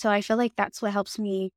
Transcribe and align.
So 0.00 0.08
I 0.08 0.22
feel 0.22 0.38
like 0.38 0.56
that's 0.56 0.80
what 0.80 0.94
helps 0.94 1.18
me 1.18 1.52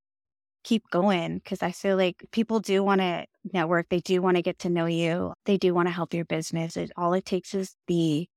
keep 0.66 0.90
going 0.90 1.38
because 1.38 1.64
I 1.64 1.72
feel 1.72 1.95
like 1.95 2.25
people 2.33 2.59
do 2.59 2.83
want 2.83 3.00
to 3.00 3.25
network. 3.54 3.88
They 3.88 4.01
do 4.01 4.21
want 4.21 4.35
to 4.35 4.43
get 4.43 4.59
to 4.59 4.69
know 4.69 4.85
you. 4.85 5.33
They 5.46 5.55
do 5.55 5.73
want 5.73 5.88
to 5.88 5.93
help 5.93 6.13
your 6.13 6.25
business. 6.25 6.75
It, 6.75 6.92
all 6.98 7.14
it 7.14 7.24
takes 7.24 7.53
is 7.53 7.77
the 7.87 8.27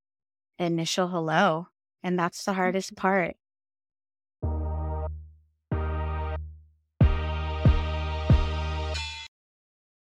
initial 0.60 1.08
hello. 1.08 1.66
And 2.04 2.16
that's 2.16 2.44
the 2.44 2.52
hardest 2.52 2.94
mm-hmm. 2.94 3.00
part. 3.00 3.36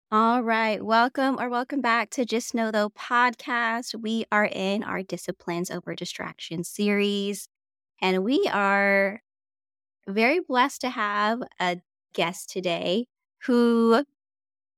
All 0.10 0.42
right. 0.42 0.82
Welcome 0.82 1.38
or 1.38 1.50
welcome 1.50 1.82
back 1.82 2.12
to 2.12 2.24
Just 2.24 2.56
Know 2.56 2.72
Though 2.72 2.92
podcast. 2.92 3.94
We 3.96 4.24
are 4.32 4.48
in 4.50 4.86
our 4.86 5.04
Disciplines 5.04 5.70
Over 5.70 5.96
Distraction 5.96 6.64
series, 6.64 7.50
and 8.02 8.24
we 8.24 8.50
are 8.54 9.22
very 10.08 10.40
blessed 10.40 10.82
to 10.82 10.90
have 10.90 11.42
a 11.60 11.78
guest 12.14 12.50
today 12.50 13.08
who 13.46 14.04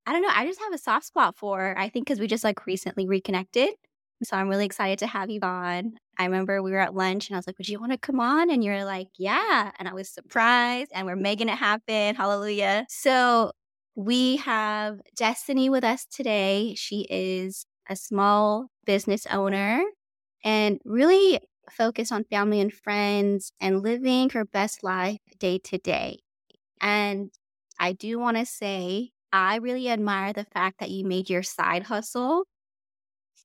I 0.05 0.11
don't 0.11 0.21
know, 0.21 0.31
I 0.33 0.45
just 0.45 0.59
have 0.59 0.73
a 0.73 0.77
soft 0.77 1.05
spot 1.05 1.37
for. 1.37 1.77
I 1.77 1.87
think 1.89 2.05
because 2.05 2.19
we 2.19 2.27
just 2.27 2.43
like 2.43 2.65
recently 2.65 3.07
reconnected. 3.07 3.69
So 4.23 4.37
I'm 4.37 4.49
really 4.49 4.65
excited 4.65 4.99
to 4.99 5.07
have 5.07 5.29
you 5.29 5.39
on. 5.41 5.93
I 6.17 6.25
remember 6.25 6.61
we 6.61 6.71
were 6.71 6.79
at 6.79 6.93
lunch 6.93 7.29
and 7.29 7.35
I 7.35 7.39
was 7.39 7.47
like, 7.47 7.57
Would 7.57 7.69
you 7.69 7.79
want 7.79 7.91
to 7.93 7.97
come 7.97 8.19
on? 8.19 8.49
And 8.49 8.63
you're 8.63 8.85
like, 8.85 9.07
Yeah. 9.17 9.71
And 9.79 9.87
I 9.87 9.93
was 9.93 10.09
surprised 10.09 10.91
and 10.93 11.07
we're 11.07 11.15
making 11.15 11.49
it 11.49 11.57
happen. 11.57 12.15
Hallelujah. 12.15 12.85
So 12.89 13.51
we 13.95 14.37
have 14.37 15.01
Destini 15.17 15.69
with 15.69 15.83
us 15.83 16.05
today. 16.05 16.73
She 16.75 17.07
is 17.09 17.65
a 17.89 17.95
small 17.95 18.67
business 18.85 19.25
owner 19.27 19.83
and 20.43 20.79
really 20.85 21.39
focused 21.71 22.11
on 22.11 22.23
family 22.25 22.59
and 22.59 22.73
friends 22.73 23.51
and 23.59 23.81
living 23.81 24.29
her 24.31 24.45
best 24.45 24.83
life 24.83 25.19
day 25.39 25.59
to 25.59 25.77
day. 25.77 26.19
And 26.81 27.31
I 27.79 27.93
do 27.93 28.19
want 28.19 28.37
to 28.37 28.45
say, 28.45 29.11
I 29.31 29.57
really 29.57 29.89
admire 29.89 30.33
the 30.33 30.45
fact 30.45 30.79
that 30.79 30.91
you 30.91 31.05
made 31.05 31.29
your 31.29 31.43
side 31.43 31.83
hustle 31.83 32.45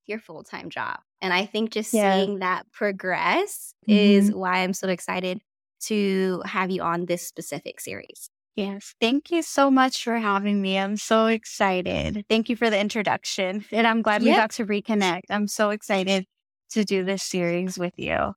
your 0.08 0.18
full 0.18 0.42
time 0.42 0.70
job. 0.70 0.98
And 1.20 1.32
I 1.32 1.46
think 1.46 1.70
just 1.70 1.92
yeah. 1.92 2.14
seeing 2.16 2.38
that 2.38 2.70
progress 2.72 3.74
mm-hmm. 3.88 3.98
is 3.98 4.32
why 4.32 4.62
I'm 4.62 4.72
so 4.72 4.88
excited 4.88 5.40
to 5.84 6.42
have 6.44 6.70
you 6.70 6.82
on 6.82 7.06
this 7.06 7.26
specific 7.26 7.80
series. 7.80 8.30
Yes. 8.56 8.94
Thank 9.00 9.30
you 9.30 9.42
so 9.42 9.70
much 9.70 10.02
for 10.02 10.18
having 10.18 10.60
me. 10.60 10.78
I'm 10.78 10.96
so 10.96 11.26
excited. 11.26 12.24
Thank 12.28 12.48
you 12.48 12.56
for 12.56 12.70
the 12.70 12.78
introduction. 12.78 13.64
And 13.70 13.86
I'm 13.86 14.02
glad 14.02 14.22
yep. 14.22 14.32
we 14.32 14.36
got 14.36 14.50
to 14.52 14.66
reconnect. 14.66 15.22
I'm 15.30 15.46
so 15.46 15.70
excited 15.70 16.26
to 16.70 16.84
do 16.84 17.04
this 17.04 17.22
series 17.22 17.78
with 17.78 17.94
you. 17.96 18.34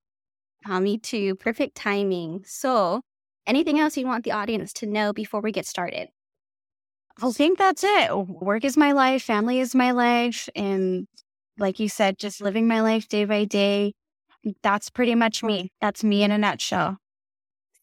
Uh, 0.65 0.79
me 0.79 0.97
too. 0.97 1.35
Perfect 1.35 1.75
timing. 1.75 2.43
So, 2.45 3.01
anything 3.47 3.79
else 3.79 3.97
you 3.97 4.05
want 4.05 4.23
the 4.23 4.31
audience 4.31 4.73
to 4.73 4.85
know 4.85 5.13
before 5.13 5.41
we 5.41 5.51
get 5.51 5.65
started? 5.65 6.09
I 7.21 7.31
think 7.31 7.57
that's 7.57 7.83
it. 7.83 8.15
Work 8.15 8.63
is 8.63 8.77
my 8.77 8.93
life, 8.93 9.23
family 9.23 9.59
is 9.59 9.75
my 9.75 9.91
life. 9.91 10.49
And 10.55 11.07
like 11.57 11.79
you 11.79 11.89
said, 11.89 12.17
just 12.17 12.41
living 12.41 12.67
my 12.67 12.81
life 12.81 13.07
day 13.07 13.25
by 13.25 13.45
day. 13.45 13.93
That's 14.63 14.89
pretty 14.89 15.13
much 15.15 15.43
me. 15.43 15.71
That's 15.81 16.03
me 16.03 16.23
in 16.23 16.31
a 16.31 16.37
nutshell 16.37 16.97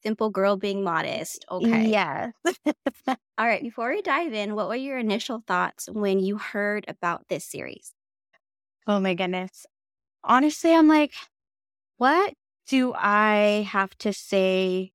simple 0.03 0.31
girl 0.31 0.57
being 0.57 0.83
modest. 0.83 1.45
Okay. 1.51 1.95
Yeah. 1.95 2.31
All 3.39 3.47
right. 3.47 3.63
Before 3.63 3.91
we 3.91 4.03
dive 4.03 4.33
in, 4.33 4.55
what 4.55 4.69
were 4.69 4.75
your 4.75 4.99
initial 4.99 5.43
thoughts 5.47 5.89
when 5.91 6.19
you 6.21 6.39
heard 6.39 6.85
about 6.89 7.29
this 7.29 7.45
series? 7.45 7.95
Oh 8.87 8.99
my 9.01 9.15
goodness. 9.15 9.67
Honestly, 10.25 10.75
I'm 10.75 10.89
like, 10.89 11.13
what 11.99 12.35
do 12.67 12.95
I 12.95 13.67
have 13.71 13.97
to 13.99 14.13
say 14.13 14.93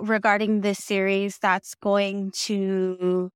regarding 0.00 0.60
this 0.60 0.78
series 0.78 1.38
that's 1.38 1.74
going 1.74 2.32
to 2.32 3.30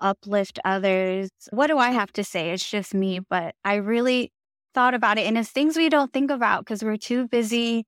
uplift 0.00 0.58
others? 0.64 1.30
What 1.50 1.68
do 1.68 1.78
I 1.78 1.90
have 1.90 2.12
to 2.14 2.24
say? 2.24 2.50
It's 2.50 2.68
just 2.68 2.94
me, 2.94 3.20
but 3.20 3.54
I 3.64 3.76
really 3.76 4.32
thought 4.74 4.94
about 4.94 5.18
it. 5.18 5.26
And 5.26 5.38
it's 5.38 5.50
things 5.50 5.76
we 5.76 5.88
don't 5.88 6.12
think 6.12 6.30
about 6.30 6.64
because 6.64 6.82
we're 6.82 6.96
too 6.96 7.28
busy 7.28 7.84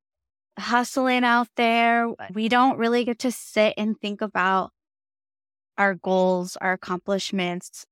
hustling 0.59 1.25
out 1.25 1.49
there. 1.57 2.09
We 2.33 2.49
don't 2.49 2.79
really 2.79 3.05
get 3.05 3.19
to 3.21 3.33
sit 3.33 3.75
and 3.77 3.99
think 4.01 4.21
about 4.21 4.71
our 5.79 5.95
goals, 5.95 6.57
our 6.61 6.73
accomplishments, 6.73 7.85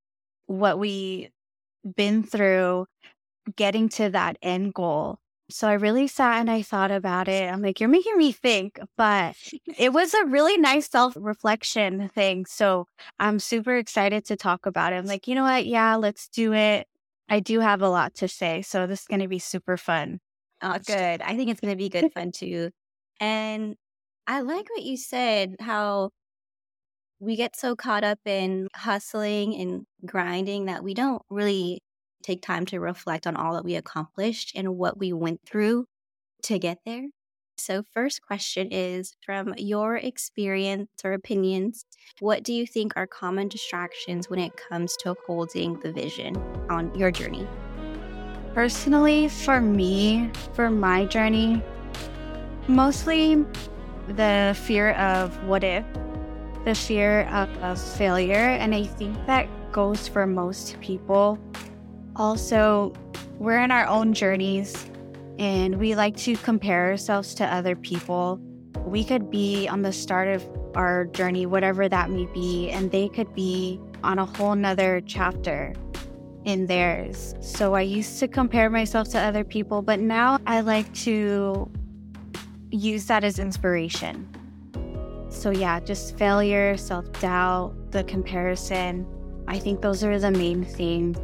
what 0.46 0.78
we've 0.78 1.30
been 1.96 2.22
through 2.22 2.86
getting 3.56 3.88
to 3.90 4.10
that 4.10 4.36
end 4.42 4.74
goal. 4.74 5.18
So 5.50 5.68
I 5.68 5.74
really 5.74 6.08
sat 6.08 6.40
and 6.40 6.50
I 6.50 6.62
thought 6.62 6.90
about 6.90 7.28
it. 7.28 7.52
I'm 7.52 7.60
like, 7.60 7.78
you're 7.78 7.88
making 7.88 8.16
me 8.16 8.32
think, 8.32 8.80
but 8.96 9.36
it 9.76 9.92
was 9.92 10.14
a 10.14 10.24
really 10.24 10.56
nice 10.56 10.88
self 10.88 11.14
reflection 11.16 12.08
thing. 12.14 12.46
So 12.46 12.86
I'm 13.18 13.38
super 13.38 13.76
excited 13.76 14.24
to 14.26 14.36
talk 14.36 14.64
about 14.64 14.94
it. 14.94 14.96
I'm 14.96 15.06
like, 15.06 15.28
you 15.28 15.34
know 15.34 15.42
what? 15.42 15.66
Yeah, 15.66 15.96
let's 15.96 16.28
do 16.28 16.54
it. 16.54 16.86
I 17.28 17.40
do 17.40 17.60
have 17.60 17.82
a 17.82 17.88
lot 17.88 18.14
to 18.16 18.28
say. 18.28 18.62
So 18.62 18.86
this 18.86 19.02
is 19.02 19.06
going 19.06 19.20
to 19.20 19.28
be 19.28 19.38
super 19.38 19.76
fun. 19.76 20.20
Oh, 20.62 20.78
good. 20.86 21.20
I 21.20 21.36
think 21.36 21.50
it's 21.50 21.60
going 21.60 21.72
to 21.72 21.78
be 21.78 21.90
good 21.90 22.12
fun 22.14 22.32
too. 22.32 22.70
And 23.20 23.76
I 24.26 24.40
like 24.40 24.68
what 24.70 24.82
you 24.82 24.96
said, 24.96 25.56
how 25.60 26.10
we 27.20 27.36
get 27.36 27.54
so 27.54 27.76
caught 27.76 28.04
up 28.04 28.18
in 28.24 28.68
hustling 28.74 29.54
and 29.56 29.84
grinding 30.06 30.66
that 30.66 30.82
we 30.82 30.94
don't 30.94 31.22
really 31.28 31.82
take 32.24 32.42
time 32.42 32.66
to 32.66 32.80
reflect 32.80 33.26
on 33.26 33.36
all 33.36 33.54
that 33.54 33.64
we 33.64 33.76
accomplished 33.76 34.52
and 34.56 34.76
what 34.76 34.98
we 34.98 35.12
went 35.12 35.40
through 35.46 35.86
to 36.42 36.58
get 36.58 36.78
there. 36.84 37.06
So, 37.56 37.84
first 37.94 38.20
question 38.20 38.68
is 38.72 39.14
from 39.24 39.54
your 39.56 39.96
experience 39.96 40.90
or 41.04 41.12
opinions, 41.12 41.84
what 42.18 42.42
do 42.42 42.52
you 42.52 42.66
think 42.66 42.92
are 42.96 43.06
common 43.06 43.48
distractions 43.48 44.28
when 44.28 44.40
it 44.40 44.56
comes 44.56 44.96
to 44.98 45.14
holding 45.26 45.78
the 45.78 45.92
vision 45.92 46.36
on 46.68 46.92
your 46.96 47.12
journey? 47.12 47.46
Personally, 48.54 49.28
for 49.28 49.60
me, 49.60 50.30
for 50.54 50.68
my 50.68 51.04
journey, 51.04 51.62
mostly 52.66 53.44
the 54.08 54.56
fear 54.64 54.90
of 54.92 55.42
what 55.44 55.62
if, 55.62 55.84
the 56.64 56.74
fear 56.74 57.22
of, 57.28 57.48
of 57.58 57.80
failure. 57.80 58.34
And 58.34 58.74
I 58.74 58.84
think 58.84 59.14
that 59.26 59.48
goes 59.72 60.08
for 60.08 60.26
most 60.26 60.80
people. 60.80 61.38
Also, 62.16 62.92
we're 63.38 63.58
in 63.58 63.70
our 63.70 63.86
own 63.86 64.12
journeys 64.12 64.88
and 65.38 65.78
we 65.78 65.94
like 65.94 66.16
to 66.16 66.36
compare 66.36 66.90
ourselves 66.90 67.34
to 67.34 67.44
other 67.44 67.74
people. 67.74 68.38
We 68.84 69.02
could 69.02 69.30
be 69.30 69.66
on 69.66 69.82
the 69.82 69.92
start 69.92 70.28
of 70.28 70.46
our 70.76 71.06
journey, 71.06 71.46
whatever 71.46 71.88
that 71.88 72.10
may 72.10 72.26
be, 72.26 72.70
and 72.70 72.90
they 72.90 73.08
could 73.08 73.34
be 73.34 73.80
on 74.04 74.18
a 74.18 74.24
whole 74.24 74.54
nother 74.54 75.00
chapter 75.04 75.72
in 76.44 76.66
theirs. 76.66 77.34
So 77.40 77.74
I 77.74 77.80
used 77.80 78.20
to 78.20 78.28
compare 78.28 78.70
myself 78.70 79.08
to 79.10 79.18
other 79.18 79.42
people, 79.42 79.82
but 79.82 79.98
now 79.98 80.38
I 80.46 80.60
like 80.60 80.92
to 80.94 81.70
use 82.70 83.06
that 83.06 83.24
as 83.24 83.38
inspiration. 83.38 84.28
So, 85.30 85.50
yeah, 85.50 85.80
just 85.80 86.16
failure, 86.16 86.76
self 86.76 87.10
doubt, 87.20 87.90
the 87.90 88.04
comparison. 88.04 89.06
I 89.48 89.58
think 89.58 89.80
those 89.80 90.04
are 90.04 90.18
the 90.18 90.30
main 90.30 90.64
things. 90.64 91.18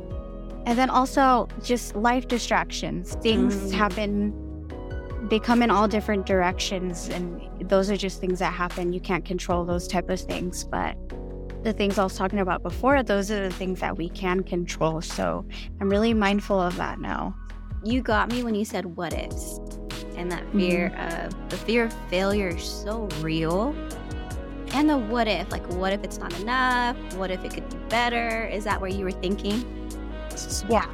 And 0.71 0.79
then 0.79 0.89
also 0.89 1.49
just 1.65 1.97
life 1.97 2.29
distractions. 2.29 3.17
Things 3.17 3.57
mm. 3.57 3.73
happen, 3.73 4.33
they 5.29 5.41
come 5.41 5.65
in 5.65 5.71
all 5.71 5.89
different 5.89 6.27
directions. 6.27 7.09
And 7.09 7.43
those 7.69 7.91
are 7.91 7.97
just 7.97 8.21
things 8.21 8.39
that 8.39 8.53
happen. 8.53 8.93
You 8.93 9.01
can't 9.01 9.25
control 9.25 9.65
those 9.65 9.89
type 9.89 10.09
of 10.09 10.21
things. 10.21 10.63
But 10.63 10.97
the 11.65 11.73
things 11.73 11.99
I 11.99 12.05
was 12.05 12.17
talking 12.17 12.39
about 12.39 12.63
before, 12.63 13.03
those 13.03 13.33
are 13.33 13.49
the 13.49 13.53
things 13.53 13.81
that 13.81 13.99
we 13.99 14.11
can 14.11 14.45
control. 14.45 15.01
So 15.01 15.45
I'm 15.81 15.91
really 15.91 16.15
mindful 16.15 16.61
of 16.61 16.77
that 16.77 17.01
now. 17.01 17.35
You 17.83 18.01
got 18.01 18.31
me 18.31 18.45
when 18.45 18.55
you 18.55 18.65
said 18.65 18.97
what 18.97 19.13
ifs. 19.13 19.59
And 20.15 20.31
that 20.31 20.49
fear 20.53 20.91
mm-hmm. 20.91 21.27
of 21.27 21.51
the 21.51 21.57
fear 21.57 21.87
of 21.87 21.93
failure 22.09 22.51
is 22.51 22.63
so 22.63 23.09
real. 23.21 23.75
And 24.73 24.89
the 24.89 24.99
what 24.99 25.27
if, 25.27 25.51
like, 25.51 25.69
what 25.73 25.93
if 25.93 26.05
it's 26.05 26.19
not 26.19 26.33
enough? 26.39 26.97
What 27.17 27.33
if 27.33 27.45
it 27.45 27.55
could 27.55 27.69
be 27.69 27.77
better? 27.89 28.45
Is 28.45 28.63
that 28.63 28.81
where 28.81 28.89
you 28.89 29.05
were 29.05 29.11
thinking? 29.11 29.80
Yeah. 30.69 30.87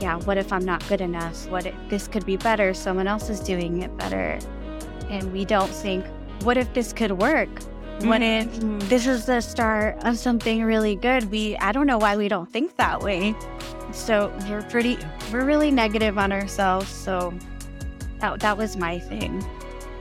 Yeah. 0.00 0.16
What 0.16 0.38
if 0.38 0.52
I'm 0.52 0.64
not 0.64 0.86
good 0.88 1.00
enough? 1.00 1.48
What 1.48 1.66
if 1.66 1.74
this 1.88 2.08
could 2.08 2.24
be 2.24 2.36
better? 2.36 2.72
Someone 2.74 3.06
else 3.06 3.28
is 3.28 3.40
doing 3.40 3.82
it 3.82 3.96
better. 3.96 4.38
And 5.08 5.32
we 5.32 5.44
don't 5.44 5.70
think, 5.70 6.06
what 6.42 6.56
if 6.56 6.72
this 6.72 6.92
could 6.92 7.12
work? 7.12 7.50
What 8.02 8.22
if 8.22 8.46
mm-hmm. 8.46 8.78
this 8.88 9.06
is 9.06 9.26
the 9.26 9.42
start 9.42 9.98
of 10.04 10.16
something 10.16 10.64
really 10.64 10.96
good? 10.96 11.30
We 11.30 11.54
I 11.58 11.70
don't 11.70 11.86
know 11.86 11.98
why 11.98 12.16
we 12.16 12.28
don't 12.28 12.50
think 12.50 12.76
that 12.76 13.02
way. 13.02 13.34
So 13.92 14.34
we're 14.48 14.62
pretty 14.62 14.96
we're 15.30 15.44
really 15.44 15.70
negative 15.70 16.16
on 16.16 16.32
ourselves. 16.32 16.88
So 16.88 17.34
that 18.20 18.40
that 18.40 18.56
was 18.56 18.78
my 18.78 18.98
thing. 18.98 19.44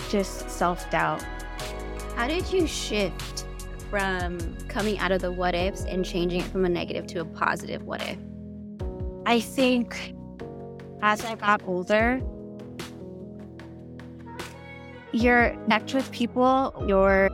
Just 0.09 0.49
self-doubt. 0.49 1.21
How 2.15 2.27
did 2.27 2.49
you 2.53 2.65
shift 2.65 3.45
from 3.89 4.39
coming 4.69 4.97
out 4.99 5.11
of 5.11 5.21
the 5.21 5.31
what 5.31 5.53
ifs 5.53 5.83
and 5.83 6.05
changing 6.05 6.39
it 6.39 6.45
from 6.45 6.63
a 6.63 6.69
negative 6.69 7.05
to 7.07 7.19
a 7.19 7.25
positive 7.25 7.83
what 7.83 8.01
if? 8.03 8.17
I 9.29 9.39
think 9.39 10.15
as 11.03 11.23
I 11.23 11.35
got 11.35 11.61
older, 11.67 12.19
you're 15.11 15.53
connect 15.65 15.93
with 15.93 16.11
people, 16.11 16.73
your 16.87 17.29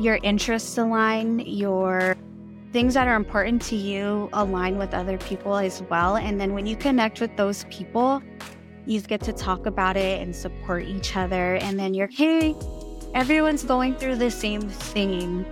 your 0.00 0.18
interests 0.24 0.76
align, 0.76 1.38
your 1.46 2.16
things 2.72 2.94
that 2.94 3.06
are 3.06 3.14
important 3.14 3.62
to 3.62 3.76
you 3.76 4.28
align 4.32 4.76
with 4.76 4.92
other 4.92 5.18
people 5.18 5.54
as 5.54 5.82
well. 5.82 6.16
And 6.16 6.40
then 6.40 6.52
when 6.52 6.66
you 6.66 6.74
connect 6.74 7.20
with 7.20 7.36
those 7.36 7.64
people, 7.70 8.20
you 8.86 9.00
get 9.02 9.20
to 9.20 9.32
talk 9.32 9.66
about 9.66 9.96
it 9.96 10.20
and 10.20 10.34
support 10.34 10.82
each 10.82 11.16
other. 11.16 11.58
And 11.62 11.78
then 11.78 11.94
you're, 11.94 12.08
hey, 12.08 12.56
everyone's 13.14 13.62
going 13.62 13.94
through 13.94 14.16
the 14.16 14.32
same 14.32 14.62
thing. 14.62 15.46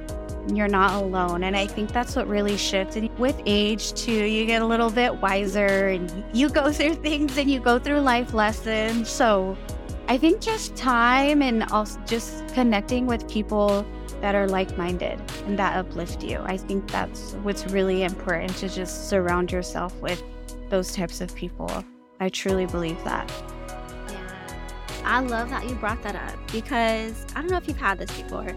You're 0.57 0.69
not 0.69 1.03
alone. 1.03 1.45
And 1.45 1.57
I 1.57 1.67
think 1.67 1.93
that's 1.93 2.17
what 2.17 2.27
really 2.27 2.57
shifts. 2.57 2.97
And 2.97 3.17
with 3.19 3.41
age, 3.47 3.93
too, 3.95 4.25
you 4.25 4.47
get 4.47 4.63
a 4.63 4.67
little 4.67 4.91
bit 4.91 5.15
wiser 5.17 5.89
and 5.89 6.25
you 6.33 6.49
go 6.49 6.73
through 6.79 6.95
things 6.95 7.37
and 7.39 7.51
you 7.51 7.61
go 7.61 7.79
through 7.79 8.01
life 8.01 8.35
lessons. 8.35 9.09
So 9.09 9.57
I 10.09 10.17
think 10.17 10.41
just 10.41 10.75
time 10.77 11.43
and 11.43 11.65
also 11.65 12.01
just 12.07 12.47
connecting 12.55 13.07
with 13.07 13.29
people 13.31 13.87
that 14.21 14.35
are 14.35 14.49
like 14.49 14.77
minded 14.77 15.21
and 15.47 15.59
that 15.59 15.77
uplift 15.77 16.23
you. 16.23 16.39
I 16.43 16.57
think 16.57 16.91
that's 16.91 17.35
what's 17.43 17.67
really 17.67 18.03
important 18.03 18.57
to 18.57 18.69
just 18.69 19.09
surround 19.09 19.53
yourself 19.53 19.95
with 20.01 20.23
those 20.71 20.93
types 20.93 21.21
of 21.21 21.35
people. 21.35 21.85
I 22.21 22.29
truly 22.29 22.67
believe 22.67 23.03
that. 23.05 23.31
Yeah. 24.09 25.03
I 25.05 25.21
love 25.21 25.51
that 25.51 25.69
you 25.69 25.75
brought 25.77 26.03
that 26.03 26.17
up 26.17 26.53
because 26.53 27.25
I 27.37 27.41
don't 27.41 27.51
know 27.51 27.59
if 27.59 27.69
you've 27.69 27.77
had 27.77 27.99
this 27.99 28.11
before 28.21 28.57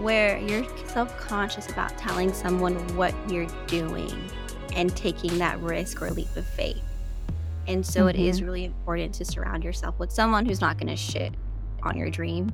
where 0.00 0.38
you're 0.38 0.64
self 0.86 1.16
conscious 1.18 1.68
about 1.68 1.96
telling 1.98 2.32
someone 2.32 2.74
what 2.96 3.14
you're 3.30 3.48
doing 3.66 4.12
and 4.74 4.96
taking 4.96 5.38
that 5.38 5.60
risk 5.60 6.02
or 6.02 6.10
leap 6.10 6.34
of 6.36 6.46
faith. 6.46 6.82
And 7.66 7.84
so 7.84 8.00
mm-hmm. 8.00 8.08
it 8.10 8.16
is 8.16 8.38
mm-hmm. 8.38 8.46
really 8.46 8.64
important 8.64 9.14
to 9.14 9.24
surround 9.24 9.64
yourself 9.64 9.98
with 9.98 10.12
someone 10.12 10.46
who's 10.46 10.60
not 10.60 10.78
going 10.78 10.88
to 10.88 10.96
shit 10.96 11.34
on 11.82 11.96
your 11.96 12.10
dream 12.10 12.52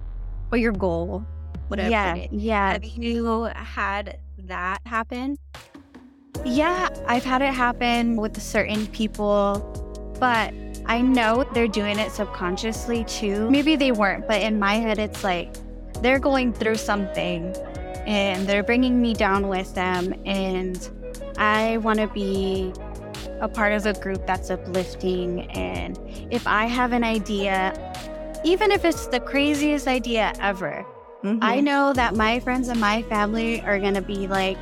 or 0.51 0.59
your 0.59 0.73
goal 0.73 1.25
whatever. 1.69 1.91
Yeah, 1.91 2.27
yeah. 2.31 2.73
Have 2.73 2.85
you 2.85 3.45
had 3.55 4.19
that 4.39 4.81
happen? 4.87 5.39
Yeah, 6.45 6.89
I've 7.07 7.25
had 7.25 7.43
it 7.43 7.55
happen 7.55 8.17
with 8.17 8.41
certain 8.41 8.87
people, 8.89 10.15
but 10.19 10.53
I 10.87 11.01
know 11.01 11.45
they're 11.55 11.69
doing 11.69 11.99
it 11.99 12.11
subconsciously 12.11 13.05
too. 13.05 13.51
Maybe 13.51 13.77
they 13.77 13.93
weren't, 13.93 14.27
but 14.27 14.43
in 14.43 14.59
my 14.59 14.75
head, 14.75 14.99
it's 14.99 15.25
like 15.25 15.55
they're 16.05 16.19
going 16.19 16.53
through 16.53 16.77
something 16.77 17.55
and 18.07 18.47
they're 18.47 18.63
bringing 18.63 19.01
me 19.01 19.15
down 19.15 19.49
with 19.49 19.75
them. 19.75 20.15
And 20.25 20.91
I 21.39 21.79
want 21.79 21.99
to 22.01 22.09
be 22.09 22.73
a 23.41 23.49
part 23.49 23.73
of 23.73 23.87
a 23.87 23.95
group 23.95 24.27
that's 24.27 24.51
uplifting. 24.51 25.51
And 25.53 25.99
if 26.31 26.47
I 26.47 26.67
have 26.67 26.93
an 26.93 27.05
idea, 27.05 27.73
even 28.45 28.71
if 28.71 28.85
it's 28.85 29.07
the 29.07 29.21
craziest 29.21 29.89
idea 29.89 30.33
ever, 30.41 30.87
Mm-hmm. 31.25 31.39
I 31.41 31.61
know 31.61 31.95
that 31.95 32.15
my 32.15 32.39
friends 32.41 32.69
and 32.69 32.79
my 32.79 33.01
family 33.05 33.63
are 33.63 33.79
going 33.79 33.95
to 33.95 34.03
be 34.03 34.27
like, 34.27 34.59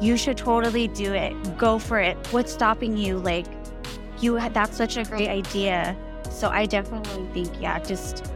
you 0.00 0.16
should 0.16 0.36
totally 0.36 0.88
do 0.88 1.14
it. 1.14 1.56
Go 1.56 1.78
for 1.78 2.00
it. 2.00 2.16
What's 2.32 2.52
stopping 2.52 2.96
you? 2.96 3.18
Like, 3.18 3.46
you 4.18 4.40
that's 4.50 4.76
such 4.76 4.96
a 4.96 5.04
great 5.04 5.28
idea. 5.28 5.96
So 6.30 6.48
I 6.48 6.66
definitely 6.66 7.28
think, 7.32 7.62
yeah, 7.62 7.78
just 7.78 8.26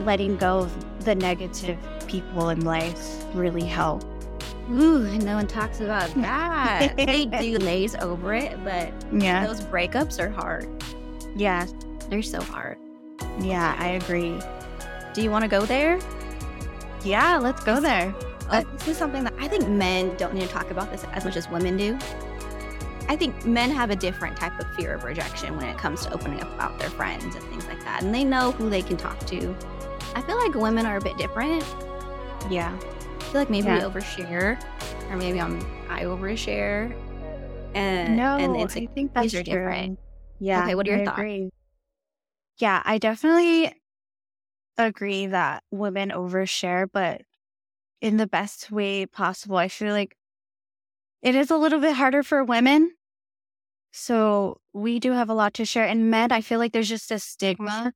letting 0.00 0.36
go 0.36 0.58
of 0.58 0.89
the 1.04 1.14
negative 1.14 1.78
people 2.06 2.50
in 2.50 2.64
life 2.64 3.24
really 3.34 3.64
help. 3.64 4.04
Ooh, 4.70 5.00
no 5.18 5.34
one 5.34 5.46
talks 5.46 5.80
about 5.80 6.12
that. 6.14 6.94
they 6.96 7.26
do 7.26 7.58
lays 7.60 7.94
over 7.96 8.34
it, 8.34 8.62
but 8.64 8.92
yeah, 9.12 9.46
those 9.46 9.60
breakups 9.60 10.20
are 10.20 10.30
hard. 10.30 10.68
Yeah, 11.34 11.66
they're 12.08 12.22
so 12.22 12.40
hard. 12.40 12.78
Yeah, 13.40 13.76
I 13.78 13.88
agree. 13.90 14.38
Do 15.14 15.22
you 15.22 15.30
want 15.30 15.42
to 15.42 15.48
go 15.48 15.64
there? 15.64 15.98
Yeah, 17.04 17.38
let's 17.38 17.64
go 17.64 17.80
there. 17.80 18.14
Uh, 18.48 18.64
this 18.78 18.88
is 18.88 18.96
something 18.96 19.24
that 19.24 19.34
I 19.38 19.48
think 19.48 19.68
men 19.68 20.16
don't 20.16 20.34
need 20.34 20.42
to 20.42 20.48
talk 20.48 20.70
about 20.70 20.90
this 20.90 21.04
as 21.12 21.24
much 21.24 21.36
as 21.36 21.48
women 21.48 21.76
do. 21.76 21.98
I 23.08 23.16
think 23.16 23.44
men 23.44 23.70
have 23.70 23.90
a 23.90 23.96
different 23.96 24.36
type 24.36 24.58
of 24.60 24.72
fear 24.74 24.94
of 24.94 25.02
rejection 25.02 25.56
when 25.56 25.66
it 25.66 25.76
comes 25.78 26.06
to 26.06 26.12
opening 26.12 26.40
up 26.40 26.52
about 26.54 26.78
their 26.78 26.90
friends 26.90 27.34
and 27.34 27.44
things 27.46 27.66
like 27.66 27.82
that. 27.84 28.02
And 28.02 28.14
they 28.14 28.22
know 28.22 28.52
who 28.52 28.70
they 28.70 28.82
can 28.82 28.96
talk 28.96 29.18
to. 29.26 29.56
I 30.14 30.22
feel 30.22 30.36
like 30.36 30.54
women 30.54 30.86
are 30.86 30.96
a 30.96 31.00
bit 31.00 31.16
different. 31.16 31.64
Yeah. 32.50 32.76
I 32.76 33.22
feel 33.24 33.40
like 33.40 33.50
maybe 33.50 33.66
yeah. 33.66 33.86
we 33.86 33.92
overshare, 33.92 34.62
or 35.10 35.16
maybe 35.16 35.40
I'm 35.40 35.60
I 35.88 36.04
overshare. 36.04 36.94
And 37.74 38.16
no, 38.16 38.36
and 38.36 38.56
it's, 38.56 38.76
I 38.76 38.86
think 38.86 39.14
that's 39.14 39.34
are 39.34 39.42
different. 39.42 39.98
Yeah. 40.40 40.64
Okay, 40.64 40.74
what 40.74 40.88
are 40.88 40.90
your 40.90 41.02
I 41.02 41.04
thoughts? 41.04 41.18
Agree. 41.18 41.50
Yeah, 42.58 42.82
I 42.84 42.98
definitely 42.98 43.72
agree 44.76 45.26
that 45.26 45.62
women 45.70 46.10
overshare, 46.10 46.86
but 46.92 47.22
in 48.00 48.16
the 48.16 48.26
best 48.26 48.70
way 48.70 49.06
possible. 49.06 49.56
I 49.56 49.68
feel 49.68 49.92
like 49.92 50.16
it 51.22 51.34
is 51.34 51.50
a 51.50 51.56
little 51.56 51.80
bit 51.80 51.94
harder 51.94 52.22
for 52.22 52.42
women. 52.42 52.92
So 53.92 54.60
we 54.72 54.98
do 55.00 55.12
have 55.12 55.28
a 55.28 55.34
lot 55.34 55.54
to 55.54 55.64
share. 55.64 55.86
And 55.86 56.10
men, 56.10 56.32
I 56.32 56.40
feel 56.40 56.58
like 56.58 56.72
there's 56.72 56.88
just 56.88 57.10
a 57.10 57.18
stigma 57.18 57.92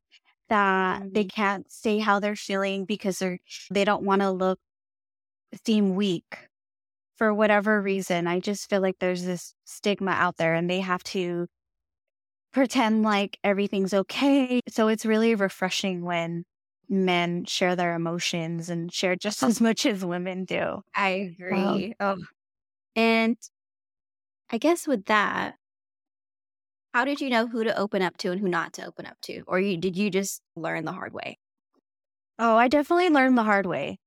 that 0.49 1.15
they 1.15 1.25
mm-hmm. 1.25 1.41
can't 1.41 1.73
say 1.73 1.99
how 1.99 2.21
they're 2.21 2.37
feeling 2.37 2.85
because 2.85 3.19
they're 3.19 3.39
they 3.71 3.85
don't 3.85 4.03
want 4.03 4.23
to 4.23 4.31
look 4.31 4.59
seem 5.65 5.95
weak 5.95 6.37
for 7.17 7.33
whatever 7.33 7.81
reason. 7.81 8.27
I 8.27 8.41
just 8.41 8.69
feel 8.69 8.81
like 8.81 8.97
there's 8.99 9.25
this 9.25 9.55
stigma 9.65 10.13
out 10.13 10.37
there 10.37 10.55
and 10.55 10.69
they 10.69 10.81
have 10.81 11.05
to 11.05 11.47
pretend 12.53 13.03
like 13.03 13.39
everything's 13.45 13.95
okay. 13.95 14.61
So 14.69 14.89
it's 14.89 15.07
really 15.07 15.35
refreshing 15.35 16.05
when 16.05 16.45
men 16.89 17.45
share 17.45 17.77
their 17.77 17.95
emotions 17.95 18.69
and 18.69 18.93
share 18.93 19.17
just 19.17 19.43
as 19.43 19.61
much 19.61 19.87
as 19.87 20.05
women 20.05 20.45
do. 20.45 20.83
I 20.95 21.35
agree. 21.39 21.95
Um, 22.01 22.19
oh. 22.21 22.25
And 22.97 23.37
I 24.51 24.59
guess 24.59 24.87
with 24.87 25.07
that, 25.07 25.57
how 26.95 27.05
did 27.05 27.21
you 27.21 27.29
know 27.29 27.49
who 27.49 27.65
to 27.65 27.77
open 27.77 28.03
up 28.03 28.17
to 28.19 28.31
and 28.31 28.41
who 28.41 28.49
not 28.49 28.73
to 28.75 28.87
open 28.87 29.05
up 29.05 29.21
to? 29.23 29.43
Or 29.49 29.61
you, 29.61 29.77
did 29.77 29.97
you 29.97 30.11
just 30.11 30.41
learn 30.57 30.85
the 30.85 30.93
hard 30.93 31.13
way? 31.13 31.39
Oh, 32.39 32.57
I 32.57 32.69
definitely 32.69 33.11
learned 33.11 33.37
the 33.37 33.43
hard 33.43 33.67
way. 33.67 33.99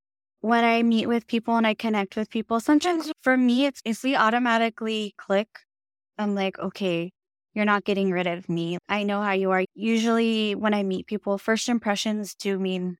When 0.41 0.63
I 0.63 0.83
meet 0.83 1.07
with 1.07 1.27
people 1.27 1.57
and 1.57 1.67
I 1.67 1.73
connect 1.73 2.15
with 2.15 2.29
people, 2.29 2.59
sometimes 2.61 3.11
for 3.21 3.35
me, 3.37 3.65
it's 3.65 3.81
if 3.83 4.03
we 4.03 4.15
automatically 4.15 5.13
click, 5.17 5.49
I'm 6.17 6.35
like, 6.35 6.59
okay, 6.59 7.11
you're 7.53 7.65
not 7.65 7.85
getting 7.85 8.11
rid 8.11 8.27
of 8.27 8.47
me. 8.49 8.77
I 8.87 9.03
know 9.03 9.21
how 9.21 9.33
you 9.33 9.51
are. 9.51 9.65
Usually, 9.75 10.55
when 10.55 10.73
I 10.73 10.83
meet 10.83 11.07
people, 11.07 11.37
first 11.37 11.69
impressions 11.69 12.35
do 12.35 12.59
mean 12.59 12.97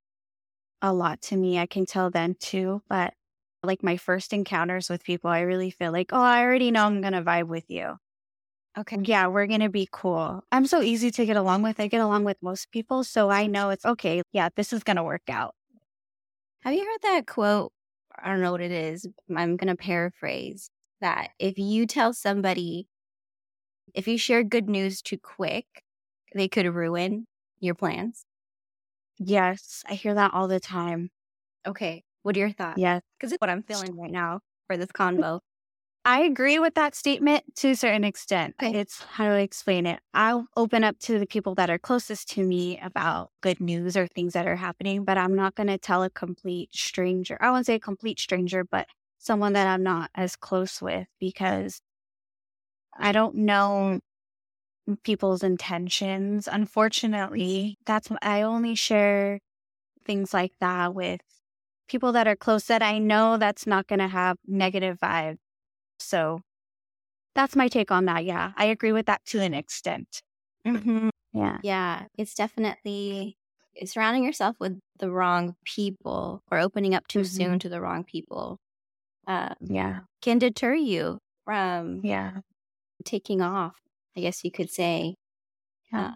a 0.81 0.93
lot 0.93 1.21
to 1.23 1.37
me. 1.37 1.59
I 1.59 1.67
can 1.67 1.85
tell 1.85 2.11
then 2.11 2.35
too. 2.39 2.81
But 2.89 3.13
like 3.63 3.83
my 3.83 3.97
first 3.97 4.33
encounters 4.33 4.89
with 4.89 5.03
people, 5.03 5.29
I 5.29 5.41
really 5.41 5.71
feel 5.71 5.91
like, 5.91 6.11
oh, 6.13 6.21
I 6.21 6.43
already 6.43 6.71
know 6.71 6.85
I'm 6.85 7.01
going 7.01 7.13
to 7.13 7.23
vibe 7.23 7.47
with 7.47 7.69
you. 7.69 7.97
Okay. 8.77 8.97
Yeah, 9.03 9.27
we're 9.27 9.47
going 9.47 9.61
to 9.61 9.69
be 9.69 9.87
cool. 9.91 10.43
I'm 10.51 10.67
so 10.67 10.81
easy 10.81 11.09
to 11.11 11.25
get 11.25 11.35
along 11.35 11.63
with. 11.63 11.79
I 11.79 11.87
get 11.87 12.01
along 12.01 12.25
with 12.25 12.37
most 12.41 12.71
people. 12.71 13.03
So 13.03 13.29
I 13.29 13.47
know 13.47 13.69
it's 13.71 13.85
okay. 13.85 14.21
Yeah, 14.33 14.49
this 14.55 14.71
is 14.71 14.83
going 14.83 14.97
to 14.97 15.03
work 15.03 15.29
out. 15.29 15.55
Have 16.61 16.73
you 16.73 16.85
heard 16.85 17.01
that 17.03 17.27
quote? 17.27 17.71
I 18.15 18.29
don't 18.29 18.41
know 18.41 18.51
what 18.51 18.61
it 18.61 18.71
is. 18.71 19.07
I'm 19.35 19.57
going 19.57 19.67
to 19.67 19.75
paraphrase 19.75 20.69
that 21.01 21.29
if 21.39 21.57
you 21.57 21.85
tell 21.87 22.13
somebody 22.13 22.87
if 23.93 24.07
you 24.07 24.17
share 24.17 24.43
good 24.43 24.69
news 24.69 25.01
too 25.01 25.17
quick, 25.17 25.65
they 26.35 26.47
could 26.47 26.67
ruin 26.67 27.25
your 27.59 27.73
plans. 27.73 28.25
Yes, 29.17 29.83
I 29.87 29.95
hear 29.95 30.13
that 30.13 30.33
all 30.33 30.47
the 30.47 30.59
time. 30.59 31.09
Okay, 31.65 32.03
what 32.21 32.35
are 32.35 32.39
your 32.39 32.51
thoughts? 32.51 32.77
Yes, 32.77 33.01
because 33.17 33.31
it's 33.31 33.41
what 33.41 33.49
I'm 33.49 33.63
feeling 33.63 33.97
right 33.97 34.11
now 34.11 34.41
for 34.67 34.77
this 34.77 34.89
convo. 34.89 35.39
I 36.07 36.21
agree 36.21 36.57
with 36.57 36.75
that 36.75 36.95
statement 36.95 37.43
to 37.57 37.71
a 37.71 37.75
certain 37.75 38.05
extent. 38.05 38.55
Okay. 38.63 38.79
It's 38.79 39.01
how 39.03 39.25
do 39.25 39.31
I 39.31 39.41
explain 39.41 39.85
it? 39.85 39.99
I'll 40.13 40.47
open 40.55 40.85
up 40.85 40.97
to 40.99 41.19
the 41.19 41.25
people 41.25 41.53
that 41.55 41.69
are 41.69 41.77
closest 41.77 42.29
to 42.29 42.43
me 42.45 42.79
about 42.79 43.31
good 43.41 43.59
news 43.59 43.97
or 43.97 44.07
things 44.07 44.31
that 44.31 44.47
are 44.47 44.55
happening, 44.55 45.03
but 45.03 45.17
I'm 45.17 45.35
not 45.35 45.55
going 45.55 45.67
to 45.67 45.77
tell 45.77 46.03
a 46.03 46.09
complete 46.09 46.73
stranger. 46.73 47.37
I 47.41 47.51
won't 47.51 47.65
say 47.65 47.75
a 47.75 47.79
complete 47.79 48.21
stranger, 48.21 48.63
but 48.63 48.87
someone 49.17 49.51
that 49.51 49.67
I'm 49.67 49.83
not 49.83 50.09
as 50.15 50.37
close 50.37 50.81
with 50.81 51.07
because 51.19 51.81
I 52.97 53.11
don't 53.11 53.35
know 53.35 53.99
people's 55.03 55.43
intentions. 55.43 56.47
Unfortunately, 56.47 57.77
that's 57.85 58.09
I 58.21 58.41
only 58.41 58.75
share 58.75 59.39
things 60.05 60.33
like 60.33 60.53
that 60.61 60.95
with 60.95 61.21
people 61.89 62.13
that 62.13 62.27
are 62.27 62.35
close 62.35 62.65
that 62.65 62.83
I 62.83 62.99
know 62.99 63.37
that's 63.37 63.67
not 63.67 63.87
going 63.87 63.99
to 63.99 64.07
have 64.09 64.37
negative 64.47 64.99
vibes. 64.99 65.37
So 65.99 66.41
that's 67.35 67.55
my 67.55 67.67
take 67.67 67.91
on 67.91 68.05
that. 68.05 68.25
Yeah, 68.25 68.51
I 68.55 68.65
agree 68.65 68.91
with 68.91 69.05
that 69.07 69.25
to 69.27 69.39
an 69.39 69.53
extent. 69.53 70.21
Mm-hmm. 70.65 71.09
Yeah. 71.33 71.57
Yeah. 71.63 72.05
It's 72.17 72.33
definitely 72.33 73.37
surrounding 73.85 74.23
yourself 74.23 74.55
with 74.59 74.79
the 74.97 75.11
wrong 75.11 75.55
people 75.63 76.41
or 76.51 76.59
opening 76.59 76.95
up 76.95 77.07
too 77.07 77.19
mm-hmm. 77.19 77.43
soon 77.43 77.59
to 77.59 77.69
the 77.69 77.79
wrong 77.79 78.03
people. 78.03 78.59
Uh, 79.27 79.53
yeah. 79.61 79.99
Can 80.21 80.39
deter 80.39 80.73
you 80.73 81.19
from 81.45 82.01
yeah 82.03 82.39
taking 83.05 83.41
off, 83.41 83.77
I 84.15 84.21
guess 84.21 84.43
you 84.43 84.51
could 84.51 84.71
say. 84.71 85.15
Yeah. 85.91 86.07
Uh, 86.07 86.11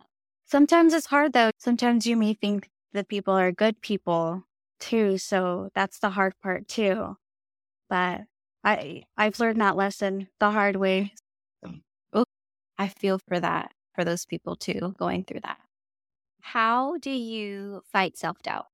Sometimes 0.45 0.93
it's 0.93 1.05
hard 1.05 1.31
though. 1.31 1.51
Sometimes 1.57 2.05
you 2.05 2.17
may 2.17 2.33
think 2.33 2.67
the 2.91 3.05
people 3.05 3.33
are 3.33 3.53
good 3.53 3.79
people 3.81 4.43
too. 4.81 5.17
So 5.17 5.69
that's 5.73 5.99
the 5.99 6.09
hard 6.09 6.33
part 6.43 6.67
too. 6.67 7.15
But 7.89 8.21
I 8.63 9.03
I've 9.17 9.39
learned 9.39 9.61
that 9.61 9.75
lesson 9.75 10.27
the 10.39 10.51
hard 10.51 10.75
way. 10.75 11.13
Mm. 11.65 11.81
Oh, 12.13 12.25
I 12.77 12.87
feel 12.87 13.19
for 13.27 13.39
that 13.39 13.71
for 13.95 14.03
those 14.03 14.25
people 14.25 14.55
too 14.55 14.95
going 14.97 15.23
through 15.23 15.41
that. 15.41 15.59
How 16.41 16.97
do 16.97 17.11
you 17.11 17.81
fight 17.91 18.17
self 18.17 18.41
doubt? 18.41 18.67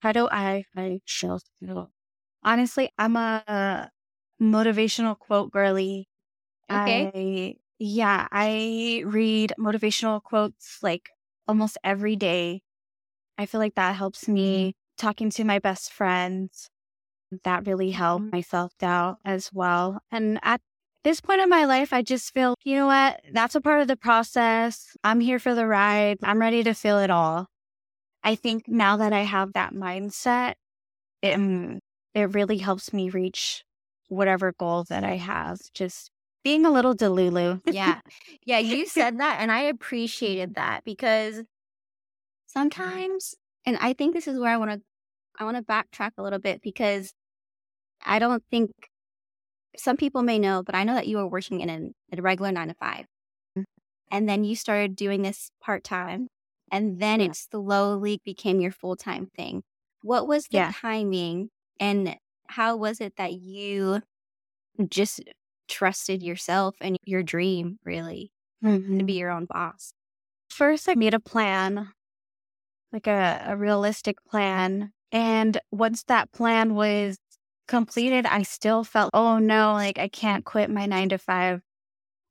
How 0.00 0.12
do 0.12 0.28
I 0.30 0.64
fight 0.74 1.02
self 1.06 1.42
doubt? 1.64 1.90
Honestly, 2.42 2.90
I'm 2.98 3.16
a 3.16 3.90
motivational 4.40 5.18
quote 5.18 5.50
girly. 5.50 6.08
Okay. 6.70 7.10
I, 7.14 7.54
yeah, 7.78 8.28
I 8.30 9.02
read 9.06 9.54
motivational 9.58 10.22
quotes 10.22 10.78
like 10.82 11.10
almost 11.48 11.78
every 11.84 12.16
day. 12.16 12.62
I 13.38 13.46
feel 13.46 13.60
like 13.60 13.74
that 13.74 13.96
helps 13.96 14.28
me 14.28 14.68
mm-hmm. 14.68 15.06
talking 15.06 15.30
to 15.30 15.44
my 15.44 15.58
best 15.58 15.92
friends. 15.92 16.70
That 17.44 17.66
really 17.66 17.90
helped 17.90 18.32
my 18.32 18.40
self 18.40 18.76
doubt 18.78 19.18
as 19.24 19.50
well. 19.52 20.00
And 20.10 20.38
at 20.42 20.60
this 21.04 21.20
point 21.20 21.40
in 21.40 21.48
my 21.50 21.66
life, 21.66 21.92
I 21.92 22.02
just 22.02 22.32
feel, 22.32 22.54
you 22.64 22.76
know 22.76 22.86
what? 22.86 23.20
That's 23.32 23.54
a 23.54 23.60
part 23.60 23.80
of 23.80 23.88
the 23.88 23.96
process. 23.96 24.96
I'm 25.04 25.20
here 25.20 25.38
for 25.38 25.54
the 25.54 25.66
ride. 25.66 26.18
I'm 26.22 26.40
ready 26.40 26.62
to 26.64 26.72
feel 26.74 26.98
it 26.98 27.10
all. 27.10 27.46
I 28.22 28.34
think 28.36 28.66
now 28.66 28.96
that 28.96 29.12
I 29.12 29.20
have 29.20 29.52
that 29.52 29.74
mindset, 29.74 30.54
it, 31.20 31.36
mm, 31.36 31.78
it 32.14 32.34
really 32.34 32.56
helps 32.58 32.92
me 32.92 33.10
reach 33.10 33.64
whatever 34.08 34.54
goal 34.58 34.84
that 34.88 35.04
I 35.04 35.16
have. 35.16 35.58
Just 35.74 36.10
being 36.42 36.64
a 36.64 36.70
little 36.70 36.94
delulu. 36.94 37.60
yeah. 37.66 38.00
Yeah. 38.46 38.58
You 38.58 38.86
said 38.86 39.18
that. 39.18 39.38
And 39.40 39.50
I 39.52 39.62
appreciated 39.62 40.54
that 40.54 40.84
because 40.84 41.42
sometimes, 42.46 43.34
and 43.66 43.76
I 43.78 43.92
think 43.94 44.14
this 44.14 44.28
is 44.28 44.38
where 44.38 44.52
I 44.52 44.56
want 44.56 44.70
to, 44.70 44.80
I 45.38 45.44
want 45.44 45.56
to 45.56 45.62
backtrack 45.62 46.12
a 46.16 46.22
little 46.22 46.38
bit 46.38 46.62
because 46.62 47.12
I 48.04 48.18
don't 48.18 48.42
think 48.50 48.70
some 49.76 49.96
people 49.96 50.22
may 50.22 50.38
know, 50.38 50.62
but 50.62 50.74
I 50.74 50.84
know 50.84 50.94
that 50.94 51.08
you 51.08 51.16
were 51.16 51.26
working 51.26 51.60
in 51.60 51.70
a, 51.70 52.16
a 52.18 52.22
regular 52.22 52.52
nine 52.52 52.68
to 52.68 52.74
5 52.74 52.98
mm-hmm. 53.00 53.62
And 54.10 54.28
then 54.28 54.44
you 54.44 54.56
started 54.56 54.96
doing 54.96 55.22
this 55.22 55.50
part 55.60 55.84
time. 55.84 56.28
And 56.70 57.00
then 57.00 57.20
it 57.20 57.36
slowly 57.36 58.20
became 58.24 58.60
your 58.60 58.72
full 58.72 58.96
time 58.96 59.28
thing. 59.36 59.62
What 60.02 60.26
was 60.26 60.44
the 60.44 60.58
yeah. 60.58 60.72
timing 60.74 61.50
and 61.78 62.16
how 62.46 62.76
was 62.76 63.00
it 63.00 63.16
that 63.16 63.32
you 63.32 64.00
just 64.88 65.22
trusted 65.68 66.22
yourself 66.22 66.74
and 66.80 66.96
your 67.04 67.22
dream, 67.22 67.78
really, 67.84 68.32
mm-hmm. 68.64 68.98
to 68.98 69.04
be 69.04 69.14
your 69.14 69.30
own 69.30 69.46
boss? 69.46 69.92
First, 70.50 70.88
I 70.88 70.94
made 70.94 71.14
a 71.14 71.20
plan, 71.20 71.88
like 72.92 73.06
a, 73.06 73.44
a 73.46 73.56
realistic 73.56 74.16
plan. 74.24 74.92
And 75.12 75.58
once 75.70 76.02
that 76.04 76.32
plan 76.32 76.74
was 76.74 77.16
completed, 77.66 78.26
I 78.26 78.42
still 78.42 78.84
felt, 78.84 79.10
oh 79.14 79.38
no, 79.38 79.72
like 79.72 79.98
I 79.98 80.08
can't 80.08 80.44
quit 80.44 80.70
my 80.70 80.86
nine 80.86 81.08
to 81.10 81.18
five 81.18 81.62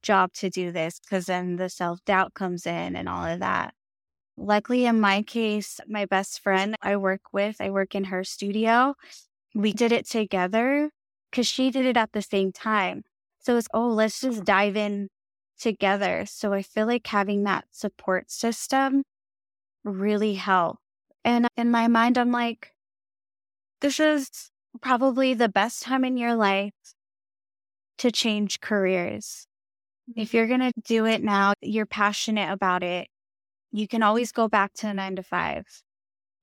job 0.01 0.33
to 0.33 0.49
do 0.49 0.71
this 0.71 0.99
because 0.99 1.25
then 1.25 1.55
the 1.55 1.69
self 1.69 2.03
doubt 2.05 2.33
comes 2.33 2.65
in 2.67 2.95
and 2.95 3.09
all 3.09 3.25
of 3.25 3.39
that. 3.39 3.73
Luckily, 4.37 4.85
in 4.85 4.99
my 4.99 5.21
case, 5.21 5.79
my 5.87 6.05
best 6.05 6.39
friend 6.41 6.75
I 6.81 6.97
work 6.97 7.21
with, 7.31 7.57
I 7.59 7.69
work 7.69 7.95
in 7.95 8.05
her 8.05 8.23
studio. 8.23 8.95
We 9.55 9.73
did 9.73 9.91
it 9.91 10.07
together 10.07 10.89
because 11.29 11.47
she 11.47 11.69
did 11.71 11.85
it 11.85 11.97
at 11.97 12.13
the 12.13 12.21
same 12.21 12.51
time. 12.51 13.03
So 13.39 13.57
it's, 13.57 13.67
oh, 13.73 13.89
let's 13.89 14.21
just 14.21 14.43
dive 14.43 14.75
in 14.75 15.09
together. 15.59 16.25
So 16.25 16.53
I 16.53 16.61
feel 16.61 16.87
like 16.87 17.05
having 17.07 17.43
that 17.43 17.65
support 17.71 18.31
system 18.31 19.03
really 19.83 20.35
helped. 20.35 20.79
And 21.23 21.47
in 21.55 21.71
my 21.71 21.87
mind, 21.87 22.17
I'm 22.17 22.31
like, 22.31 22.73
this 23.81 23.99
is 23.99 24.51
probably 24.81 25.33
the 25.33 25.49
best 25.49 25.83
time 25.83 26.03
in 26.03 26.17
your 26.17 26.35
life 26.35 26.73
to 27.99 28.11
change 28.11 28.59
careers. 28.59 29.45
If 30.15 30.29
mm-hmm. 30.29 30.37
you're 30.37 30.47
going 30.47 30.59
to 30.59 30.73
do 30.83 31.05
it 31.05 31.23
now, 31.23 31.53
you're 31.61 31.85
passionate 31.85 32.51
about 32.51 32.83
it, 32.83 33.07
you 33.71 33.87
can 33.87 34.03
always 34.03 34.31
go 34.31 34.47
back 34.47 34.73
to 34.75 34.93
nine 34.93 35.15
to 35.15 35.23
five. 35.23 35.65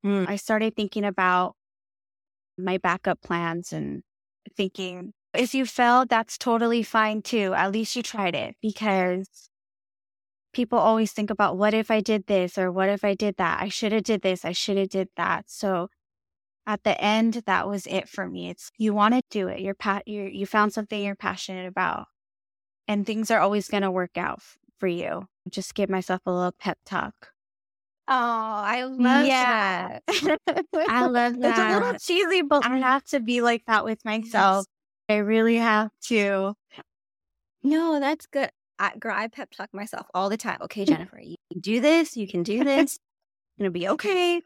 Mm. 0.04 0.28
I 0.28 0.36
started 0.36 0.74
thinking 0.74 1.04
about 1.04 1.54
my 2.56 2.78
backup 2.78 3.20
plans 3.22 3.72
and 3.72 4.02
thinking 4.56 5.12
if 5.32 5.54
you 5.54 5.64
failed, 5.64 6.08
that's 6.08 6.36
totally 6.36 6.82
fine 6.82 7.22
too. 7.22 7.54
At 7.54 7.72
least 7.72 7.94
you 7.94 8.02
tried 8.02 8.34
it 8.34 8.56
because 8.60 9.48
people 10.52 10.78
always 10.78 11.12
think 11.12 11.30
about 11.30 11.56
what 11.56 11.74
if 11.74 11.90
I 11.90 12.00
did 12.00 12.26
this 12.26 12.58
or 12.58 12.72
what 12.72 12.88
if 12.88 13.04
I 13.04 13.14
did 13.14 13.36
that? 13.36 13.62
I 13.62 13.68
should 13.68 13.92
have 13.92 14.02
did 14.02 14.22
this. 14.22 14.44
I 14.44 14.52
should 14.52 14.76
have 14.76 14.88
did 14.88 15.08
that. 15.16 15.44
So 15.46 15.88
at 16.66 16.84
the 16.84 17.00
end, 17.00 17.42
that 17.46 17.68
was 17.68 17.86
it 17.86 18.08
for 18.08 18.26
me. 18.26 18.50
It's 18.50 18.70
you 18.78 18.94
want 18.94 19.14
to 19.14 19.22
do 19.30 19.48
it. 19.48 19.60
You're 19.60 19.74
pat. 19.74 20.06
You 20.06 20.22
you 20.22 20.46
found 20.46 20.72
something 20.72 21.02
you're 21.02 21.14
passionate 21.14 21.66
about, 21.66 22.06
and 22.86 23.06
things 23.06 23.30
are 23.30 23.40
always 23.40 23.68
going 23.68 23.82
to 23.82 23.90
work 23.90 24.16
out 24.16 24.40
for 24.78 24.86
you. 24.86 25.26
Just 25.48 25.74
give 25.74 25.90
myself 25.90 26.20
a 26.26 26.32
little 26.32 26.52
pep 26.52 26.78
talk. 26.84 27.14
Oh, 28.08 28.14
I 28.14 28.82
love 28.82 29.26
yeah. 29.26 30.00
that. 30.06 30.66
I 30.88 31.06
love 31.06 31.38
that. 31.40 31.50
It's 31.50 31.58
a 31.58 31.78
little 31.78 31.98
cheesy, 31.98 32.42
but 32.42 32.66
I 32.66 32.78
have 32.78 33.04
to 33.06 33.20
be 33.20 33.40
like 33.40 33.64
that 33.66 33.84
with 33.84 34.04
myself. 34.04 34.66
I 35.08 35.16
really 35.16 35.56
have 35.56 35.90
to. 36.08 36.54
No, 37.62 38.00
that's 38.00 38.26
good. 38.26 38.50
I, 38.80 38.96
girl, 38.96 39.14
I 39.16 39.28
pep 39.28 39.50
talk 39.50 39.68
myself 39.72 40.06
all 40.14 40.28
the 40.28 40.36
time. 40.36 40.58
Okay, 40.62 40.84
Jennifer, 40.84 41.20
you 41.20 41.36
can 41.52 41.60
do 41.60 41.80
this. 41.80 42.16
You 42.16 42.26
can 42.26 42.42
do 42.42 42.64
this. 42.64 42.98
It'll 43.58 43.70
be 43.70 43.88
okay. 43.88 44.42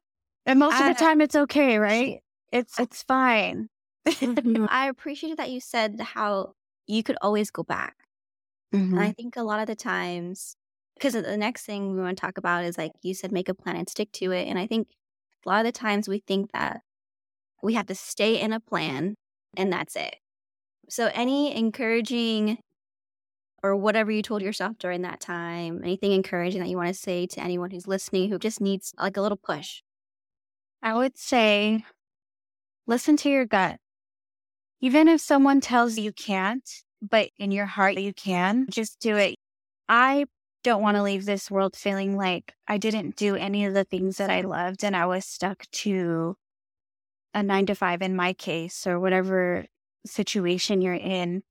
And 0.46 0.58
most 0.58 0.80
I, 0.80 0.90
of 0.90 0.96
the 0.96 1.04
time, 1.04 1.20
it's 1.20 1.36
okay, 1.36 1.78
right? 1.78 2.20
It's 2.52 2.78
it's 2.78 3.02
fine. 3.02 3.68
Mm-hmm. 4.06 4.66
I 4.70 4.88
appreciated 4.88 5.38
that 5.38 5.50
you 5.50 5.60
said 5.60 6.00
how 6.00 6.52
you 6.86 7.02
could 7.02 7.16
always 7.22 7.50
go 7.50 7.62
back. 7.62 7.96
Mm-hmm. 8.74 8.94
And 8.94 9.02
I 9.02 9.12
think 9.12 9.36
a 9.36 9.42
lot 9.42 9.60
of 9.60 9.66
the 9.66 9.76
times, 9.76 10.56
because 10.94 11.14
the 11.14 11.36
next 11.36 11.64
thing 11.64 11.94
we 11.94 12.02
want 12.02 12.16
to 12.16 12.20
talk 12.20 12.38
about 12.38 12.64
is 12.64 12.76
like 12.76 12.92
you 13.02 13.14
said, 13.14 13.32
make 13.32 13.48
a 13.48 13.54
plan 13.54 13.76
and 13.76 13.88
stick 13.88 14.12
to 14.12 14.32
it. 14.32 14.48
And 14.48 14.58
I 14.58 14.66
think 14.66 14.88
a 15.44 15.48
lot 15.48 15.60
of 15.60 15.72
the 15.72 15.78
times 15.78 16.08
we 16.08 16.18
think 16.26 16.52
that 16.52 16.80
we 17.62 17.74
have 17.74 17.86
to 17.86 17.94
stay 17.94 18.40
in 18.40 18.52
a 18.52 18.60
plan 18.60 19.14
and 19.56 19.72
that's 19.72 19.96
it. 19.96 20.16
So, 20.88 21.10
any 21.14 21.56
encouraging 21.56 22.58
or 23.62 23.74
whatever 23.74 24.10
you 24.10 24.20
told 24.20 24.42
yourself 24.42 24.76
during 24.78 25.02
that 25.02 25.20
time, 25.20 25.80
anything 25.82 26.12
encouraging 26.12 26.60
that 26.60 26.68
you 26.68 26.76
want 26.76 26.88
to 26.88 26.94
say 26.94 27.26
to 27.26 27.40
anyone 27.40 27.70
who's 27.70 27.86
listening 27.86 28.28
who 28.28 28.38
just 28.38 28.60
needs 28.60 28.92
like 28.98 29.16
a 29.16 29.22
little 29.22 29.38
push? 29.38 29.80
I 30.84 30.92
would 30.92 31.16
say 31.16 31.82
listen 32.86 33.16
to 33.16 33.30
your 33.30 33.46
gut. 33.46 33.78
Even 34.82 35.08
if 35.08 35.22
someone 35.22 35.62
tells 35.62 35.96
you 35.96 36.12
can't, 36.12 36.68
but 37.00 37.30
in 37.38 37.50
your 37.50 37.64
heart 37.64 37.98
you 37.98 38.12
can, 38.12 38.66
just 38.68 39.00
do 39.00 39.16
it. 39.16 39.36
I 39.88 40.26
don't 40.62 40.82
want 40.82 40.98
to 40.98 41.02
leave 41.02 41.24
this 41.24 41.50
world 41.50 41.74
feeling 41.74 42.18
like 42.18 42.52
I 42.68 42.76
didn't 42.76 43.16
do 43.16 43.34
any 43.34 43.64
of 43.64 43.72
the 43.72 43.84
things 43.84 44.18
that 44.18 44.28
I 44.28 44.42
loved 44.42 44.84
and 44.84 44.94
I 44.94 45.06
was 45.06 45.24
stuck 45.24 45.64
to 45.70 46.36
a 47.32 47.42
nine 47.42 47.64
to 47.66 47.74
five 47.74 48.02
in 48.02 48.14
my 48.14 48.34
case 48.34 48.86
or 48.86 49.00
whatever 49.00 49.64
situation 50.04 50.82
you're 50.82 50.92
in. 50.92 51.42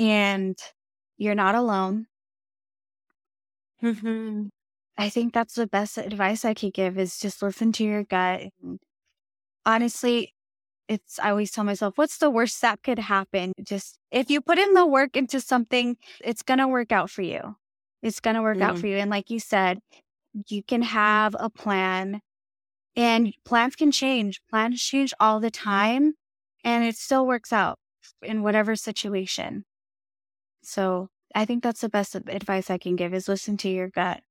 And 0.00 0.58
you're 1.16 1.36
not 1.36 1.54
alone. 1.54 2.06
Mm-hmm. 3.82 4.48
I 4.96 5.08
think 5.08 5.32
that's 5.32 5.54
the 5.54 5.66
best 5.66 5.98
advice 5.98 6.44
I 6.44 6.54
could 6.54 6.74
give 6.74 6.98
is 6.98 7.18
just 7.18 7.42
listen 7.42 7.72
to 7.72 7.84
your 7.84 8.02
gut. 8.04 8.50
And 8.62 8.78
honestly, 9.64 10.34
it's, 10.88 11.18
I 11.18 11.30
always 11.30 11.52
tell 11.52 11.64
myself, 11.64 11.96
what's 11.96 12.18
the 12.18 12.30
worst 12.30 12.60
that 12.62 12.82
could 12.82 12.98
happen? 12.98 13.52
Just 13.62 13.98
if 14.10 14.30
you 14.30 14.40
put 14.40 14.58
in 14.58 14.74
the 14.74 14.86
work 14.86 15.16
into 15.16 15.40
something, 15.40 15.96
it's 16.22 16.42
going 16.42 16.58
to 16.58 16.68
work 16.68 16.92
out 16.92 17.10
for 17.10 17.22
you. 17.22 17.56
It's 18.02 18.20
going 18.20 18.36
to 18.36 18.42
work 18.42 18.58
mm. 18.58 18.62
out 18.62 18.78
for 18.78 18.86
you. 18.86 18.96
And 18.96 19.10
like 19.10 19.30
you 19.30 19.38
said, 19.38 19.78
you 20.48 20.62
can 20.62 20.82
have 20.82 21.34
a 21.38 21.48
plan 21.48 22.20
and 22.96 23.32
plans 23.44 23.76
can 23.76 23.92
change. 23.92 24.40
Plans 24.50 24.82
change 24.82 25.14
all 25.20 25.40
the 25.40 25.50
time 25.50 26.14
and 26.64 26.84
it 26.84 26.96
still 26.96 27.26
works 27.26 27.52
out 27.52 27.78
in 28.22 28.42
whatever 28.42 28.76
situation. 28.76 29.64
So 30.62 31.08
I 31.34 31.44
think 31.44 31.62
that's 31.62 31.80
the 31.80 31.88
best 31.88 32.14
advice 32.14 32.70
I 32.70 32.78
can 32.78 32.96
give 32.96 33.14
is 33.14 33.28
listen 33.28 33.56
to 33.58 33.68
your 33.68 33.88
gut. 33.88 34.22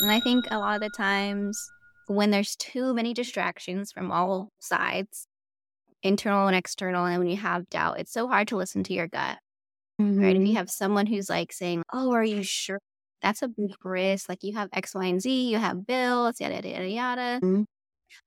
And 0.00 0.10
I 0.10 0.20
think 0.20 0.46
a 0.50 0.58
lot 0.58 0.76
of 0.76 0.82
the 0.82 0.90
times 0.90 1.70
when 2.06 2.30
there's 2.30 2.56
too 2.56 2.94
many 2.94 3.14
distractions 3.14 3.92
from 3.92 4.10
all 4.10 4.50
sides, 4.58 5.26
internal 6.02 6.46
and 6.46 6.56
external, 6.56 7.06
and 7.06 7.18
when 7.18 7.28
you 7.28 7.36
have 7.36 7.68
doubt, 7.70 7.98
it's 8.00 8.12
so 8.12 8.28
hard 8.28 8.48
to 8.48 8.56
listen 8.56 8.82
to 8.84 8.92
your 8.92 9.08
gut. 9.08 9.38
Mm-hmm. 10.00 10.20
Right. 10.20 10.36
If 10.36 10.40
you 10.40 10.48
mm-hmm. 10.48 10.56
have 10.56 10.70
someone 10.70 11.06
who's 11.06 11.30
like 11.30 11.52
saying, 11.52 11.82
Oh, 11.92 12.12
are 12.12 12.24
you 12.24 12.42
sure? 12.42 12.80
That's 13.22 13.42
a 13.42 13.48
big 13.48 13.72
risk. 13.84 14.28
Like 14.28 14.42
you 14.42 14.54
have 14.54 14.68
X, 14.72 14.94
Y, 14.94 15.04
and 15.04 15.22
Z, 15.22 15.50
you 15.50 15.58
have 15.58 15.86
bills, 15.86 16.40
yada, 16.40 16.56
yada, 16.56 16.68
yada, 16.68 16.88
yada. 16.88 17.40
Mm-hmm. 17.42 17.62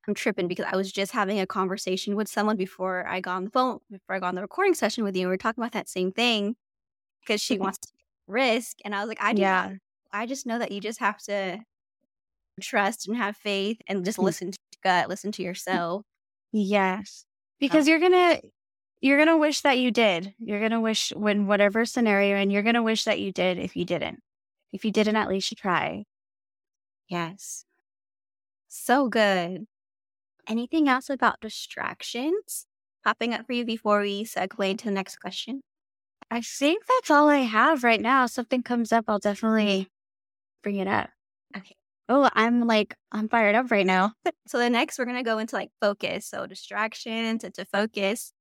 I'm 0.08 0.14
tripping 0.14 0.48
because 0.48 0.66
I 0.72 0.76
was 0.76 0.92
just 0.92 1.12
having 1.12 1.40
a 1.40 1.46
conversation 1.46 2.16
with 2.16 2.28
someone 2.28 2.58
before 2.58 3.08
I 3.08 3.22
got 3.22 3.36
on 3.36 3.46
the 3.46 3.52
phone, 3.52 3.80
before 3.92 4.16
I 4.16 4.20
got 4.20 4.30
on 4.30 4.36
the 4.36 4.42
recording 4.42 4.74
session 4.74 5.04
with 5.04 5.16
you. 5.16 5.24
And 5.24 5.30
we 5.30 5.34
were 5.34 5.38
talking 5.38 5.62
about 5.62 5.74
that 5.74 5.90
same 5.90 6.12
thing 6.12 6.56
because 7.22 7.42
she 7.42 7.58
wants 7.58 7.78
to 7.80 7.88
risk. 8.28 8.78
And 8.84 8.96
I 8.96 9.02
was 9.02 9.08
like, 9.08 9.22
I 9.22 9.34
do 9.34 9.42
yeah. 9.42 9.74
I 10.12 10.26
just 10.26 10.46
know 10.46 10.60
that 10.60 10.72
you 10.72 10.82
just 10.82 11.00
have 11.00 11.18
to 11.24 11.60
trust 12.62 13.08
and 13.08 13.18
have 13.18 13.38
faith 13.38 13.80
and 13.88 14.04
just 14.04 14.18
mm. 14.18 14.24
listen 14.24 14.52
to 14.52 14.58
gut, 14.84 15.10
listen 15.10 15.32
to 15.34 15.44
yourself. 15.44 16.04
Yes. 16.52 17.26
Because 17.60 17.88
oh. 17.88 17.92
you're 17.92 18.00
going 18.00 18.12
to 18.12 18.42
you're 19.00 19.18
going 19.18 19.28
to 19.28 19.38
wish 19.38 19.62
that 19.62 19.78
you 19.78 19.92
did. 19.92 20.34
You're 20.40 20.60
going 20.60 20.72
to 20.72 20.80
wish 20.80 21.14
when 21.16 21.46
whatever 21.46 21.86
scenario 21.86 22.36
and 22.36 22.52
you're 22.52 22.64
going 22.64 22.76
to 22.76 22.84
wish 22.84 23.04
that 23.04 23.20
you 23.20 23.32
did 23.32 23.60
if 23.60 23.76
you 23.76 23.86
didn't. 23.86 24.20
If 24.74 24.84
you 24.84 24.92
didn't 24.92 25.16
at 25.16 25.30
least 25.30 25.52
you 25.52 25.56
try. 25.56 26.06
Yes. 27.08 27.66
So 28.68 29.08
good. 29.08 29.66
Anything 30.48 30.88
else 30.90 31.10
about 31.10 31.42
distractions 31.42 32.66
popping 33.04 33.34
up 33.34 33.46
for 33.46 33.54
you 33.54 33.66
before 33.66 34.02
we 34.02 34.24
segue 34.24 34.78
to 34.78 34.86
the 34.86 34.92
next 34.92 35.18
question? 35.18 35.62
I 36.30 36.42
think 36.42 36.84
that's 36.86 37.12
all 37.12 37.30
I 37.30 37.40
have 37.40 37.84
right 37.84 38.02
now. 38.02 38.26
If 38.26 38.32
something 38.32 38.64
comes 38.64 38.92
up, 38.92 39.06
I'll 39.08 39.20
definitely 39.20 39.88
bring 40.64 40.78
it 40.78 40.88
up. 40.88 41.10
Okay. 41.56 41.76
Oh, 42.10 42.30
I'm 42.34 42.66
like, 42.66 42.96
I'm 43.12 43.28
fired 43.28 43.56
up 43.56 43.70
right 43.70 43.86
now. 43.86 44.14
so 44.48 44.58
the 44.58 44.70
next, 44.70 44.98
we're 44.98 45.06
going 45.06 45.18
to 45.18 45.24
go 45.24 45.40
into 45.40 45.56
like 45.56 45.72
focus. 45.82 46.28
So 46.28 46.48
distractions 46.48 47.44
and 47.44 47.54
to 47.56 47.66
focus. 47.66 48.32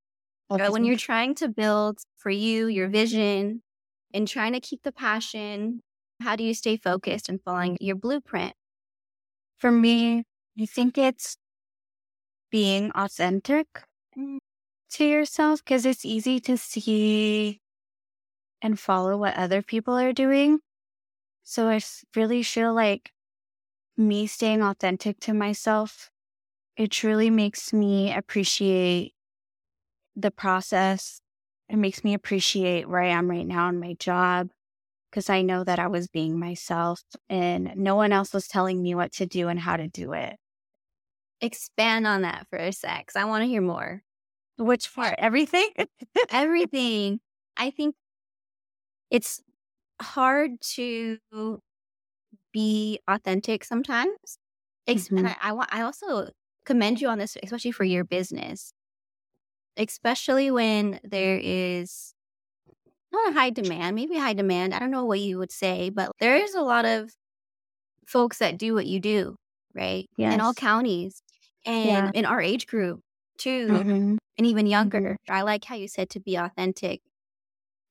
Okay. 0.50 0.68
When 0.68 0.84
you're 0.84 0.96
trying 0.96 1.34
to 1.36 1.48
build 1.48 1.98
for 2.18 2.30
you 2.30 2.68
your 2.68 2.88
vision 2.88 3.62
and 4.14 4.28
trying 4.28 4.52
to 4.52 4.60
keep 4.60 4.82
the 4.84 4.92
passion, 4.92 5.80
how 6.20 6.36
do 6.36 6.44
you 6.44 6.54
stay 6.54 6.76
focused 6.76 7.28
and 7.28 7.42
following 7.42 7.76
your 7.80 7.96
blueprint? 7.96 8.54
For 9.58 9.72
me, 9.72 10.24
I 10.60 10.66
think 10.66 10.96
it's 10.96 11.36
being 12.50 12.92
authentic 12.94 13.66
mm. 14.16 14.38
to 14.90 15.04
yourself 15.04 15.64
because 15.64 15.84
it's 15.84 16.04
easy 16.04 16.38
to 16.40 16.56
see 16.56 17.60
and 18.62 18.78
follow 18.78 19.16
what 19.16 19.36
other 19.36 19.62
people 19.62 19.94
are 19.94 20.12
doing. 20.12 20.60
So 21.48 21.68
I 21.68 21.80
really 22.16 22.42
feel 22.42 22.74
like 22.74 23.12
me 23.96 24.26
staying 24.26 24.62
authentic 24.62 25.20
to 25.20 25.32
myself, 25.32 26.10
it 26.76 26.90
truly 26.90 27.30
makes 27.30 27.72
me 27.72 28.12
appreciate 28.12 29.14
the 30.16 30.32
process. 30.32 31.20
It 31.68 31.76
makes 31.76 32.02
me 32.02 32.14
appreciate 32.14 32.88
where 32.88 33.00
I 33.00 33.10
am 33.10 33.30
right 33.30 33.46
now 33.46 33.68
in 33.68 33.78
my 33.78 33.94
job 33.94 34.50
because 35.08 35.30
I 35.30 35.42
know 35.42 35.62
that 35.62 35.78
I 35.78 35.86
was 35.86 36.08
being 36.08 36.36
myself 36.36 37.04
and 37.28 37.72
no 37.76 37.94
one 37.94 38.10
else 38.10 38.32
was 38.32 38.48
telling 38.48 38.82
me 38.82 38.96
what 38.96 39.12
to 39.12 39.26
do 39.26 39.46
and 39.46 39.60
how 39.60 39.76
to 39.76 39.86
do 39.86 40.14
it. 40.14 40.38
Expand 41.40 42.08
on 42.08 42.22
that 42.22 42.48
for 42.50 42.58
a 42.58 42.72
sec. 42.72 43.12
I 43.14 43.24
want 43.24 43.42
to 43.42 43.48
hear 43.48 43.62
more. 43.62 44.02
Which 44.58 44.92
part? 44.92 45.14
Everything? 45.18 45.70
Everything. 46.30 47.20
I 47.56 47.70
think 47.70 47.94
it's 49.10 49.42
hard 50.00 50.60
to 50.60 51.18
be 52.52 53.00
authentic 53.08 53.64
sometimes. 53.64 54.38
Mm-hmm. 54.88 55.18
And 55.18 55.28
I, 55.28 55.36
I, 55.42 55.52
want 55.52 55.68
I 55.72 55.82
also 55.82 56.30
commend 56.64 57.00
you 57.00 57.08
on 57.08 57.18
this, 57.18 57.36
especially 57.42 57.72
for 57.72 57.84
your 57.84 58.04
business. 58.04 58.72
Especially 59.76 60.50
when 60.50 61.00
there 61.04 61.38
is 61.42 62.14
not 63.12 63.30
a 63.30 63.34
high 63.34 63.50
demand, 63.50 63.94
maybe 63.94 64.16
high 64.16 64.32
demand. 64.32 64.72
I 64.72 64.78
don't 64.78 64.90
know 64.90 65.04
what 65.04 65.20
you 65.20 65.38
would 65.38 65.52
say, 65.52 65.90
but 65.90 66.12
there 66.18 66.36
is 66.36 66.54
a 66.54 66.62
lot 66.62 66.84
of 66.84 67.10
folks 68.06 68.38
that 68.38 68.56
do 68.56 68.74
what 68.74 68.86
you 68.86 69.00
do, 69.00 69.36
right? 69.74 70.06
Yes. 70.16 70.34
In 70.34 70.40
all 70.40 70.54
counties 70.54 71.20
and 71.66 71.86
yeah. 71.86 72.10
in 72.14 72.24
our 72.24 72.40
age 72.40 72.66
group 72.66 73.00
too, 73.38 73.68
mm-hmm. 73.68 74.16
and 74.38 74.46
even 74.46 74.66
younger. 74.66 75.16
I 75.28 75.42
like 75.42 75.64
how 75.64 75.74
you 75.74 75.88
said 75.88 76.08
to 76.10 76.20
be 76.20 76.36
authentic 76.36 77.00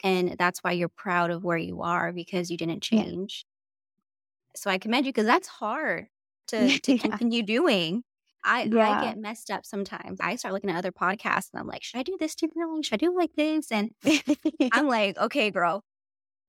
and 0.03 0.35
that's 0.37 0.59
why 0.59 0.71
you're 0.71 0.89
proud 0.89 1.31
of 1.31 1.43
where 1.43 1.57
you 1.57 1.81
are 1.81 2.11
because 2.11 2.51
you 2.51 2.57
didn't 2.57 2.81
change. 2.81 3.45
Yeah. 3.45 4.59
So 4.59 4.69
I 4.69 4.77
commend 4.77 5.05
you 5.05 5.11
because 5.11 5.25
that's 5.25 5.47
hard 5.47 6.07
to, 6.47 6.79
to 6.79 6.93
yeah. 6.93 7.01
continue 7.01 7.43
doing. 7.43 8.03
I, 8.43 8.63
yeah. 8.63 8.89
I 8.89 9.03
get 9.03 9.17
messed 9.17 9.49
up 9.49 9.65
sometimes. 9.65 10.19
I 10.21 10.35
start 10.35 10.53
looking 10.53 10.69
at 10.69 10.77
other 10.77 10.91
podcasts 10.91 11.49
and 11.51 11.59
I'm 11.59 11.67
like, 11.67 11.83
should 11.83 11.99
I 11.99 12.03
do 12.03 12.15
this 12.19 12.35
differently? 12.35 12.83
Should 12.83 12.93
I 12.93 12.97
do 12.97 13.15
like 13.15 13.33
this? 13.35 13.71
And 13.71 13.89
I'm 14.71 14.87
like, 14.87 15.17
okay, 15.17 15.49
girl, 15.49 15.83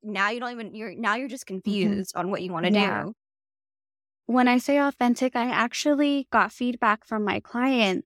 now 0.03 0.29
you 0.29 0.40
don't 0.40 0.53
even, 0.53 0.75
you're, 0.75 0.94
now 0.94 1.14
you're 1.14 1.29
just 1.29 1.47
mm-hmm. 1.47 1.61
confused 1.61 2.14
mm-hmm. 2.14 2.27
on 2.27 2.31
what 2.31 2.42
you 2.42 2.53
want 2.53 2.66
to 2.66 2.73
yeah. 2.73 3.05
do. 3.05 3.12
When 4.27 4.47
I 4.47 4.59
say 4.59 4.79
authentic, 4.79 5.37
I 5.37 5.47
actually 5.47 6.29
got 6.31 6.53
feedback 6.53 7.07
from 7.07 7.25
my 7.25 7.40
client. 7.40 8.05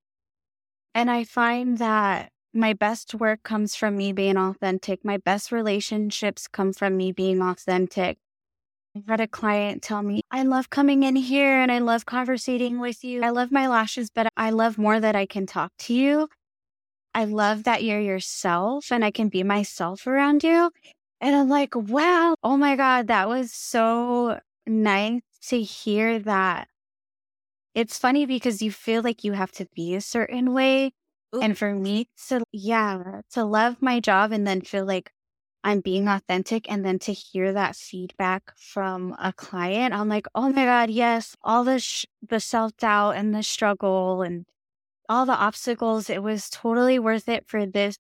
And 0.95 1.11
I 1.11 1.25
find 1.25 1.79
that 1.79 2.30
my 2.53 2.73
best 2.73 3.15
work 3.15 3.43
comes 3.43 3.77
from 3.77 3.97
me 3.97 4.13
being 4.13 4.37
authentic. 4.37 5.05
My 5.05 5.19
best 5.19 5.53
relationships 5.53 6.49
come 6.49 6.73
from 6.73 6.97
me 6.97 7.13
being 7.13 7.41
authentic. 7.41 8.19
I 8.97 9.03
had 9.09 9.21
a 9.21 9.29
client 9.29 9.83
tell 9.83 10.03
me, 10.03 10.23
I 10.33 10.43
love 10.43 10.69
coming 10.69 11.05
in 11.05 11.15
here 11.15 11.61
and 11.61 11.71
I 11.71 11.79
love 11.79 12.07
conversating 12.07 12.81
with 12.81 13.05
you. 13.05 13.23
I 13.23 13.31
love 13.31 13.53
my 13.53 13.69
lashes, 13.69 14.11
but 14.11 14.27
I 14.37 14.51
love 14.51 14.79
more 14.79 14.99
that 14.99 15.15
I 15.15 15.27
can 15.27 15.47
talk 15.47 15.71
to 15.81 15.95
you. 15.95 16.29
I 17.15 17.25
love 17.25 17.65
that 17.65 17.85
you're 17.85 18.01
yourself 18.01 18.91
and 18.91 19.05
I 19.05 19.13
can 19.13 19.29
be 19.29 19.45
myself 19.45 20.07
around 20.07 20.43
you. 20.43 20.71
And 21.21 21.37
I'm 21.37 21.49
like, 21.49 21.75
wow, 21.77 22.35
oh 22.43 22.57
my 22.57 22.75
God, 22.75 23.09
that 23.09 23.29
was 23.29 23.53
so 23.53 24.41
nice 24.67 25.21
to 25.49 25.63
hear 25.63 26.19
that. 26.21 26.67
It's 27.75 27.99
funny 27.99 28.27
because 28.27 28.61
you 28.61 28.73
feel 28.73 29.03
like 29.03 29.23
you 29.23 29.33
have 29.33 29.53
to 29.53 29.67
be 29.75 29.95
a 29.95 30.01
certain 30.01 30.53
way 30.53 30.93
Ooh. 31.35 31.41
And 31.41 31.57
for 31.57 31.75
me 31.75 32.09
to, 32.29 32.43
yeah, 32.53 33.21
to 33.33 33.45
love 33.45 33.81
my 33.81 34.01
job 34.01 34.33
and 34.33 34.47
then 34.47 34.61
feel 34.63 34.85
like 34.85 35.13
I'm 35.63 35.81
being 35.81 36.09
authentic 36.09 36.71
and 36.71 36.85
then 36.85 36.99
to 37.01 37.13
hear 37.13 37.53
that 37.53 37.77
feedback 37.77 38.53
from 38.57 39.15
a 39.19 39.33
client, 39.33 39.95
I'm 39.95 40.09
like, 40.09 40.27
oh 40.35 40.49
my 40.49 40.65
God, 40.65 40.91
yes, 40.91 41.37
all 41.43 41.65
the, 41.65 41.79
sh- 41.79 42.07
the 42.27 42.41
self 42.41 42.77
doubt 42.77 43.13
and 43.17 43.35
the 43.35 43.43
struggle 43.43 44.23
and 44.23 44.47
all 45.09 45.27
the 45.27 45.35
obstacles, 45.35 46.11
it 46.11 46.23
was 46.23 46.51
totally 46.51 46.99
worth 46.99 47.29
it 47.29 47.47
for 47.47 47.67
this 47.67 47.99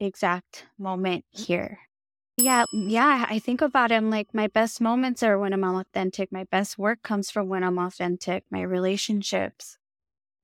exact 0.00 0.66
moment 0.78 1.24
here. 1.30 1.80
Yeah, 2.38 2.64
yeah, 2.72 3.26
I 3.28 3.38
think 3.38 3.62
about 3.62 3.90
it. 3.92 3.94
I'm 3.94 4.10
like, 4.10 4.34
my 4.34 4.46
best 4.48 4.80
moments 4.80 5.22
are 5.22 5.38
when 5.38 5.52
I'm 5.54 5.64
authentic. 5.64 6.30
My 6.30 6.44
best 6.44 6.78
work 6.78 7.02
comes 7.02 7.30
from 7.30 7.48
when 7.48 7.64
I'm 7.64 7.78
authentic. 7.78 8.44
My 8.50 8.60
relationships 8.62 9.78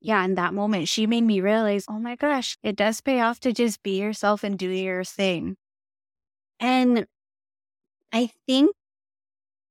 yeah, 0.03 0.25
in 0.25 0.35
that 0.35 0.55
moment, 0.55 0.89
she 0.89 1.07
made 1.07 1.23
me 1.25 1.41
realize, 1.41 1.85
oh 1.89 1.99
my 1.99 2.17
gosh, 2.17 2.59
it 2.63 2.77
does 2.77 3.01
pay 3.01 3.21
off 3.21 3.41
to 3.41 3.53
just 3.53 3.83
be 3.83 4.01
yourself 4.01 4.45
and 4.45 4.59
do 4.59 4.69
your 4.69 5.05
thing. 5.05 5.57
And 6.61 7.07
I 8.13 8.31
think, 8.47 8.75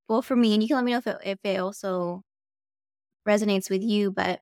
well, 0.07 0.21
for 0.21 0.35
me, 0.35 0.53
and 0.53 0.61
you 0.61 0.67
can 0.67 0.77
let 0.77 0.85
me 0.85 0.91
know 0.91 0.97
if 0.99 1.07
it, 1.07 1.17
if 1.23 1.39
it 1.43 1.59
also 1.59 2.23
resonates 3.27 3.69
with 3.69 3.81
you, 3.83 4.11
but 4.11 4.41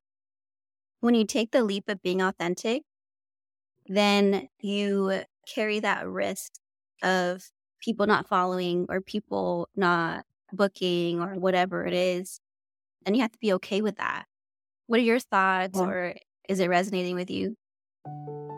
when 1.02 1.13
you 1.15 1.25
take 1.25 1.52
the 1.52 1.63
leap 1.63 1.89
of 1.89 2.02
being 2.02 2.21
authentic, 2.21 2.84
then 3.88 4.47
you 4.60 5.23
carry 5.54 5.80
that 5.80 6.08
risk 6.08 6.54
of 7.04 7.43
people 7.82 8.06
not 8.06 8.28
following 8.28 8.86
or 8.89 9.02
people 9.02 9.67
not 9.75 10.25
booking 10.52 11.19
or 11.21 11.36
whatever 11.36 11.86
it 11.86 11.93
is. 11.93 12.39
And 13.06 13.15
you 13.17 13.23
have 13.23 13.34
to 13.34 13.39
be 13.39 13.54
okay 13.56 13.82
with 13.82 13.97
that. 13.97 14.25
What 14.89 14.99
are 14.99 15.04
your 15.04 15.19
thoughts, 15.19 15.78
yeah. 15.78 15.86
or 15.86 16.15
is 16.49 16.60
it 16.60 16.67
resonating 16.67 17.13
with 17.13 17.30
you? 17.30 17.56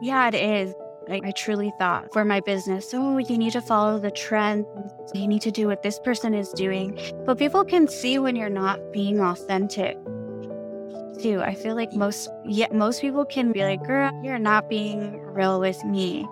Yeah, 0.02 0.30
it 0.30 0.36
is. 0.36 0.74
I, 1.10 1.20
I 1.26 1.32
truly 1.32 1.74
thought 1.78 2.14
for 2.14 2.24
my 2.24 2.40
business, 2.40 2.92
oh, 2.94 3.18
you 3.18 3.38
need 3.38 3.52
to 3.52 3.62
follow 3.62 4.00
the 4.00 4.12
trends. 4.12 4.66
You 5.14 5.28
need 5.28 5.42
to 5.42 5.52
do 5.52 5.68
what 5.68 5.84
this 5.84 6.00
person 6.00 6.34
is 6.34 6.48
doing. 6.54 6.98
But 7.26 7.38
people 7.38 7.66
can 7.66 7.86
see 7.86 8.18
when 8.18 8.38
you're 8.38 8.48
not 8.48 8.94
being 8.94 9.20
authentic 9.20 9.98
too. 11.22 11.42
I 11.42 11.54
feel 11.54 11.76
like 11.76 11.92
most 11.92 12.30
yet 12.46 12.74
most 12.74 13.02
people 13.02 13.26
can 13.26 13.52
be 13.52 13.66
like, 13.66 13.86
girl, 13.86 14.18
you're 14.24 14.40
not 14.40 14.70
being 14.70 15.20
real 15.20 15.60
with 15.60 15.84
me. 15.84 16.26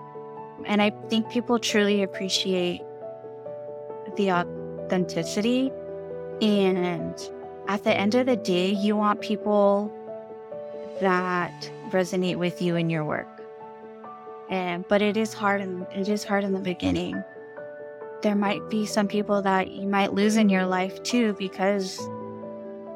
And 0.64 0.80
I 0.80 0.92
think 1.10 1.28
people 1.30 1.58
truly 1.58 2.02
appreciate 2.02 2.80
the 4.16 4.32
authenticity 4.32 5.70
and 6.40 7.20
at 7.70 7.84
the 7.84 7.96
end 7.96 8.16
of 8.16 8.26
the 8.26 8.34
day, 8.34 8.72
you 8.72 8.96
want 8.96 9.20
people 9.20 9.92
that 11.00 11.70
resonate 11.90 12.34
with 12.34 12.60
you 12.60 12.74
in 12.74 12.90
your 12.90 13.04
work. 13.04 13.28
And 14.48 14.86
but 14.88 15.00
it 15.02 15.16
is 15.16 15.32
hard 15.32 15.60
and 15.60 15.86
it 15.94 16.08
is 16.08 16.24
hard 16.24 16.42
in 16.42 16.52
the 16.52 16.58
beginning. 16.58 17.22
There 18.22 18.34
might 18.34 18.68
be 18.70 18.86
some 18.86 19.06
people 19.06 19.40
that 19.42 19.70
you 19.70 19.86
might 19.86 20.14
lose 20.14 20.36
in 20.36 20.48
your 20.48 20.66
life 20.66 21.00
too 21.04 21.34
because 21.38 21.96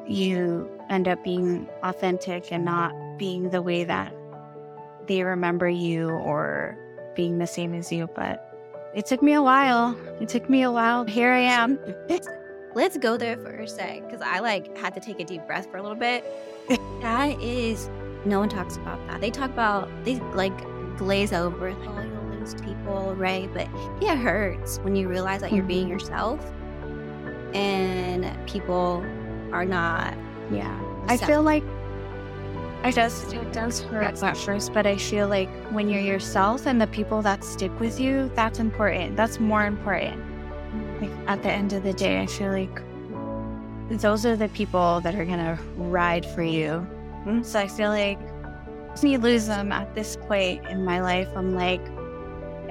you 0.05 0.69
end 0.89 1.07
up 1.07 1.23
being 1.23 1.69
authentic 1.81 2.51
and 2.51 2.65
not 2.65 2.91
being 3.17 3.51
the 3.51 3.61
way 3.61 3.85
that 3.85 4.13
they 5.07 5.23
remember 5.23 5.69
you 5.69 6.09
or 6.09 6.77
being 7.15 7.37
the 7.37 7.47
same 7.47 7.73
as 7.73 7.93
you. 7.93 8.09
But 8.13 8.91
it 8.93 9.05
took 9.05 9.23
me 9.23 9.31
a 9.35 9.41
while. 9.41 9.97
It 10.19 10.27
took 10.27 10.49
me 10.49 10.63
a 10.63 10.71
while. 10.71 11.05
Here 11.05 11.31
I 11.31 11.39
am. 11.39 11.79
let's 12.75 12.97
go 12.97 13.17
there 13.17 13.37
for 13.37 13.49
a 13.49 13.67
sec 13.67 14.05
because 14.05 14.21
I 14.21 14.39
like 14.39 14.77
had 14.77 14.93
to 14.93 14.99
take 14.99 15.19
a 15.19 15.25
deep 15.25 15.47
breath 15.47 15.71
for 15.71 15.77
a 15.77 15.81
little 15.81 15.97
bit. 15.97 16.23
that 17.01 17.41
is, 17.41 17.89
no 18.25 18.39
one 18.39 18.49
talks 18.49 18.75
about 18.75 19.05
that. 19.07 19.21
They 19.21 19.31
talk 19.31 19.49
about, 19.49 19.89
they 20.03 20.19
like 20.33 20.55
glaze 20.97 21.33
over, 21.33 21.73
like, 21.73 21.89
oh, 21.89 22.01
you'll 22.01 22.39
lose 22.39 22.53
people, 22.55 23.15
right? 23.15 23.51
But 23.53 23.67
it 24.01 24.17
hurts 24.17 24.77
when 24.79 24.95
you 24.95 25.07
realize 25.07 25.41
that 25.41 25.53
you're 25.53 25.63
being 25.63 25.87
mm-hmm. 25.87 25.93
yourself 25.93 26.39
and 27.55 28.47
people 28.47 29.03
are 29.53 29.65
not 29.65 30.13
Yeah. 30.51 30.79
I 31.07 31.17
feel 31.17 31.41
like 31.41 31.63
I 32.83 32.91
just 32.91 33.33
it 33.33 33.53
does 33.53 33.81
hurt 33.81 34.21
at 34.21 34.37
first, 34.37 34.73
but 34.73 34.85
I 34.85 34.97
feel 34.97 35.27
like 35.27 35.49
when 35.71 35.89
you're 35.89 36.01
yourself 36.01 36.67
and 36.67 36.79
the 36.79 36.87
people 36.87 37.21
that 37.21 37.43
stick 37.43 37.79
with 37.79 37.99
you, 37.99 38.29
that's 38.35 38.59
important. 38.59 39.15
That's 39.15 39.39
more 39.39 39.65
important. 39.65 40.34
Like 41.01 41.11
at 41.27 41.43
the 41.43 41.51
end 41.51 41.73
of 41.73 41.83
the 41.83 41.93
day, 41.93 42.21
I 42.21 42.25
feel 42.25 42.51
like 42.51 42.81
those 43.89 44.25
are 44.25 44.35
the 44.35 44.49
people 44.49 45.01
that 45.01 45.15
are 45.15 45.25
gonna 45.25 45.59
ride 45.77 46.25
for 46.25 46.43
you. 46.43 46.79
Hmm? 47.23 47.43
So 47.43 47.59
I 47.59 47.67
feel 47.67 47.89
like 47.89 48.19
when 49.01 49.11
you 49.11 49.17
lose 49.17 49.47
them 49.47 49.71
at 49.71 49.93
this 49.93 50.15
point 50.15 50.65
in 50.67 50.85
my 50.85 51.01
life, 51.01 51.27
I'm 51.35 51.53
like, 51.53 51.81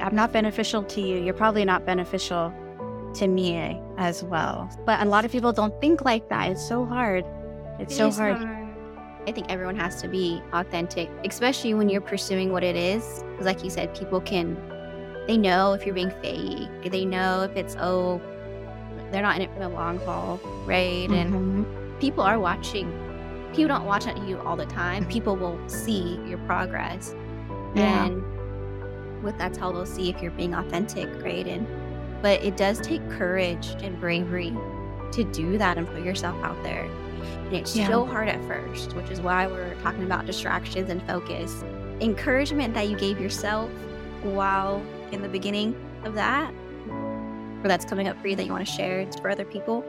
I'm 0.00 0.14
not 0.14 0.32
beneficial 0.32 0.82
to 0.82 1.00
you. 1.00 1.22
You're 1.22 1.34
probably 1.34 1.64
not 1.64 1.84
beneficial 1.84 2.52
to 3.14 3.28
me 3.28 3.80
as 3.96 4.24
well. 4.24 4.68
But 4.84 5.00
a 5.00 5.04
lot 5.04 5.24
of 5.24 5.30
people 5.30 5.52
don't 5.52 5.78
think 5.80 6.04
like 6.04 6.28
that. 6.30 6.50
It's 6.50 6.66
so 6.66 6.84
hard. 6.84 7.24
It's 7.78 7.92
It 7.94 7.96
so 7.96 8.08
is 8.08 8.18
hard. 8.18 8.38
I 9.26 9.32
think 9.32 9.50
everyone 9.50 9.76
has 9.76 10.02
to 10.02 10.08
be 10.08 10.42
authentic, 10.52 11.08
especially 11.24 11.74
when 11.74 11.88
you're 11.88 12.00
pursuing 12.00 12.52
what 12.52 12.62
it 12.62 12.76
is. 12.76 13.24
Because, 13.30 13.46
like 13.46 13.64
you 13.64 13.70
said, 13.70 13.94
people 13.94 14.20
can, 14.20 14.56
they 15.26 15.36
know 15.36 15.72
if 15.72 15.84
you're 15.86 15.94
being 15.94 16.12
fake. 16.22 16.68
They 16.90 17.04
know 17.04 17.42
if 17.42 17.56
it's, 17.56 17.76
oh, 17.80 18.20
they're 19.10 19.22
not 19.22 19.36
in 19.36 19.42
it 19.42 19.52
for 19.52 19.60
the 19.60 19.68
long 19.68 19.98
haul, 20.00 20.40
right? 20.66 21.08
And 21.10 21.64
Mhm. 21.66 22.00
people 22.00 22.22
are 22.24 22.38
watching. 22.38 22.90
People 23.52 23.68
don't 23.68 23.84
watch 23.86 24.06
at 24.06 24.18
you 24.26 24.38
all 24.40 24.56
the 24.56 24.66
time. 24.66 25.04
People 25.06 25.36
will 25.36 25.58
see 25.68 26.18
your 26.26 26.38
progress. 26.38 27.14
Yeah. 27.74 28.06
And 28.06 28.22
with 29.22 29.38
that's 29.38 29.56
how 29.56 29.72
they'll 29.72 29.86
see 29.86 30.10
if 30.10 30.20
you're 30.20 30.32
being 30.32 30.54
authentic, 30.54 31.08
right? 31.22 31.46
And 31.46 31.66
but 32.22 32.42
it 32.42 32.56
does 32.56 32.80
take 32.80 33.06
courage 33.10 33.76
and 33.82 34.00
bravery 34.00 34.52
to 35.12 35.24
do 35.24 35.58
that 35.58 35.76
and 35.78 35.86
put 35.86 36.02
yourself 36.02 36.34
out 36.42 36.60
there. 36.64 36.86
And 37.46 37.52
it's 37.52 37.76
Yeah. 37.76 37.86
so 37.86 38.04
hard 38.06 38.28
at 38.28 38.42
first, 38.48 38.94
which 38.96 39.10
is 39.10 39.20
why 39.20 39.46
we're 39.46 39.74
talking 39.82 40.04
about 40.04 40.24
distractions 40.26 40.88
and 40.90 41.02
focus. 41.02 41.62
Encouragement 42.00 42.72
that 42.74 42.88
you 42.88 42.96
gave 42.96 43.20
yourself 43.20 43.70
while 44.22 44.80
in 45.14 45.22
the 45.22 45.28
beginning 45.28 45.74
of 46.04 46.14
that, 46.14 46.52
or 46.88 47.68
that's 47.68 47.84
coming 47.84 48.08
up 48.08 48.20
for 48.20 48.28
you 48.28 48.36
that 48.36 48.44
you 48.44 48.52
want 48.52 48.66
to 48.66 48.72
share 48.72 49.06
for 49.22 49.30
other 49.30 49.44
people. 49.44 49.84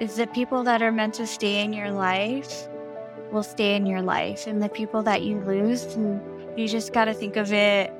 is 0.00 0.16
the 0.16 0.26
people 0.28 0.62
that 0.64 0.82
are 0.82 0.92
meant 0.92 1.14
to 1.14 1.26
stay 1.26 1.62
in 1.64 1.72
your 1.72 1.90
life 1.90 2.68
will 3.32 3.42
stay 3.42 3.74
in 3.76 3.86
your 3.86 4.02
life 4.02 4.46
and 4.46 4.62
the 4.62 4.68
people 4.68 5.02
that 5.02 5.22
you 5.22 5.40
lose 5.40 5.84
and 5.94 6.20
you 6.58 6.68
just 6.68 6.92
got 6.92 7.06
to 7.06 7.14
think 7.14 7.36
of 7.36 7.52
it 7.52 7.92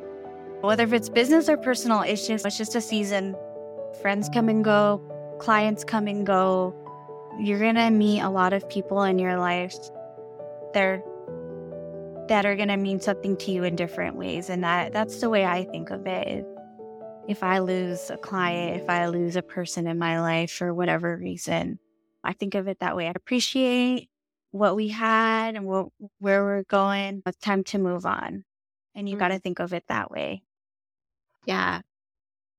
whether 0.60 0.84
if 0.84 0.92
it's 0.92 1.08
business 1.08 1.48
or 1.48 1.56
personal 1.56 2.02
it's 2.02 2.26
just 2.26 2.44
it's 2.44 2.58
just 2.58 2.74
a 2.74 2.80
season. 2.80 3.34
Friends 4.02 4.28
come 4.28 4.48
and 4.48 4.62
go 4.62 5.00
clients 5.38 5.84
come 5.84 6.06
and 6.06 6.26
go. 6.26 6.74
You're 7.38 7.72
to 7.72 7.90
meet 7.90 8.20
a 8.20 8.30
lot 8.30 8.52
of 8.52 8.68
people 8.68 9.02
in 9.02 9.18
your 9.18 9.38
life. 9.38 9.74
They're 10.72 11.02
that 12.28 12.44
are 12.44 12.56
going 12.56 12.68
to 12.68 12.76
mean 12.76 13.00
something 13.00 13.36
to 13.36 13.52
you 13.52 13.64
in 13.64 13.76
different 13.76 14.16
ways 14.16 14.50
and 14.50 14.64
that 14.64 14.92
that's 14.92 15.20
the 15.20 15.30
way 15.30 15.44
I 15.44 15.64
think 15.64 15.90
of 15.90 16.06
it 16.06 16.44
if 17.28 17.42
I 17.42 17.58
lose 17.58 18.10
a 18.10 18.16
client, 18.16 18.80
if 18.80 18.88
I 18.88 19.06
lose 19.06 19.36
a 19.36 19.42
person 19.42 19.86
in 19.86 19.98
my 19.98 20.20
life 20.20 20.50
for 20.50 20.72
whatever 20.72 21.16
reason, 21.16 21.78
I 22.22 22.32
think 22.32 22.54
of 22.54 22.68
it 22.68 22.78
that 22.80 22.96
way. 22.96 23.08
I 23.08 23.12
appreciate 23.14 24.08
what 24.52 24.76
we 24.76 24.88
had 24.88 25.56
and 25.56 25.66
what, 25.66 25.88
where 26.18 26.44
we're 26.44 26.62
going. 26.64 27.22
It's 27.26 27.36
time 27.38 27.64
to 27.64 27.78
move 27.78 28.06
on. 28.06 28.44
And 28.94 29.08
you 29.08 29.16
got 29.16 29.28
to 29.28 29.38
think 29.38 29.58
of 29.58 29.72
it 29.72 29.84
that 29.88 30.10
way. 30.10 30.42
Yeah. 31.44 31.82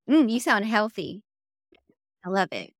Mm, 0.10 0.30
you 0.30 0.39
sound 0.39 0.65
healthy. 0.65 1.23
I 2.25 2.30
love 2.30 2.49
it. 2.51 2.73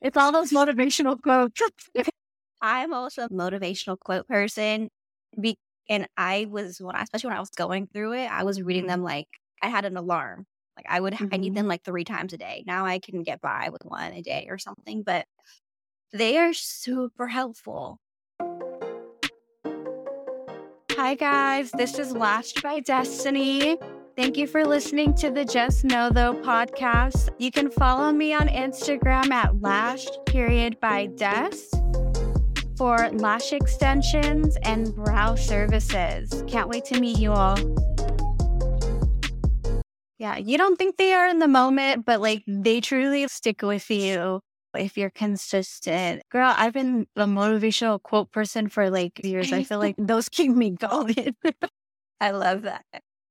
It's 0.00 0.16
all 0.16 0.32
those 0.32 0.52
motivational 0.52 1.20
quotes. 1.20 1.60
I'm 2.62 2.94
also 2.94 3.24
a 3.24 3.28
motivational 3.28 3.98
quote 3.98 4.26
person. 4.28 4.88
Be- 5.38 5.58
and 5.88 6.08
I 6.16 6.46
was 6.50 6.80
when 6.80 6.96
I, 6.96 7.02
especially 7.02 7.28
when 7.28 7.36
I 7.36 7.40
was 7.40 7.50
going 7.50 7.86
through 7.86 8.14
it, 8.14 8.26
I 8.30 8.44
was 8.44 8.60
reading 8.62 8.86
them 8.86 9.02
like 9.02 9.28
I 9.62 9.68
had 9.68 9.84
an 9.84 9.96
alarm. 9.96 10.46
Like 10.76 10.86
I 10.88 11.00
would, 11.00 11.14
I 11.32 11.36
need 11.36 11.52
Mhm. 11.52 11.56
them 11.56 11.68
like 11.68 11.82
three 11.84 12.04
times 12.04 12.32
a 12.32 12.38
day. 12.38 12.64
Now 12.66 12.84
I 12.84 12.98
can 12.98 13.22
get 13.22 13.40
by 13.40 13.70
with 13.70 13.84
one 13.84 14.12
a 14.12 14.22
day 14.22 14.46
or 14.50 14.58
something, 14.58 15.02
but 15.02 15.26
they 16.12 16.36
are 16.38 16.52
super 16.52 17.28
helpful. 17.28 17.98
Hi, 20.92 21.14
guys. 21.14 21.70
This 21.72 21.98
is 21.98 22.12
Lashed 22.12 22.62
by 22.62 22.80
Destini. 22.80 23.76
Thank 24.16 24.38
you 24.38 24.46
for 24.46 24.64
listening 24.64 25.14
to 25.16 25.30
the 25.30 25.44
Just 25.44 25.84
Know 25.84 26.08
Though 26.10 26.32
podcast. 26.34 27.28
You 27.38 27.50
can 27.50 27.70
follow 27.70 28.12
me 28.12 28.32
on 28.32 28.48
Instagram 28.48 29.30
at 29.30 29.60
lashed 29.60 30.24
period 30.24 30.80
by 30.80 31.06
Des 31.16 31.50
for 32.76 33.10
lash 33.12 33.52
extensions 33.52 34.56
and 34.62 34.94
brow 34.94 35.34
services. 35.34 36.44
Can't 36.46 36.68
wait 36.68 36.84
to 36.86 37.00
meet 37.00 37.18
you 37.18 37.32
all. 37.32 37.58
Yeah, 40.18 40.36
you 40.38 40.56
don't 40.56 40.76
think 40.76 40.96
they 40.96 41.12
are 41.12 41.28
in 41.28 41.38
the 41.40 41.48
moment, 41.48 42.06
but 42.06 42.20
like 42.20 42.42
they 42.46 42.80
truly 42.80 43.26
stick 43.28 43.62
with 43.62 43.90
you 43.90 44.40
if 44.74 44.96
you're 44.96 45.10
consistent. 45.10 46.22
Girl, 46.30 46.54
I've 46.56 46.72
been 46.72 47.06
a 47.16 47.26
motivational 47.26 48.02
quote 48.02 48.32
person 48.32 48.68
for 48.68 48.90
like 48.90 49.20
years. 49.24 49.52
I 49.52 49.62
feel 49.62 49.78
like 49.78 49.94
those 49.98 50.28
keep 50.28 50.50
me 50.50 50.70
going. 50.70 51.36
I 52.20 52.30
love 52.30 52.62
that. 52.62 52.84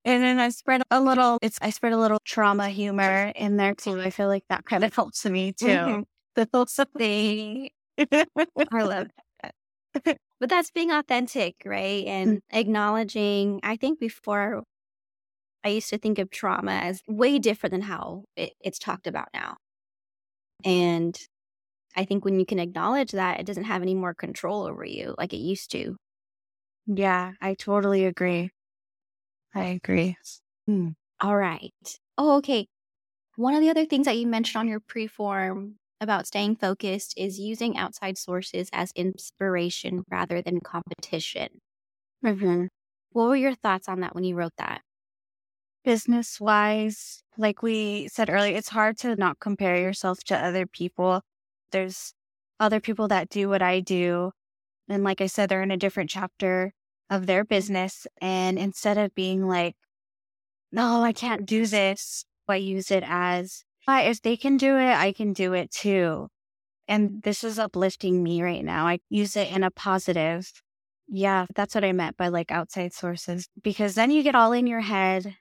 And 0.06 0.24
then 0.24 0.40
I 0.40 0.50
spread 0.50 0.84
a 0.92 1.02
little, 1.02 1.40
it's, 1.42 1.58
I 1.62 1.72
spread 1.72 1.94
a 1.94 1.98
little 1.98 2.20
trauma 2.24 2.70
humor 2.70 3.32
in 3.36 3.58
there 3.58 3.74
too. 3.74 4.00
I 4.00 4.12
feel 4.12 4.28
like 4.28 4.44
that 4.50 4.66
kind 4.66 4.84
of 4.84 4.94
helps 4.94 5.26
me 5.26 5.52
too. 5.54 5.66
Mhm. 5.66 6.04
The 6.36 6.46
thoughts 6.46 6.78
of 6.78 6.88
They, 6.96 7.72
I 7.98 8.26
love 8.74 9.08
that. 9.08 9.25
But 10.40 10.50
that's 10.50 10.70
being 10.72 10.92
authentic, 10.92 11.56
right? 11.66 12.06
And 12.06 12.38
mm. 12.38 12.42
acknowledging, 12.52 13.62
I 13.64 13.78
think 13.78 14.00
before 14.00 14.64
I 15.64 15.70
used 15.70 15.90
to 15.90 15.98
think 15.98 16.20
of 16.20 16.30
trauma 16.30 16.74
as 16.74 17.02
way 17.08 17.40
different 17.40 17.72
than 17.72 17.82
how 17.82 18.26
it, 18.36 18.54
it's 18.60 18.78
talked 18.78 19.08
about 19.08 19.30
now. 19.34 19.56
And 20.64 21.18
I 21.96 22.06
think 22.06 22.26
when 22.26 22.40
you 22.40 22.46
can 22.46 22.60
acknowledge 22.60 23.12
that, 23.12 23.40
it 23.40 23.46
doesn't 23.46 23.64
have 23.64 23.82
any 23.82 23.96
more 23.96 24.14
control 24.14 24.66
over 24.66 24.86
you 24.86 25.16
like 25.18 25.34
it 25.34 25.38
used 25.38 25.72
to. 25.72 25.96
Yeah, 26.88 27.32
I 27.42 27.54
totally 27.56 28.06
agree. 28.06 28.52
I 29.54 29.64
agree. 29.66 30.18
Hmm. 30.68 30.90
All 31.22 31.36
right. 31.36 31.74
Oh, 32.18 32.38
okay. 32.38 32.68
One 33.38 33.54
of 33.54 33.62
the 33.62 33.70
other 33.70 33.86
things 33.86 34.06
that 34.06 34.18
you 34.18 34.28
mentioned 34.28 34.60
on 34.60 34.68
your 34.68 34.80
preform 34.80 35.76
about 36.06 36.28
staying 36.28 36.58
focused 36.58 37.16
is 37.18 37.40
using 37.42 37.78
outside 37.78 38.18
sources 38.20 38.70
as 38.74 38.94
inspiration 38.96 40.06
rather 40.10 40.42
than 40.42 40.62
competition. 40.62 41.60
Mhm. 42.24 42.68
What 43.12 43.28
were 43.30 43.36
your 43.38 43.56
thoughts 43.56 43.88
on 43.88 44.02
that 44.02 44.16
when 44.16 44.24
you 44.26 44.36
wrote 44.36 44.56
that? 44.58 44.82
Business 45.84 46.40
wise, 46.42 47.22
like 47.38 47.62
we 47.62 48.08
said 48.08 48.30
earlier, 48.30 48.56
it's 48.58 48.70
hard 48.70 48.98
to 49.00 49.16
not 49.16 49.40
compare 49.40 49.78
yourself 49.80 50.24
to 50.26 50.36
other 50.38 50.66
people. 50.66 51.22
There's 51.72 52.14
other 52.60 52.80
people 52.80 53.08
that 53.10 53.30
do 53.30 53.50
what 53.50 53.62
I 53.62 53.82
do. 53.82 54.32
And 54.90 55.04
like 55.04 55.22
I 55.22 55.28
said, 55.28 55.50
they're 55.50 55.64
in 55.64 55.72
a 55.72 55.78
different 55.78 56.10
chapter 56.10 56.74
of 57.10 57.28
their 57.28 57.46
business. 57.46 58.08
And 58.22 58.60
instead 58.60 58.98
of 58.98 59.16
being 59.16 59.48
like, 59.48 59.76
no, 60.72 61.04
I 61.04 61.14
can't 61.14 61.46
do 61.46 61.66
this, 61.68 62.26
I 62.48 62.58
use 62.58 62.92
it 62.92 63.04
as, 63.06 63.64
"Ah, 63.88 64.02
if 64.04 64.22
they 64.22 64.38
can 64.38 64.58
do 64.58 64.78
it, 64.78 64.94
I 64.96 65.12
can 65.14 65.34
do 65.34 65.54
it 65.54 65.72
too. 65.72 66.30
And 66.88 67.22
this 67.24 67.44
is 67.44 67.60
uplifting 67.60 68.24
me 68.24 68.44
right 68.44 68.64
now. 68.66 68.88
I 68.88 69.00
use 69.10 69.36
it 69.38 69.52
in 69.52 69.64
a 69.64 69.72
positive. 69.72 70.52
Yeah, 71.08 71.48
that's 71.56 71.76
what 71.76 71.86
I 71.86 71.94
meant 71.94 72.18
by 72.18 72.30
like 72.30 72.52
outside 72.52 72.94
sources, 72.94 73.50
because 73.64 73.96
then 73.96 74.12
you 74.12 74.24
get 74.24 74.36
all 74.36 74.54
in 74.54 74.68
your 74.68 74.82
head 74.82 75.38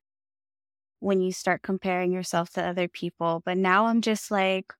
when 1.00 1.20
you 1.20 1.32
start 1.32 1.62
comparing 1.62 2.12
yourself 2.12 2.50
to 2.50 2.62
other 2.64 2.88
people. 2.88 3.42
But 3.44 3.58
now 3.58 3.86
I'm 3.86 4.00
just 4.00 4.30
like, 4.30 4.72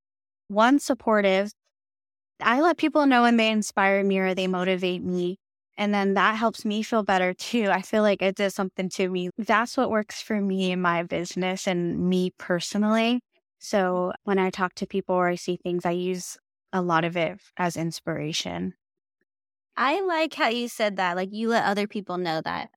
one, 0.49 0.79
supportive. 0.79 1.53
I 2.43 2.61
let 2.61 2.79
people 2.79 3.07
know 3.07 3.23
when 3.23 3.37
they 3.39 3.51
inspire 3.51 4.05
me 4.05 4.19
or 4.19 4.35
they 4.35 4.47
motivate 4.49 5.03
me. 5.05 5.39
And 5.79 5.95
then 5.95 6.15
that 6.15 6.37
helps 6.37 6.65
me 6.65 6.83
feel 6.83 7.05
better 7.05 7.35
too. 7.35 7.69
I 7.71 7.83
feel 7.83 8.03
like 8.03 8.23
it 8.23 8.37
does 8.37 8.55
something 8.55 8.91
to 8.91 9.09
me. 9.11 9.31
That's 9.39 9.77
what 9.77 9.91
works 9.91 10.23
for 10.23 10.41
me 10.41 10.73
in 10.73 10.83
my 10.83 11.03
business 11.05 11.67
and 11.69 12.09
me 12.11 12.33
personally. 12.39 13.21
So 13.65 14.13
when 14.25 14.39
I 14.39 14.51
talk 14.51 14.75
to 14.75 14.87
people 14.87 15.15
or 15.15 15.27
I 15.27 15.37
see 15.37 15.57
things, 15.57 15.87
I 15.87 15.93
use 15.93 16.37
a 16.71 16.83
lot 16.83 17.03
of 17.03 17.17
it 17.17 17.41
as 17.57 17.79
inspiration. 17.79 18.75
I 19.75 20.03
like 20.03 20.35
how 20.35 20.49
you 20.49 20.69
said 20.69 20.97
that. 20.99 21.17
Like 21.17 21.33
you 21.33 21.49
let 21.49 21.65
other 21.65 21.87
people 21.87 22.19
know 22.19 22.43
that 22.43 22.69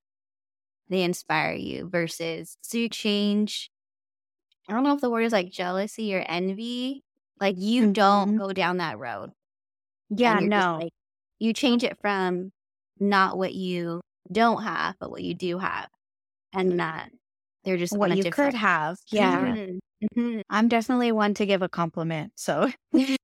they 0.88 1.02
inspire 1.02 1.52
you 1.52 1.88
versus 1.90 2.56
so 2.62 2.78
you 2.78 2.88
change. 2.88 3.70
I 4.66 4.72
don't 4.72 4.82
know 4.82 4.94
if 4.94 5.02
the 5.02 5.10
word 5.10 5.24
is 5.24 5.32
like 5.32 5.50
jealousy 5.50 6.14
or 6.14 6.20
envy. 6.26 7.04
Like 7.38 7.56
you 7.58 7.92
don't 7.92 8.36
Mhm. 8.36 8.38
go 8.38 8.52
down 8.54 8.78
that 8.78 8.98
road. 8.98 9.32
Yeah, 10.08 10.32
And 10.32 10.40
you're 10.40 10.50
just 10.50 10.68
no. 10.68 10.78
like- 10.78 10.94
you 11.38 11.52
change 11.52 11.84
it 11.84 11.98
from 12.00 12.52
not 12.98 13.36
what 13.36 13.54
you 13.54 14.00
don't 14.32 14.62
have, 14.62 14.96
but 14.98 15.10
what 15.10 15.22
you 15.22 15.34
do 15.34 15.58
have. 15.58 15.90
And 16.54 16.80
that 16.80 17.12
they're 17.68 17.76
just 17.76 17.96
what 17.96 18.16
you 18.16 18.22
different- 18.22 18.52
could 18.54 18.58
have. 18.58 18.96
Yeah. 19.10 19.54
Mhm. 19.54 19.78
Mhm. 20.16 20.42
I'm 20.50 20.68
definitely 20.68 21.12
one 21.12 21.34
to 21.34 21.46
give 21.46 21.62
a 21.62 21.68
compliment. 21.68 22.32
So 22.36 22.70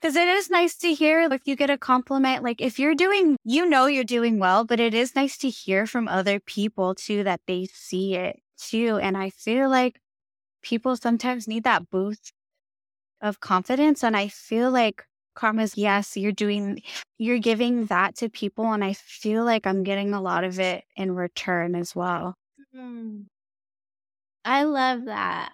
Because 0.00 0.16
it 0.16 0.28
is 0.28 0.48
nice 0.48 0.76
to 0.78 0.94
hear 0.94 1.20
if 1.30 1.42
you 1.44 1.54
get 1.56 1.68
a 1.68 1.76
compliment. 1.76 2.42
Like 2.42 2.60
if 2.62 2.78
you're 2.78 2.94
doing, 2.94 3.36
you 3.44 3.66
know, 3.68 3.84
you're 3.86 4.02
doing 4.04 4.38
well, 4.38 4.64
but 4.64 4.80
it 4.80 4.94
is 4.94 5.14
nice 5.14 5.36
to 5.38 5.50
hear 5.50 5.86
from 5.86 6.08
other 6.08 6.40
people 6.40 6.94
too 6.94 7.22
that 7.24 7.40
they 7.46 7.66
see 7.66 8.14
it 8.14 8.40
too. 8.56 8.98
And 9.02 9.16
I 9.18 9.28
feel 9.28 9.68
like 9.68 10.00
people 10.62 10.96
sometimes 10.96 11.46
need 11.46 11.64
that 11.64 11.90
boost 11.90 12.32
of 13.20 13.40
confidence. 13.40 14.02
And 14.02 14.16
I 14.16 14.28
feel 14.28 14.70
like 14.70 15.04
karma's, 15.34 15.76
yes, 15.76 16.16
you're 16.16 16.32
doing, 16.32 16.82
you're 17.18 17.38
giving 17.38 17.84
that 17.86 18.16
to 18.16 18.30
people. 18.30 18.72
And 18.72 18.82
I 18.82 18.94
feel 18.94 19.44
like 19.44 19.66
I'm 19.66 19.82
getting 19.82 20.14
a 20.14 20.22
lot 20.22 20.44
of 20.44 20.58
it 20.58 20.84
in 20.96 21.14
return 21.14 21.74
as 21.74 21.94
well. 21.94 22.36
Mm. 22.74 23.26
I 24.44 24.64
love 24.64 25.06
that. 25.06 25.52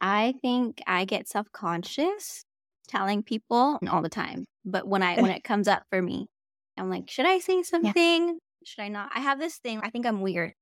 I 0.00 0.34
think 0.40 0.80
I 0.86 1.04
get 1.04 1.28
self 1.28 1.50
conscious 1.52 2.44
telling 2.88 3.22
people 3.22 3.78
all 3.88 4.02
the 4.02 4.08
time. 4.08 4.44
But 4.64 4.86
when 4.86 5.02
I 5.02 5.20
when 5.20 5.30
it 5.30 5.44
comes 5.44 5.68
up 5.68 5.84
for 5.90 6.00
me, 6.00 6.28
I'm 6.76 6.90
like, 6.90 7.10
should 7.10 7.26
I 7.26 7.38
say 7.38 7.62
something? 7.62 8.28
Yeah. 8.28 8.34
Should 8.64 8.82
I 8.82 8.88
not? 8.88 9.10
I 9.14 9.20
have 9.20 9.38
this 9.38 9.56
thing. 9.56 9.80
I 9.82 9.90
think 9.90 10.06
I'm 10.06 10.20
weird. 10.20 10.52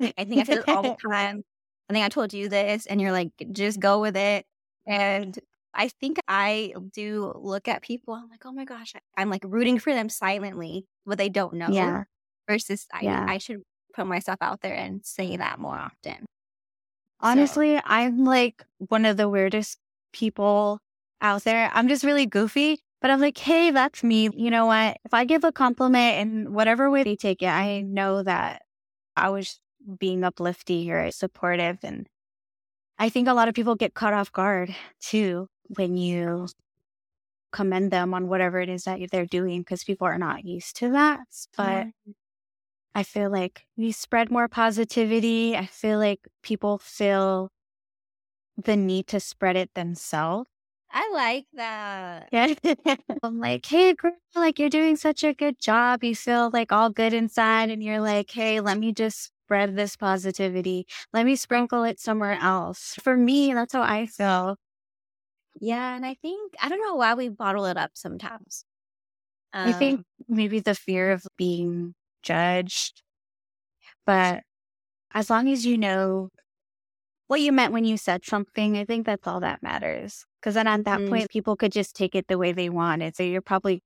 I 0.00 0.12
think 0.24 0.40
I 0.40 0.42
say 0.44 0.54
this 0.56 0.64
all 0.68 0.82
the 0.82 0.96
time. 1.10 1.42
I 1.88 1.92
think 1.92 2.04
I 2.04 2.08
told 2.08 2.32
you 2.32 2.48
this, 2.48 2.86
and 2.86 3.00
you're 3.00 3.12
like, 3.12 3.30
just 3.52 3.80
go 3.80 4.00
with 4.00 4.16
it. 4.16 4.44
And 4.86 5.38
I 5.74 5.88
think 6.00 6.18
I 6.28 6.74
do 6.92 7.32
look 7.36 7.68
at 7.68 7.82
people. 7.82 8.14
I'm 8.14 8.28
like, 8.28 8.44
oh 8.44 8.52
my 8.52 8.64
gosh, 8.64 8.94
I'm 9.16 9.30
like 9.30 9.42
rooting 9.44 9.78
for 9.78 9.92
them 9.92 10.08
silently, 10.08 10.86
but 11.06 11.18
they 11.18 11.28
don't 11.28 11.54
know. 11.54 11.68
Yeah. 11.70 12.04
Versus, 12.48 12.86
I, 12.92 13.00
yeah. 13.02 13.26
I 13.28 13.38
should 13.38 13.62
put 13.94 14.06
myself 14.06 14.38
out 14.40 14.60
there 14.62 14.74
and 14.74 15.04
say 15.04 15.36
that 15.36 15.58
more 15.58 15.76
often. 15.76 16.26
Honestly, 17.20 17.76
so. 17.76 17.82
I'm 17.84 18.24
like 18.24 18.64
one 18.78 19.04
of 19.04 19.16
the 19.16 19.28
weirdest 19.28 19.78
people 20.12 20.80
out 21.20 21.44
there. 21.44 21.70
I'm 21.74 21.88
just 21.88 22.04
really 22.04 22.26
goofy, 22.26 22.80
but 23.00 23.10
I'm 23.10 23.20
like, 23.20 23.38
hey, 23.38 23.70
that's 23.70 24.04
me. 24.04 24.30
You 24.34 24.50
know 24.50 24.66
what? 24.66 24.98
If 25.04 25.12
I 25.14 25.24
give 25.24 25.44
a 25.44 25.52
compliment 25.52 26.18
in 26.18 26.52
whatever 26.52 26.90
way 26.90 27.02
they 27.02 27.16
take 27.16 27.42
it, 27.42 27.48
I 27.48 27.80
know 27.82 28.22
that 28.22 28.62
I 29.16 29.30
was 29.30 29.60
being 29.98 30.24
uplifting 30.24 30.90
or 30.90 31.10
supportive. 31.10 31.78
And 31.82 32.08
I 32.98 33.08
think 33.08 33.28
a 33.28 33.34
lot 33.34 33.48
of 33.48 33.54
people 33.54 33.76
get 33.76 33.94
caught 33.94 34.14
off 34.14 34.32
guard 34.32 34.74
too 35.00 35.48
when 35.76 35.96
you 35.96 36.48
commend 37.52 37.90
them 37.90 38.12
on 38.14 38.28
whatever 38.28 38.60
it 38.60 38.68
is 38.68 38.84
that 38.84 39.00
they're 39.10 39.26
doing 39.26 39.60
because 39.62 39.84
people 39.84 40.06
are 40.06 40.18
not 40.18 40.44
used 40.44 40.76
to 40.76 40.90
that. 40.90 41.20
But. 41.56 41.88
I 42.94 43.02
feel 43.02 43.30
like 43.30 43.66
we 43.76 43.92
spread 43.92 44.30
more 44.30 44.48
positivity. 44.48 45.56
I 45.56 45.66
feel 45.66 45.98
like 45.98 46.26
people 46.42 46.78
feel 46.78 47.50
the 48.56 48.76
need 48.76 49.06
to 49.08 49.20
spread 49.20 49.56
it 49.56 49.72
themselves. 49.74 50.48
I 50.90 51.10
like 51.12 51.46
that. 51.52 52.28
Yeah. 52.32 52.54
I'm 53.22 53.38
like, 53.38 53.66
hey, 53.66 53.92
girl, 53.94 54.16
like 54.34 54.58
you're 54.58 54.70
doing 54.70 54.96
such 54.96 55.22
a 55.22 55.34
good 55.34 55.58
job. 55.60 56.02
You 56.02 56.14
feel 56.14 56.50
like 56.52 56.72
all 56.72 56.90
good 56.90 57.12
inside. 57.12 57.70
And 57.70 57.82
you're 57.82 58.00
like, 58.00 58.30
hey, 58.30 58.60
let 58.60 58.78
me 58.78 58.92
just 58.92 59.30
spread 59.44 59.76
this 59.76 59.96
positivity. 59.96 60.86
Let 61.12 61.26
me 61.26 61.36
sprinkle 61.36 61.84
it 61.84 62.00
somewhere 62.00 62.38
else. 62.40 62.96
For 63.02 63.16
me, 63.16 63.52
that's 63.52 63.74
how 63.74 63.82
I 63.82 64.06
feel. 64.06 64.56
Yeah. 65.60 65.94
And 65.94 66.06
I 66.06 66.14
think, 66.14 66.54
I 66.60 66.68
don't 66.68 66.80
know 66.80 66.94
why 66.94 67.14
we 67.14 67.28
bottle 67.28 67.66
it 67.66 67.76
up 67.76 67.90
sometimes. 67.94 68.64
Um, 69.52 69.68
I 69.68 69.72
think 69.72 70.02
maybe 70.28 70.60
the 70.60 70.74
fear 70.74 71.10
of 71.10 71.26
being 71.36 71.94
judged. 72.28 73.02
But 74.06 74.42
as 75.12 75.30
long 75.30 75.48
as 75.48 75.64
you 75.64 75.78
know 75.78 76.28
what 77.26 77.40
you 77.40 77.52
meant 77.52 77.72
when 77.72 77.84
you 77.84 77.96
said 77.96 78.24
something, 78.24 78.76
I 78.76 78.84
think 78.84 79.06
that's 79.06 79.26
all 79.26 79.40
that 79.40 79.62
matters. 79.62 80.24
Because 80.40 80.54
then 80.54 80.66
at 80.66 80.84
that 80.84 81.00
mm. 81.00 81.08
point, 81.08 81.30
people 81.30 81.56
could 81.56 81.72
just 81.72 81.96
take 81.96 82.14
it 82.14 82.26
the 82.28 82.38
way 82.38 82.52
they 82.52 82.68
want 82.68 83.02
it. 83.02 83.16
So 83.16 83.22
you're 83.22 83.42
probably, 83.42 83.82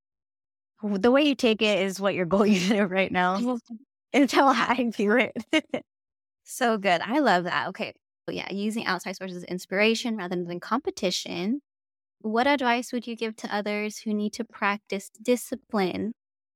the 0.82 1.10
way 1.10 1.22
you 1.22 1.34
take 1.34 1.62
it 1.62 1.84
is 1.84 2.00
what 2.00 2.14
you're 2.14 2.26
going 2.26 2.56
through 2.56 2.84
right 2.98 3.10
now. 3.10 3.58
Until 4.14 4.48
I 4.48 4.90
view 4.94 5.16
it. 5.16 5.32
so 6.44 6.76
good. 6.76 7.00
I 7.00 7.20
love 7.20 7.44
that. 7.44 7.68
Okay. 7.68 7.94
yeah, 8.28 8.52
using 8.52 8.84
outside 8.84 9.16
sources 9.16 9.38
of 9.38 9.44
inspiration 9.44 10.16
rather 10.16 10.36
than 10.36 10.60
competition. 10.60 11.62
What 12.20 12.46
advice 12.46 12.92
would 12.92 13.06
you 13.06 13.16
give 13.16 13.36
to 13.36 13.54
others 13.54 13.98
who 13.98 14.12
need 14.12 14.34
to 14.34 14.44
practice 14.44 15.10
discipline 15.22 16.12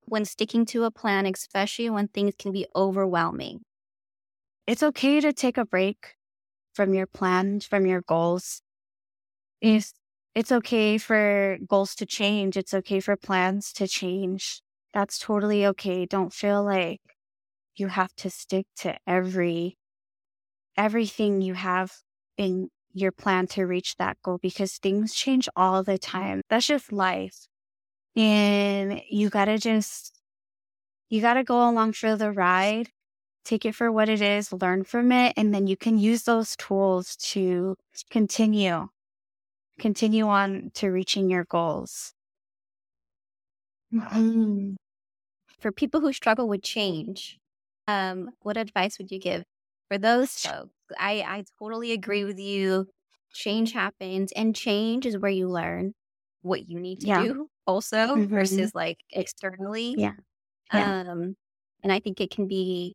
when 0.06 0.24
sticking 0.24 0.64
to 0.66 0.84
a 0.84 0.90
plan, 0.90 1.26
especially 1.26 1.90
when 1.90 2.08
things 2.08 2.34
can 2.38 2.52
be 2.52 2.66
overwhelming? 2.74 3.62
It's 4.66 4.82
okay 4.82 5.20
to 5.20 5.32
take 5.32 5.58
a 5.58 5.64
break 5.64 6.14
from 6.74 6.94
your 6.94 7.06
plans, 7.06 7.66
from 7.66 7.86
your 7.86 8.02
goals. 8.02 8.62
If 9.60 9.92
it's 10.34 10.52
okay 10.52 10.98
for 10.98 11.58
goals 11.66 11.94
to 11.96 12.06
change, 12.06 12.56
it's 12.56 12.74
okay 12.74 13.00
for 13.00 13.16
plans 13.16 13.72
to 13.74 13.86
change. 13.88 14.62
That's 14.92 15.18
totally 15.18 15.66
okay. 15.66 16.06
Don't 16.06 16.32
feel 16.32 16.62
like 16.64 17.00
you 17.76 17.88
have 17.88 18.14
to 18.16 18.30
stick 18.30 18.66
to 18.78 18.98
every 19.06 19.78
everything 20.76 21.40
you 21.40 21.54
have 21.54 21.92
in 22.36 22.68
your 22.92 23.12
plan 23.12 23.46
to 23.46 23.64
reach 23.66 23.96
that 23.96 24.16
goal 24.22 24.38
because 24.40 24.78
things 24.78 25.14
change 25.14 25.48
all 25.56 25.82
the 25.82 25.98
time. 25.98 26.42
That's 26.48 26.66
just 26.66 26.92
life. 26.92 27.46
And 28.16 29.02
you 29.10 29.30
got 29.30 29.46
to 29.46 29.58
just 29.58 30.20
you 31.10 31.20
got 31.20 31.34
to 31.34 31.44
go 31.44 31.68
along 31.68 31.92
for 31.94 32.16
the 32.16 32.32
ride 32.32 32.90
take 33.44 33.64
it 33.64 33.74
for 33.74 33.90
what 33.92 34.08
it 34.10 34.20
is, 34.20 34.52
learn 34.52 34.84
from 34.84 35.12
it, 35.12 35.32
and 35.36 35.54
then 35.54 35.66
you 35.66 35.76
can 35.76 35.98
use 35.98 36.24
those 36.24 36.56
tools 36.56 37.16
to 37.16 37.76
continue, 38.10 38.88
continue 39.78 40.26
on 40.26 40.70
to 40.74 40.88
reaching 40.88 41.30
your 41.30 41.44
goals. 41.44 42.14
Mm-hmm. 43.92 44.74
For 45.60 45.72
people 45.72 46.00
who 46.00 46.12
struggle 46.12 46.48
with 46.48 46.62
change, 46.62 47.38
um, 47.88 48.30
what 48.42 48.56
advice 48.56 48.98
would 48.98 49.10
you 49.10 49.18
give 49.18 49.44
for 49.88 49.98
those 49.98 50.36
folks? 50.38 50.70
I, 50.98 51.22
I 51.22 51.44
totally 51.58 51.92
agree 51.92 52.24
with 52.24 52.38
you. 52.38 52.88
Change 53.32 53.72
happens, 53.72 54.32
and 54.32 54.54
change 54.54 55.06
is 55.06 55.18
where 55.18 55.30
you 55.30 55.48
learn 55.48 55.94
what 56.46 56.68
you 56.68 56.80
need 56.80 57.00
to 57.00 57.06
yeah. 57.06 57.22
do 57.22 57.48
also 57.66 57.96
mm-hmm. 57.96 58.26
versus 58.26 58.74
like 58.74 58.98
externally. 59.12 59.94
Yeah. 59.98 60.12
yeah. 60.72 61.00
Um, 61.00 61.36
and 61.82 61.92
I 61.92 62.00
think 62.00 62.20
it 62.20 62.30
can 62.30 62.48
be 62.48 62.94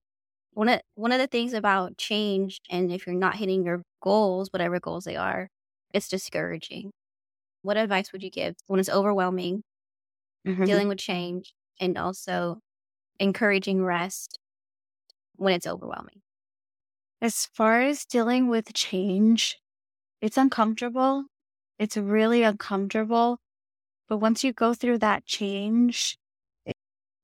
one 0.53 0.69
of 0.69 0.81
one 0.95 1.11
of 1.11 1.19
the 1.19 1.27
things 1.27 1.53
about 1.53 1.97
change 1.97 2.61
and 2.69 2.91
if 2.91 3.05
you're 3.05 3.15
not 3.15 3.35
hitting 3.35 3.63
your 3.63 3.83
goals 4.01 4.49
whatever 4.51 4.79
goals 4.79 5.05
they 5.05 5.15
are 5.15 5.49
it's 5.93 6.09
discouraging 6.09 6.91
what 7.61 7.77
advice 7.77 8.11
would 8.11 8.23
you 8.23 8.29
give 8.29 8.55
when 8.67 8.79
it's 8.79 8.89
overwhelming 8.89 9.63
mm-hmm. 10.45 10.63
dealing 10.65 10.87
with 10.87 10.97
change 10.97 11.53
and 11.79 11.97
also 11.97 12.59
encouraging 13.19 13.83
rest 13.83 14.39
when 15.35 15.53
it's 15.53 15.67
overwhelming 15.67 16.21
as 17.21 17.47
far 17.53 17.81
as 17.81 18.05
dealing 18.05 18.49
with 18.49 18.73
change 18.73 19.57
it's 20.21 20.37
uncomfortable 20.37 21.25
it's 21.81 21.97
really 21.97 22.43
uncomfortable 22.43 23.39
but 24.07 24.17
once 24.17 24.43
you 24.43 24.53
go 24.53 24.73
through 24.73 24.97
that 24.99 25.25
change 25.25 26.17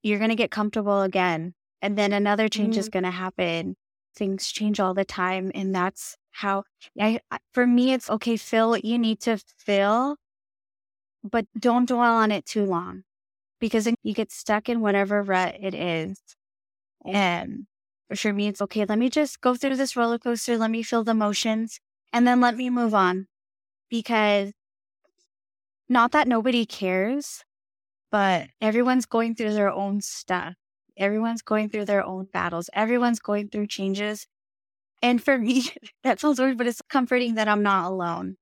you're 0.04 0.20
going 0.20 0.30
to 0.30 0.36
get 0.36 0.52
comfortable 0.52 1.02
again 1.02 1.54
and 1.82 1.98
then 1.98 2.14
another 2.14 2.50
change 2.50 2.74
mm-hmm. 2.74 2.80
is 2.80 2.90
going 2.90 3.04
to 3.04 3.12
happen. 3.12 3.76
Things 4.16 4.52
change 4.52 4.80
all 4.80 4.94
the 4.94 5.06
time. 5.06 5.52
And 5.54 5.74
that's 5.74 6.18
how 6.32 6.64
I, 7.00 7.20
for 7.54 7.68
me, 7.68 7.94
it's 7.94 8.10
okay, 8.10 8.38
feel 8.38 8.70
what 8.70 8.86
you 8.86 8.98
need 8.98 9.20
to 9.22 9.38
fill, 9.58 10.18
but 11.24 11.46
don't 11.58 11.88
dwell 11.88 12.16
on 12.16 12.32
it 12.32 12.46
too 12.46 12.66
long 12.66 13.04
because 13.60 13.88
you 14.04 14.14
get 14.14 14.32
stuck 14.32 14.70
in 14.70 14.82
whatever 14.82 15.22
rut 15.22 15.56
it 15.60 15.74
is. 15.74 16.20
And 17.06 17.68
for 18.16 18.34
me, 18.34 18.48
it's 18.48 18.62
okay. 18.62 18.86
Let 18.86 19.00
me 19.00 19.10
just 19.10 19.42
go 19.42 19.56
through 19.56 19.76
this 19.76 19.96
roller 19.96 20.20
coaster. 20.20 20.58
Let 20.58 20.72
me 20.72 20.84
feel 20.84 21.04
the 21.04 21.12
emotions 21.12 21.80
and 22.12 22.28
then 22.28 22.42
let 22.42 22.56
me 22.56 22.70
move 22.70 22.94
on 22.94 23.28
because 23.90 24.52
not 25.90 26.12
that 26.12 26.28
nobody 26.28 26.66
cares, 26.66 27.44
but 28.12 28.48
everyone's 28.62 29.06
going 29.06 29.36
through 29.36 29.54
their 29.54 29.72
own 29.72 30.02
stuff. 30.02 30.56
Everyone's 30.98 31.42
going 31.42 31.70
through 31.70 31.86
their 31.86 32.04
own 32.04 32.28
battles. 32.34 32.70
Everyone's 32.74 33.20
going 33.20 33.50
through 33.50 33.68
changes. 33.68 34.28
And 35.02 35.24
for 35.24 35.38
me, 35.38 35.70
that 36.04 36.20
sounds 36.20 36.40
weird, 36.40 36.58
but 36.58 36.68
it's 36.68 36.82
comforting 36.90 37.36
that 37.36 37.48
I'm 37.48 37.64
not 37.64 37.86
alone. 37.86 38.38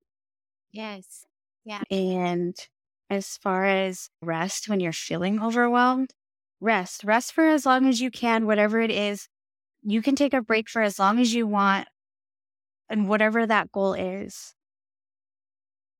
Yes. 0.72 1.26
Yeah. 1.64 1.82
And 1.90 2.56
as 3.10 3.38
far 3.38 3.66
as 3.66 4.10
rest 4.22 4.68
when 4.68 4.80
you're 4.80 4.94
feeling 4.94 5.42
overwhelmed, 5.42 6.12
rest. 6.60 7.04
Rest 7.04 7.34
for 7.34 7.48
as 7.48 7.66
long 7.66 7.88
as 7.88 8.02
you 8.02 8.10
can, 8.12 8.46
whatever 8.46 8.80
it 8.82 8.92
is. 8.92 9.28
You 9.84 10.02
can 10.02 10.16
take 10.16 10.34
a 10.34 10.42
break 10.42 10.68
for 10.68 10.82
as 10.82 10.98
long 10.98 11.20
as 11.20 11.34
you 11.34 11.46
want 11.46 11.88
and 12.90 13.08
whatever 13.08 13.46
that 13.46 13.72
goal 13.72 13.94
is. 13.94 14.55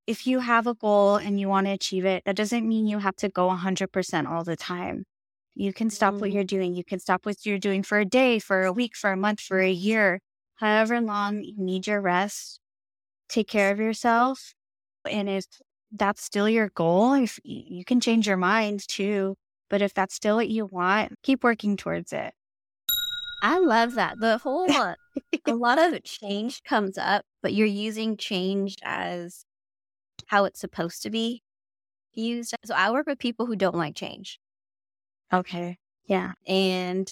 If 0.08 0.28
you 0.28 0.40
have 0.40 0.68
a 0.68 0.76
goal 0.76 1.16
and 1.16 1.40
you 1.40 1.50
want 1.50 1.68
to 1.68 1.74
achieve 1.74 2.06
it, 2.06 2.24
that 2.26 2.36
doesn't 2.36 2.68
mean 2.68 2.88
you 2.88 3.00
have 3.00 3.16
to 3.18 3.30
go 3.30 3.50
100% 3.50 4.30
all 4.30 4.44
the 4.44 4.56
time. 4.56 5.06
You 5.56 5.74
can 5.74 5.90
stop 5.90 6.14
mm-hmm. 6.14 6.22
what 6.22 6.32
you're 6.32 6.44
doing. 6.44 6.76
You 6.76 6.84
can 6.84 7.00
stop 7.00 7.26
what 7.26 7.46
you're 7.46 7.58
doing 7.58 7.82
for 7.82 8.00
a 8.00 8.06
day, 8.06 8.40
for 8.40 8.64
a 8.64 8.74
week, 8.74 8.96
for 8.96 9.12
a 9.12 9.18
month, 9.18 9.40
for 9.40 9.60
a 9.60 9.72
year, 9.72 10.20
however 10.56 11.02
long 11.02 11.42
you 11.44 11.56
need 11.58 11.88
your 11.88 12.02
rest. 12.02 12.60
Take 13.30 13.48
care 13.48 13.72
of 13.72 13.80
yourself. 13.80 14.54
And 15.10 15.30
if 15.30 15.46
that's 15.92 16.24
still 16.24 16.50
your 16.50 16.70
goal, 16.70 17.14
if 17.14 17.40
you 17.44 17.86
can 17.86 18.00
change 18.00 18.28
your 18.28 18.38
mind 18.38 18.88
too. 18.88 19.36
But 19.70 19.82
if 19.82 19.94
that's 19.94 20.14
still 20.14 20.36
what 20.36 20.50
you 20.50 20.66
want, 20.66 21.14
keep 21.24 21.44
working 21.44 21.78
towards 21.78 22.14
it. 22.14 22.34
I 23.42 23.60
love 23.60 23.96
that. 23.96 24.20
The 24.20 24.38
whole 24.38 24.68
a 25.48 25.54
lot 25.54 25.80
of 25.80 26.04
change 26.04 26.64
comes 26.64 26.98
up, 26.98 27.24
but 27.42 27.54
you're 27.54 27.68
using 27.68 28.18
change 28.18 28.76
as 28.84 29.46
how 30.26 30.46
it's 30.46 30.60
supposed 30.60 31.04
to 31.04 31.10
be 31.10 31.42
used. 32.14 32.54
So 32.66 32.74
I 32.74 32.92
work 32.92 33.08
with 33.08 33.20
people 33.20 33.46
who 33.46 33.56
don't 33.56 33.76
like 33.76 33.96
change. 33.96 34.40
Okay. 35.34 35.78
Yeah. 36.08 36.34
And 36.48 37.12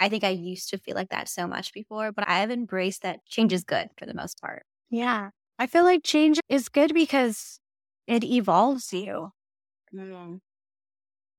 I 0.00 0.08
think 0.08 0.24
I 0.24 0.30
used 0.30 0.70
to 0.70 0.78
feel 0.78 0.94
like 0.94 1.10
that 1.10 1.28
so 1.28 1.46
much 1.46 1.72
before, 1.72 2.12
but 2.12 2.28
I 2.28 2.40
have 2.40 2.50
embraced 2.50 3.02
that 3.02 3.24
change 3.26 3.52
is 3.52 3.64
good 3.64 3.88
for 3.96 4.06
the 4.06 4.14
most 4.14 4.40
part. 4.40 4.64
Yeah. 4.90 5.30
I 5.58 5.66
feel 5.66 5.84
like 5.84 6.02
change 6.02 6.40
is 6.48 6.68
good 6.68 6.94
because 6.94 7.60
it 8.06 8.24
evolves 8.24 8.92
you. 8.92 9.30
Mm. 9.94 10.40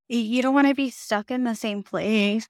You 0.08 0.42
don't 0.42 0.54
want 0.54 0.68
to 0.68 0.76
be 0.76 0.90
stuck 0.90 1.32
in 1.32 1.44
the 1.44 1.56
same 1.56 1.84
place. 1.84 2.48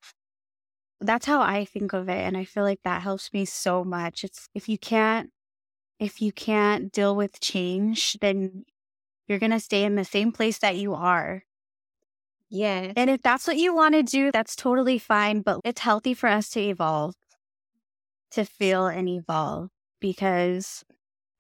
That's 1.01 1.25
how 1.25 1.41
I 1.41 1.65
think 1.65 1.93
of 1.93 2.09
it. 2.09 2.17
And 2.17 2.37
I 2.37 2.45
feel 2.45 2.63
like 2.63 2.81
that 2.83 3.01
helps 3.01 3.33
me 3.33 3.45
so 3.45 3.83
much. 3.83 4.23
It's 4.23 4.47
if 4.53 4.69
you 4.69 4.77
can't, 4.77 5.29
if 5.99 6.21
you 6.21 6.31
can't 6.31 6.91
deal 6.91 7.15
with 7.15 7.39
change, 7.39 8.17
then 8.21 8.65
you're 9.27 9.39
going 9.39 9.51
to 9.51 9.59
stay 9.59 9.83
in 9.83 9.95
the 9.95 10.05
same 10.05 10.31
place 10.31 10.57
that 10.59 10.75
you 10.75 10.93
are. 10.93 11.43
Yeah. 12.49 12.93
And 12.95 13.09
if 13.09 13.21
that's 13.21 13.47
what 13.47 13.57
you 13.57 13.75
want 13.75 13.95
to 13.95 14.03
do, 14.03 14.31
that's 14.31 14.55
totally 14.55 14.99
fine. 14.99 15.41
But 15.41 15.61
it's 15.63 15.81
healthy 15.81 16.13
for 16.13 16.27
us 16.27 16.49
to 16.51 16.61
evolve, 16.61 17.15
to 18.31 18.45
feel 18.45 18.87
and 18.87 19.09
evolve 19.09 19.69
because 19.99 20.83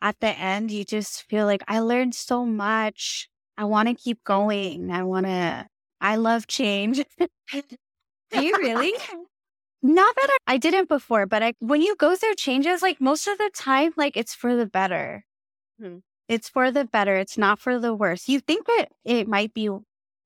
at 0.01 0.19
the 0.19 0.37
end, 0.37 0.71
you 0.71 0.83
just 0.83 1.23
feel 1.23 1.45
like 1.45 1.63
I 1.67 1.79
learned 1.79 2.15
so 2.15 2.45
much. 2.45 3.29
I 3.57 3.65
want 3.65 3.87
to 3.87 3.95
keep 3.95 4.23
going. 4.23 4.91
I 4.91 5.03
want 5.03 5.25
to, 5.25 5.67
I 6.01 6.15
love 6.17 6.47
change. 6.47 7.03
Do 7.19 8.43
you 8.43 8.57
really? 8.57 8.93
Not 9.85 10.15
that 10.15 10.37
I, 10.47 10.55
I 10.55 10.57
didn't 10.57 10.89
before, 10.89 11.27
but 11.27 11.43
I, 11.43 11.53
when 11.59 11.79
you 11.79 11.95
go 11.95 12.15
through 12.15 12.33
changes, 12.37 12.81
like 12.81 12.99
most 12.99 13.27
of 13.27 13.37
the 13.37 13.51
time, 13.53 13.93
like 13.95 14.17
it's 14.17 14.33
for 14.33 14.55
the 14.55 14.65
better. 14.65 15.25
Hmm. 15.79 15.97
It's 16.27 16.49
for 16.49 16.71
the 16.71 16.85
better. 16.85 17.15
It's 17.17 17.37
not 17.37 17.59
for 17.59 17.77
the 17.77 17.93
worse. 17.93 18.27
You 18.27 18.39
think 18.39 18.65
that 18.65 18.87
it 19.03 19.27
might 19.27 19.53
be 19.53 19.69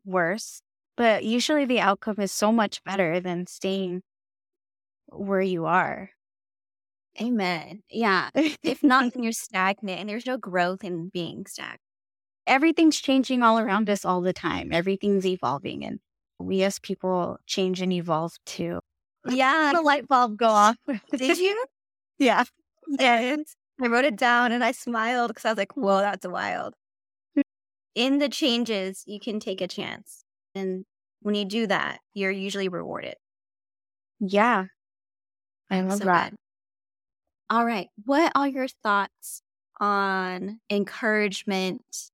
worse, 0.06 0.62
but 0.96 1.26
usually 1.26 1.66
the 1.66 1.82
outcome 1.82 2.16
is 2.20 2.32
so 2.32 2.54
much 2.54 2.82
better 2.86 3.20
than 3.20 3.48
staying 3.48 4.04
where 5.10 5.42
you 5.42 5.66
are. 5.66 6.12
Amen. 7.22 7.84
Yeah. 7.90 8.30
if 8.64 8.82
not, 8.82 9.14
then 9.14 9.24
you're 9.24 9.32
stagnant 9.34 10.00
and 10.00 10.08
there's 10.08 10.26
no 10.26 10.38
growth 10.38 10.86
in 10.86 11.10
being 11.10 11.46
stagnant. 11.46 11.82
Everything's 12.48 12.96
changing 12.96 13.44
all 13.44 13.60
around 13.60 13.90
us 13.90 14.06
all 14.06 14.22
the 14.22 14.32
time. 14.32 14.72
Everything's 14.72 15.26
evolving 15.26 15.84
and 15.84 16.00
we 16.40 16.64
as 16.64 16.80
people 16.80 17.40
change 17.46 17.82
and 17.82 17.92
evolve 17.92 18.38
too. 18.46 18.80
Yeah. 19.28 19.72
the 19.74 19.82
light 19.82 20.08
bulb 20.08 20.38
go 20.38 20.48
off. 20.48 20.78
Did 21.12 21.38
you? 21.38 21.66
yeah. 22.18 22.44
And 23.00 23.46
I 23.82 23.88
wrote 23.88 24.06
it 24.06 24.16
down 24.16 24.52
and 24.52 24.64
I 24.64 24.72
smiled 24.72 25.30
because 25.30 25.46
I 25.46 25.50
was 25.50 25.58
like, 25.58 25.76
whoa, 25.76 26.00
that's 26.00 26.28
wild. 26.28 26.76
In 27.96 28.20
the 28.20 28.30
changes, 28.30 29.04
you 29.06 29.20
can 29.20 29.40
take 29.40 29.62
a 29.62 29.68
chance. 29.68 30.24
And 30.56 30.86
when 31.22 31.36
you 31.36 31.46
do 31.46 31.68
that, 31.68 32.00
you're 32.14 32.32
usually 32.32 32.70
rewarded. 32.70 33.16
Yeah. 34.20 34.66
I 35.70 35.82
love 35.82 36.00
so 36.00 36.06
that. 36.06 36.32
Good. 36.32 36.40
All 37.50 37.66
right. 37.66 37.88
What 38.06 38.32
are 38.36 38.48
your 38.48 38.68
thoughts 38.68 39.42
on 39.80 40.60
encouragement 40.70 42.12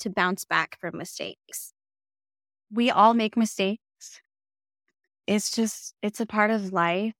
to 0.00 0.10
bounce 0.10 0.44
back 0.44 0.78
from 0.80 0.96
mistakes? 0.96 1.72
We 2.72 2.90
all 2.90 3.14
make 3.14 3.36
mistakes. 3.36 3.83
It's 5.26 5.50
just, 5.50 5.94
it's 6.02 6.20
a 6.20 6.26
part 6.26 6.50
of 6.50 6.72
life. 6.72 7.14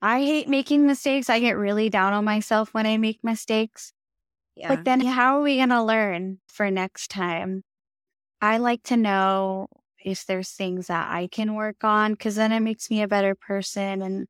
I 0.00 0.20
hate 0.20 0.48
making 0.48 0.86
mistakes. 0.86 1.28
I 1.28 1.40
get 1.40 1.56
really 1.56 1.90
down 1.90 2.12
on 2.12 2.24
myself 2.24 2.72
when 2.72 2.86
I 2.86 2.96
make 2.98 3.24
mistakes. 3.24 3.92
Yeah. 4.54 4.68
But 4.68 4.84
then 4.84 5.00
how 5.00 5.38
are 5.38 5.42
we 5.42 5.56
going 5.56 5.68
to 5.70 5.82
learn 5.82 6.38
for 6.48 6.70
next 6.70 7.10
time? 7.10 7.64
I 8.40 8.58
like 8.58 8.82
to 8.84 8.96
know 8.96 9.68
if 10.04 10.26
there's 10.26 10.50
things 10.50 10.86
that 10.86 11.12
I 11.12 11.28
can 11.28 11.54
work 11.54 11.82
on 11.82 12.12
because 12.12 12.36
then 12.36 12.52
it 12.52 12.60
makes 12.60 12.90
me 12.90 13.02
a 13.02 13.08
better 13.08 13.34
person 13.34 14.02
and 14.02 14.26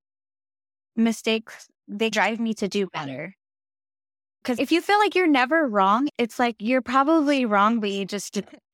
mistakes, 0.96 1.68
they 1.86 2.10
drive 2.10 2.40
me 2.40 2.54
to 2.54 2.68
do 2.68 2.86
better. 2.86 3.34
Because 4.42 4.58
if 4.58 4.72
you 4.72 4.80
feel 4.80 4.98
like 4.98 5.14
you're 5.14 5.26
never 5.26 5.66
wrong, 5.66 6.08
it's 6.16 6.38
like 6.38 6.56
you're 6.58 6.82
probably 6.82 7.44
wrong, 7.44 7.80
but 7.80 7.90
you 7.90 8.04
just, 8.04 8.40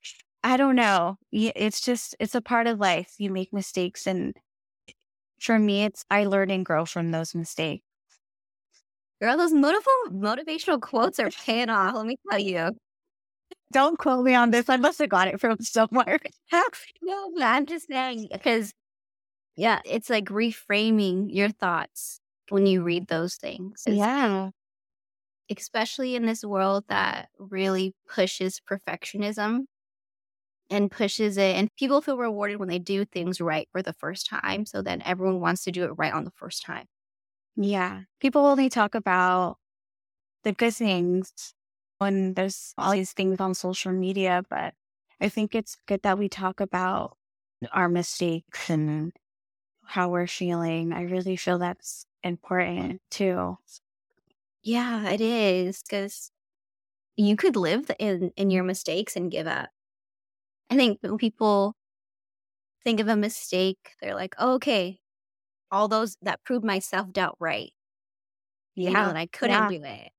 I 0.44 0.58
don't 0.58 0.76
know. 0.76 1.16
It's 1.32 1.80
just, 1.80 2.14
it's 2.20 2.34
a 2.34 2.42
part 2.42 2.66
of 2.66 2.78
life. 2.78 3.14
You 3.18 3.30
make 3.30 3.52
mistakes 3.52 4.06
and 4.06 4.34
for 5.40 5.58
me, 5.58 5.84
it's 5.84 6.04
I 6.10 6.24
learn 6.24 6.50
and 6.50 6.64
grow 6.64 6.84
from 6.84 7.10
those 7.10 7.34
mistakes. 7.34 7.84
Girl, 9.20 9.36
those 9.36 9.54
motivational 9.54 10.10
motivational 10.12 10.80
quotes 10.80 11.18
are 11.18 11.30
paying 11.30 11.70
off. 11.70 11.94
Let 11.94 12.06
me 12.06 12.16
tell 12.30 12.38
you. 12.38 12.70
Don't 13.72 13.98
quote 13.98 14.24
me 14.24 14.34
on 14.34 14.50
this. 14.50 14.68
I 14.68 14.76
must 14.76 14.98
have 14.98 15.08
got 15.08 15.28
it 15.28 15.40
from 15.40 15.58
somewhere. 15.60 16.18
no, 17.02 17.30
but 17.34 17.42
I'm 17.42 17.66
just 17.66 17.88
saying 17.88 18.28
because, 18.30 18.72
yeah, 19.56 19.80
it's 19.84 20.10
like 20.10 20.26
reframing 20.26 21.26
your 21.28 21.48
thoughts 21.48 22.20
when 22.50 22.66
you 22.66 22.82
read 22.82 23.08
those 23.08 23.36
things. 23.36 23.82
It's, 23.86 23.96
yeah. 23.96 24.50
Especially 25.50 26.16
in 26.16 26.26
this 26.26 26.44
world 26.44 26.84
that 26.88 27.28
really 27.38 27.94
pushes 28.08 28.60
perfectionism 28.70 29.64
and 30.70 30.90
pushes 30.90 31.36
it. 31.38 31.56
And 31.56 31.74
people 31.76 32.00
feel 32.02 32.18
rewarded 32.18 32.58
when 32.58 32.68
they 32.68 32.78
do 32.78 33.04
things 33.04 33.40
right 33.40 33.68
for 33.72 33.82
the 33.82 33.92
first 33.94 34.26
time. 34.26 34.66
So 34.66 34.82
then 34.82 35.02
everyone 35.02 35.40
wants 35.40 35.64
to 35.64 35.72
do 35.72 35.84
it 35.84 35.92
right 35.98 36.12
on 36.12 36.24
the 36.24 36.32
first 36.32 36.62
time. 36.64 36.86
Yeah. 37.56 38.02
People 38.20 38.46
only 38.46 38.68
talk 38.68 38.94
about 38.94 39.58
the 40.44 40.52
good 40.52 40.74
things 40.74 41.54
when 41.98 42.34
there's 42.34 42.74
all 42.78 42.92
these 42.92 43.12
things 43.12 43.40
on 43.40 43.54
social 43.54 43.92
media, 43.92 44.44
but 44.50 44.74
I 45.20 45.28
think 45.28 45.54
it's 45.54 45.76
good 45.86 46.02
that 46.02 46.18
we 46.18 46.28
talk 46.28 46.60
about 46.60 47.18
our 47.72 47.88
mistakes 47.88 48.70
and 48.70 49.12
how 49.86 50.10
we're 50.10 50.28
feeling. 50.28 50.92
I 50.92 51.02
really 51.02 51.36
feel 51.36 51.58
that's 51.58 52.06
important 52.24 53.02
too. 53.10 53.58
Yeah, 54.62 55.10
it 55.10 55.20
is 55.20 55.82
because 55.82 56.30
you 57.16 57.36
could 57.36 57.56
live 57.56 57.90
in 58.00 58.32
in 58.36 58.50
your 58.50 58.64
mistakes 58.64 59.16
and 59.16 59.30
give 59.32 59.48
up. 59.48 59.70
I 60.70 60.76
think 60.76 60.98
when 61.00 61.18
people 61.18 61.74
think 62.84 63.00
of 63.00 63.08
a 63.08 63.16
mistake, 63.16 63.92
they're 64.00 64.14
like, 64.14 64.34
oh, 64.38 64.54
okay, 64.54 64.98
all 65.70 65.88
those 65.88 66.16
that 66.22 66.42
proved 66.44 66.64
my 66.64 66.78
self 66.78 67.12
doubt 67.12 67.36
right. 67.40 67.72
Yeah. 68.74 68.88
You 68.88 68.94
know, 68.94 69.08
and 69.08 69.18
I 69.18 69.26
couldn't 69.26 69.72
yeah. 69.72 69.78
do 69.78 69.84
it. 69.84 70.10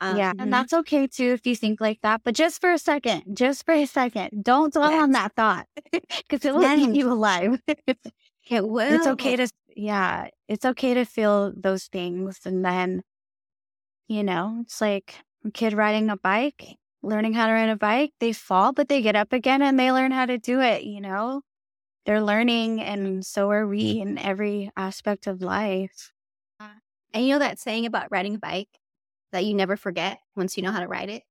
Um, 0.00 0.16
yeah. 0.16 0.30
And 0.30 0.40
mm-hmm. 0.40 0.50
that's 0.50 0.72
okay 0.72 1.06
too 1.06 1.32
if 1.32 1.46
you 1.46 1.54
think 1.54 1.80
like 1.80 2.00
that. 2.02 2.22
But 2.24 2.34
just 2.34 2.60
for 2.60 2.72
a 2.72 2.78
second, 2.78 3.22
just 3.36 3.64
for 3.64 3.72
a 3.72 3.86
second, 3.86 4.42
don't 4.42 4.72
dwell 4.72 4.90
yes. 4.90 5.02
on 5.02 5.12
that 5.12 5.32
thought 5.36 5.66
because 5.92 6.44
it 6.44 6.54
will 6.54 6.62
yes. 6.62 6.78
keep 6.78 6.94
you 6.94 7.12
alive. 7.12 7.60
it 7.66 8.68
will. 8.68 8.92
It's 8.92 9.06
okay 9.06 9.36
to, 9.36 9.48
yeah, 9.76 10.28
it's 10.48 10.64
okay 10.64 10.94
to 10.94 11.04
feel 11.04 11.52
those 11.56 11.84
things. 11.84 12.40
And 12.44 12.64
then, 12.64 13.02
you 14.08 14.24
know, 14.24 14.58
it's 14.62 14.80
like 14.80 15.14
a 15.44 15.52
kid 15.52 15.72
riding 15.72 16.10
a 16.10 16.16
bike 16.16 16.76
learning 17.02 17.34
how 17.34 17.46
to 17.46 17.52
ride 17.52 17.68
a 17.68 17.76
bike, 17.76 18.12
they 18.20 18.32
fall, 18.32 18.72
but 18.72 18.88
they 18.88 19.02
get 19.02 19.16
up 19.16 19.32
again 19.32 19.62
and 19.62 19.78
they 19.78 19.92
learn 19.92 20.12
how 20.12 20.26
to 20.26 20.38
do 20.38 20.60
it, 20.60 20.84
you 20.84 21.00
know? 21.00 21.42
They're 22.06 22.22
learning, 22.22 22.80
and 22.82 23.24
so 23.26 23.50
are 23.50 23.66
we 23.66 24.00
in 24.00 24.18
every 24.18 24.70
aspect 24.76 25.26
of 25.28 25.42
life. 25.42 26.12
And 27.14 27.26
you 27.26 27.34
know 27.34 27.38
that 27.40 27.58
saying 27.58 27.86
about 27.86 28.10
riding 28.10 28.34
a 28.36 28.38
bike 28.38 28.68
that 29.32 29.44
you 29.44 29.54
never 29.54 29.76
forget 29.76 30.20
once 30.36 30.56
you 30.56 30.62
know 30.62 30.72
how 30.72 30.80
to 30.80 30.88
ride 30.88 31.10
it? 31.10 31.22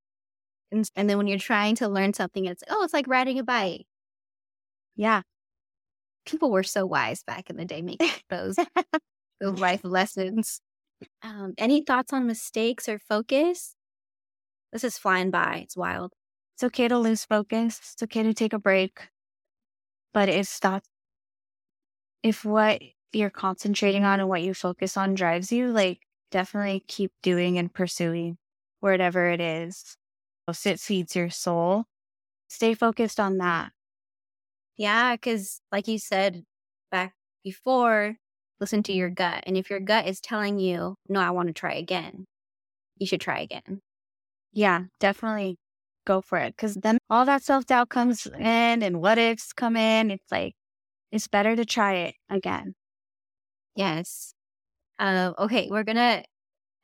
And, 0.71 0.89
and 0.95 1.09
then 1.09 1.17
when 1.17 1.27
you're 1.27 1.39
trying 1.39 1.75
to 1.77 1.89
learn 1.89 2.13
something, 2.13 2.45
it's 2.45 2.63
oh, 2.69 2.83
it's 2.83 2.93
like 2.93 3.07
riding 3.07 3.39
a 3.39 3.43
bike. 3.43 3.87
Yeah. 4.95 5.23
People 6.25 6.51
were 6.51 6.63
so 6.63 6.85
wise 6.85 7.23
back 7.23 7.49
in 7.49 7.57
the 7.57 7.65
day 7.65 7.81
making 7.81 8.09
those, 8.29 8.55
those 9.41 9.59
life 9.59 9.81
lessons. 9.83 10.61
Um, 11.23 11.53
any 11.57 11.83
thoughts 11.83 12.13
on 12.13 12.27
mistakes 12.27 12.89
or 12.89 12.99
focus? 12.99 13.75
This 14.71 14.83
is 14.83 14.97
flying 14.97 15.31
by. 15.31 15.57
It's 15.63 15.77
wild. 15.77 16.13
It's 16.55 16.63
okay 16.63 16.87
to 16.87 16.97
lose 16.97 17.25
focus. 17.25 17.79
It's 17.93 18.03
okay 18.03 18.23
to 18.23 18.33
take 18.33 18.53
a 18.53 18.59
break. 18.59 19.09
But 20.13 20.29
if 20.29 20.59
that, 20.61 20.83
if 22.23 22.45
what 22.45 22.81
you're 23.13 23.29
concentrating 23.29 24.03
on 24.03 24.19
and 24.19 24.29
what 24.29 24.41
you 24.41 24.53
focus 24.53 24.97
on 24.97 25.15
drives 25.15 25.51
you, 25.51 25.71
like 25.71 26.01
definitely 26.31 26.83
keep 26.87 27.11
doing 27.21 27.57
and 27.57 27.73
pursuing 27.73 28.37
whatever 28.79 29.29
it 29.29 29.41
is. 29.41 29.97
It 30.65 30.81
feeds 30.81 31.15
your 31.15 31.29
soul, 31.29 31.85
stay 32.49 32.73
focused 32.73 33.21
on 33.21 33.37
that. 33.37 33.71
Yeah, 34.77 35.15
because 35.15 35.61
like 35.71 35.87
you 35.87 35.97
said 35.97 36.43
back 36.91 37.13
before, 37.43 38.17
listen 38.59 38.83
to 38.83 38.93
your 38.93 39.09
gut. 39.09 39.43
And 39.47 39.55
if 39.55 39.69
your 39.69 39.79
gut 39.79 40.07
is 40.07 40.19
telling 40.19 40.59
you, 40.59 40.95
no, 41.07 41.21
I 41.21 41.31
want 41.31 41.47
to 41.47 41.53
try 41.53 41.73
again, 41.73 42.25
you 42.97 43.07
should 43.07 43.21
try 43.21 43.39
again. 43.39 43.81
Yeah, 44.53 44.85
definitely. 44.99 45.57
go 46.05 46.21
for 46.21 46.37
it. 46.37 46.55
Cause 46.57 46.75
then 46.75 46.97
all 47.09 47.25
that 47.25 47.43
self 47.43 47.65
doubt 47.65 47.89
comes 47.89 48.25
in 48.27 48.83
and 48.83 49.01
what 49.01 49.17
ifs 49.17 49.53
come 49.53 49.75
in. 49.77 50.11
It's 50.11 50.31
like, 50.31 50.55
it's 51.11 51.27
better 51.27 51.55
to 51.55 51.65
try 51.65 51.95
it 51.95 52.15
again. 52.29 52.75
Yes. 53.75 54.33
Uh, 54.99 55.33
okay, 55.39 55.69
we're 55.71 55.83
going 55.83 55.97
to 55.97 56.23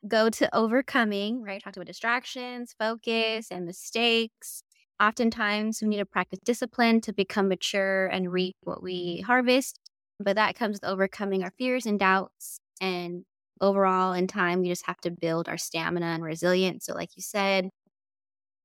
go 0.08 0.30
to 0.30 0.54
overcoming, 0.56 1.42
right? 1.42 1.62
Talked 1.62 1.76
about 1.76 1.86
distractions, 1.86 2.74
focus, 2.78 3.48
and 3.52 3.66
mistakes. 3.66 4.62
Oftentimes, 5.00 5.82
we 5.82 5.88
need 5.88 5.98
to 5.98 6.06
practice 6.06 6.40
discipline 6.44 7.00
to 7.02 7.12
become 7.12 7.48
mature 7.48 8.06
and 8.08 8.32
reap 8.32 8.56
what 8.64 8.82
we 8.82 9.22
harvest. 9.26 9.80
But 10.20 10.36
that 10.36 10.56
comes 10.56 10.76
with 10.76 10.84
overcoming 10.90 11.44
our 11.44 11.52
fears 11.58 11.86
and 11.86 11.98
doubts. 12.00 12.60
And 12.80 13.24
overall, 13.60 14.12
in 14.12 14.26
time, 14.26 14.60
we 14.62 14.68
just 14.68 14.86
have 14.86 15.00
to 15.02 15.10
build 15.10 15.48
our 15.48 15.58
stamina 15.58 16.06
and 16.06 16.22
resilience. 16.24 16.86
So, 16.86 16.94
like 16.94 17.16
you 17.16 17.22
said, 17.22 17.70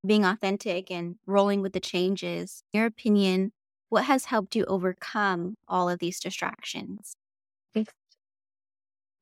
being 0.06 0.26
authentic 0.26 0.92
and 0.92 1.16
rolling 1.26 1.62
with 1.62 1.74
the 1.74 1.80
changes. 1.80 2.64
In 2.74 2.80
your 2.80 2.88
opinion, 2.88 3.52
what 3.90 4.06
has 4.06 4.26
helped 4.26 4.56
you 4.56 4.66
overcome 4.66 5.56
all 5.68 5.90
of 5.90 6.00
these 6.00 6.20
distractions? 6.20 7.16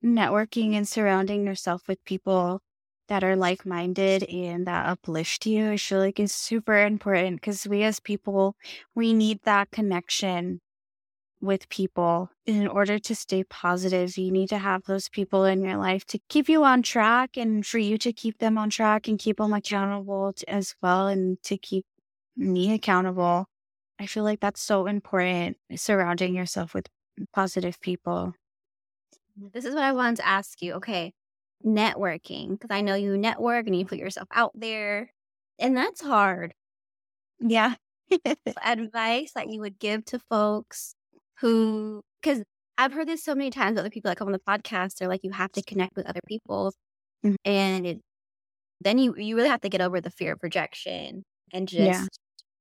Networking 0.04 0.74
and 0.74 0.88
surrounding 0.88 1.46
yourself 1.46 1.88
with 1.88 2.04
people 2.06 2.62
that 3.08 3.24
are 3.24 3.36
like 3.36 3.66
minded 3.66 4.24
and 4.24 4.66
that 4.66 4.88
uplift 4.88 5.46
you, 5.46 5.72
I 5.72 5.78
feel 5.78 6.00
like 6.00 6.20
is 6.20 6.34
super 6.34 6.78
important 6.78 7.38
because 7.38 7.68
we 7.68 7.84
as 7.84 8.00
people, 8.00 8.56
we 8.96 9.14
need 9.14 9.42
that 9.44 9.70
connection 9.72 10.62
with 11.42 11.68
people 11.70 12.30
in 12.46 12.68
order 12.68 13.00
to 13.00 13.16
stay 13.16 13.44
positive. 13.44 14.18
You 14.18 14.32
need 14.32 14.50
to 14.50 14.58
have 14.58 14.84
those 14.84 15.10
people 15.10 15.44
in 15.46 15.62
your 15.64 15.78
life 15.78 16.06
to 16.06 16.20
keep 16.30 16.48
you 16.48 16.64
on 16.64 16.82
track 16.84 17.38
and 17.38 17.66
for 17.66 17.80
you 17.80 17.98
to 18.00 18.14
keep 18.14 18.38
them 18.38 18.58
on 18.58 18.70
track 18.70 19.08
and 19.08 19.18
keep 19.18 19.38
them 19.38 19.54
accountable 19.54 20.34
to, 20.34 20.50
as 20.50 20.76
well 20.82 21.08
and 21.08 21.42
to 21.44 21.58
keep 21.58 21.86
me 22.38 22.74
accountable. 22.74 23.48
I 24.00 24.06
feel 24.06 24.24
like 24.24 24.40
that's 24.40 24.62
so 24.62 24.88
important 24.88 25.58
surrounding 25.76 26.36
yourself 26.36 26.74
with 26.74 26.88
positive 27.34 27.80
people. 27.82 28.34
This 29.54 29.66
is 29.66 29.74
what 29.74 29.84
I 29.84 29.94
wanted 29.94 30.18
to 30.18 30.28
ask 30.28 30.62
you. 30.62 30.74
Okay. 30.74 31.14
Networking, 31.66 32.52
because 32.52 32.72
I 32.72 32.82
know 32.82 32.96
you 32.96 33.18
network 33.18 33.68
and 33.68 33.76
you 33.76 33.86
put 33.86 34.00
yourself 34.00 34.28
out 34.34 34.52
there, 34.56 35.12
and 35.60 35.78
that's 35.78 36.02
hard. 36.02 36.56
Yeah. 37.40 37.76
Advice 38.66 39.34
that 39.34 39.50
you 39.50 39.62
would 39.62 39.78
give 39.78 40.04
to 40.06 40.20
folks 40.20 40.96
who, 41.42 42.02
because 42.22 42.44
I've 42.78 42.94
heard 42.94 43.08
this 43.08 43.24
so 43.24 43.36
many 43.36 43.50
times, 43.50 43.78
other 43.78 43.90
people 43.90 44.10
that 44.10 44.18
come 44.18 44.28
on 44.28 44.32
the 44.32 44.40
podcast, 44.40 44.98
they're 44.98 45.08
like, 45.08 45.24
you 45.24 45.32
have 45.32 45.52
to 45.54 45.64
connect 45.64 45.96
with 45.96 46.06
other 46.06 46.22
people. 46.28 46.74
Mm-hmm. 47.26 47.36
And 47.46 47.88
it, 47.88 48.02
then 48.80 48.98
you, 48.98 49.16
you 49.18 49.36
really 49.36 49.50
have 49.50 49.62
to 49.62 49.70
get 49.70 49.82
over 49.82 50.00
the 50.00 50.10
fear 50.10 50.34
of 50.34 50.40
rejection 50.42 51.24
and 51.54 51.68
just 51.68 51.82
yeah. 51.84 52.06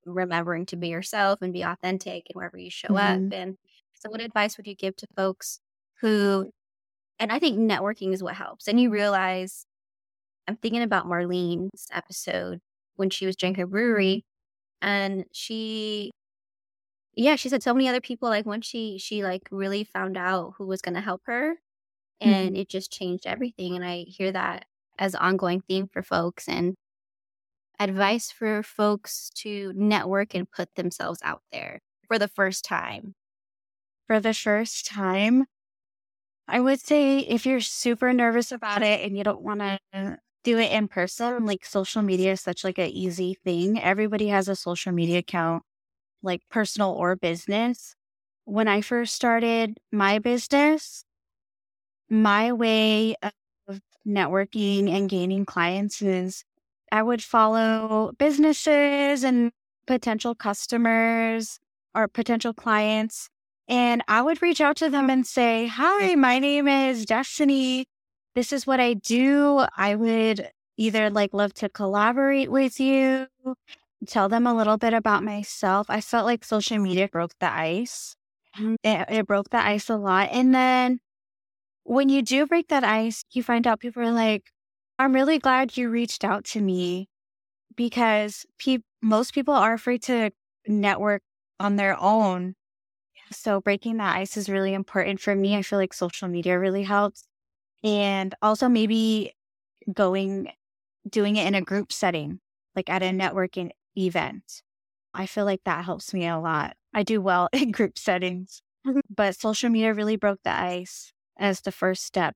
remembering 0.05 0.67
to 0.67 0.77
be 0.77 0.89
yourself 0.89 1.41
and 1.41 1.53
be 1.53 1.63
authentic 1.63 2.25
and 2.29 2.35
wherever 2.35 2.59
you 2.59 2.71
show 2.71 2.89
mm-hmm. 2.89 3.27
up. 3.27 3.33
And 3.33 3.57
so, 3.95 4.11
what 4.11 4.21
advice 4.21 4.57
would 4.57 4.67
you 4.67 4.75
give 4.75 4.97
to 4.97 5.07
folks 5.17 5.61
who, 6.01 6.51
and 7.19 7.31
I 7.31 7.39
think 7.39 7.59
networking 7.59 8.13
is 8.13 8.23
what 8.23 8.35
helps. 8.35 8.67
And 8.67 8.81
you 8.81 8.91
realize, 8.91 9.65
I'm 10.49 10.57
thinking 10.57 10.83
about 10.83 11.07
Marlene's 11.07 11.87
episode 11.93 12.61
when 12.97 13.11
she 13.11 13.27
was 13.27 13.37
drinking 13.37 13.61
her 13.61 13.67
brewery 13.67 14.25
and 14.83 15.25
she 15.33 16.11
yeah, 17.15 17.37
she 17.37 17.49
said 17.49 17.63
so 17.63 17.75
many 17.75 17.89
other 17.89 18.01
people 18.01 18.29
like 18.29 18.47
once 18.47 18.67
she 18.67 18.99
she 18.99 19.23
like 19.23 19.49
really 19.51 19.85
found 19.85 20.17
out 20.17 20.55
who 20.59 20.67
was 20.67 20.81
going 20.81 20.95
to 20.95 21.01
help 21.01 21.23
her 21.27 21.57
and 22.21 22.51
mm-hmm. 22.51 22.57
it 22.57 22.69
just 22.69 22.93
changed 22.93 23.27
everything 23.27 23.75
and 23.75 23.85
I 23.85 24.05
hear 24.09 24.33
that 24.33 24.67
as 24.99 25.15
ongoing 25.15 25.63
theme 25.63 25.89
for 25.93 26.03
folks 26.03 26.49
and 26.49 26.75
advice 27.81 28.31
for 28.31 28.63
folks 28.63 29.31
to 29.35 29.73
network 29.75 30.35
and 30.35 30.51
put 30.51 30.75
themselves 30.75 31.19
out 31.25 31.43
there 31.51 31.81
for 32.07 32.19
the 32.19 32.29
first 32.29 32.65
time. 32.65 33.15
For 34.07 34.21
the 34.21 34.35
first 34.35 34.87
time, 34.87 35.47
I 36.47 36.61
would 36.61 36.81
say 36.81 37.21
if 37.21 37.47
you're 37.47 37.61
super 37.61 38.13
nervous 38.13 38.53
about 38.53 38.83
it 38.83 39.01
and 39.07 39.17
you 39.17 39.25
don't 39.25 39.41
want 39.41 39.61
to 39.61 40.19
do 40.45 40.59
it 40.59 40.73
in 40.73 40.89
person, 40.89 41.47
like 41.47 41.65
social 41.65 42.03
media 42.03 42.33
is 42.33 42.41
such 42.41 42.65
like 42.65 42.79
an 42.79 42.91
easy 42.91 43.35
thing. 43.45 43.81
Everybody 43.81 44.29
has 44.29 44.49
a 44.49 44.57
social 44.57 44.93
media 44.93 45.19
account 45.19 45.63
like 46.23 46.43
personal 46.51 46.91
or 46.91 47.17
business. 47.17 47.95
When 48.45 48.69
I 48.69 48.81
first 48.81 49.15
started 49.15 49.79
my 49.93 50.19
business, 50.19 51.05
my 52.09 52.53
way 52.53 53.15
of 53.23 53.81
networking 54.07 54.91
and 54.91 55.09
gaining 55.09 55.45
clients 55.45 56.03
is 56.03 56.45
I 56.91 57.03
would 57.03 57.23
follow 57.23 58.13
businesses 58.19 59.23
and 59.23 59.53
potential 59.87 60.35
customers 60.35 61.59
or 61.95 62.09
potential 62.09 62.53
clients. 62.53 63.29
And 63.69 64.03
I 64.09 64.23
would 64.23 64.43
reach 64.43 64.61
out 64.61 64.77
to 64.79 64.91
them 64.91 65.11
and 65.11 65.27
say, 65.27 65.69
Hi, 65.69 66.17
my 66.17 66.39
name 66.41 66.67
is 66.67 67.07
Destini. 67.07 67.85
This 68.35 68.53
is 68.53 68.67
what 68.67 68.81
I 68.81 68.95
do. 68.95 69.65
I 69.77 69.95
would 69.95 70.49
either 70.77 71.11
like 71.11 71.35
love 71.35 71.53
to 71.55 71.69
collaborate 71.69 72.51
with 72.51 72.81
you 72.81 73.27
tell 74.07 74.29
them 74.29 74.47
a 74.47 74.55
little 74.55 74.77
bit 74.77 74.95
about 74.95 75.23
myself. 75.25 75.87
I 75.89 76.01
felt 76.01 76.27
like 76.27 76.45
social 76.45 76.79
media 76.79 77.09
broke 77.09 77.33
the 77.39 77.53
ice. 77.53 78.17
Mm-hmm. 78.59 78.75
It, 78.83 79.07
it 79.11 79.27
broke 79.27 79.51
the 79.51 79.65
ice 79.65 79.89
a 79.89 79.97
lot. 79.97 80.29
And 80.33 80.55
then 80.55 81.01
when 81.85 82.09
you 82.09 82.23
do 82.23 82.47
break 82.47 82.69
that 82.69 82.85
ice, 82.85 83.25
you 83.33 83.43
find 83.43 83.67
out 83.67 83.81
people 83.81 84.03
are 84.03 84.13
like, 84.13 84.51
I'm 84.99 85.15
really 85.15 85.39
glad 85.39 85.77
you 85.77 85.89
reached 85.89 86.25
out 86.25 86.45
to 86.47 86.61
me 86.61 87.09
because 87.77 88.45
pe- 88.59 88.79
most 89.03 89.35
people 89.35 89.55
are 89.55 89.73
afraid 89.73 90.03
to 90.05 90.31
network 90.67 91.23
on 91.59 91.77
their 91.77 91.99
own. 91.99 92.55
So 93.33 93.61
breaking 93.61 93.99
that 93.99 94.17
ice 94.17 94.37
is 94.37 94.49
really 94.49 94.75
important 94.75 95.21
for 95.21 95.35
me. 95.35 95.57
I 95.57 95.63
feel 95.63 95.79
like 95.79 95.95
social 95.95 96.29
media 96.29 96.59
really 96.59 96.83
helps. 96.83 97.27
And 97.83 98.35
also 98.43 98.69
maybe 98.69 99.33
going, 99.93 100.51
doing 101.09 101.37
it 101.37 101.47
in 101.47 101.55
a 101.55 101.63
group 101.63 101.93
setting, 101.93 102.41
like 102.75 102.91
at 102.91 103.03
a 103.03 103.07
networking 103.07 103.71
event. 103.97 104.63
I 105.13 105.27
feel 105.27 105.45
like 105.45 105.63
that 105.65 105.85
helps 105.85 106.15
me 106.15 106.27
a 106.27 106.39
lot. 106.39 106.77
I 106.95 107.03
do 107.03 107.21
well 107.21 107.49
in 107.53 107.71
group 107.73 107.99
settings, 107.99 108.63
mm-hmm. 108.87 109.01
but 109.15 109.37
social 109.37 109.71
media 109.71 109.95
really 109.95 110.17
broke 110.17 110.41
the 110.45 110.53
ice 110.53 111.13
as 111.39 111.61
the 111.61 111.73
first 111.73 112.05
step. 112.05 112.35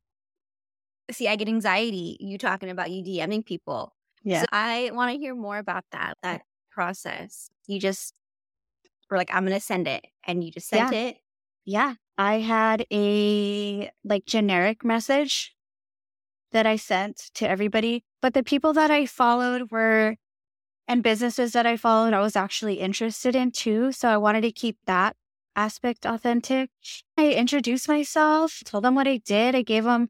See, 1.10 1.28
I 1.28 1.36
get 1.36 1.48
anxiety. 1.48 2.16
You 2.20 2.38
talking 2.38 2.70
about 2.70 2.90
you 2.90 3.02
DMing 3.04 3.44
people. 3.44 3.94
Yeah. 4.22 4.40
So 4.40 4.46
I 4.52 4.90
want 4.94 5.12
to 5.12 5.18
hear 5.18 5.34
more 5.34 5.58
about 5.58 5.84
that, 5.92 6.16
that 6.22 6.42
process. 6.70 7.50
You 7.66 7.78
just 7.78 8.14
were 9.10 9.18
like, 9.18 9.32
I'm 9.32 9.44
going 9.44 9.56
to 9.56 9.64
send 9.64 9.86
it. 9.86 10.06
And 10.26 10.42
you 10.42 10.50
just 10.50 10.68
sent 10.68 10.92
yeah. 10.92 11.00
it. 11.00 11.16
Yeah. 11.66 11.94
I 12.16 12.40
had 12.40 12.86
a 12.90 13.90
like 14.02 14.24
generic 14.24 14.84
message 14.84 15.54
that 16.52 16.66
I 16.66 16.76
sent 16.76 17.30
to 17.34 17.48
everybody, 17.48 18.04
but 18.22 18.32
the 18.32 18.42
people 18.42 18.72
that 18.74 18.90
I 18.90 19.06
followed 19.06 19.70
were 19.70 20.16
and 20.86 21.02
businesses 21.02 21.52
that 21.52 21.66
I 21.66 21.76
followed, 21.76 22.12
I 22.12 22.20
was 22.20 22.36
actually 22.36 22.74
interested 22.74 23.34
in 23.34 23.50
too. 23.50 23.92
So 23.92 24.08
I 24.08 24.16
wanted 24.16 24.42
to 24.42 24.52
keep 24.52 24.76
that 24.86 25.16
aspect 25.56 26.04
authentic. 26.04 26.70
I 27.16 27.32
introduced 27.32 27.88
myself, 27.88 28.62
told 28.64 28.84
them 28.84 28.94
what 28.94 29.08
I 29.08 29.18
did. 29.18 29.54
I 29.54 29.62
gave 29.62 29.84
them 29.84 30.08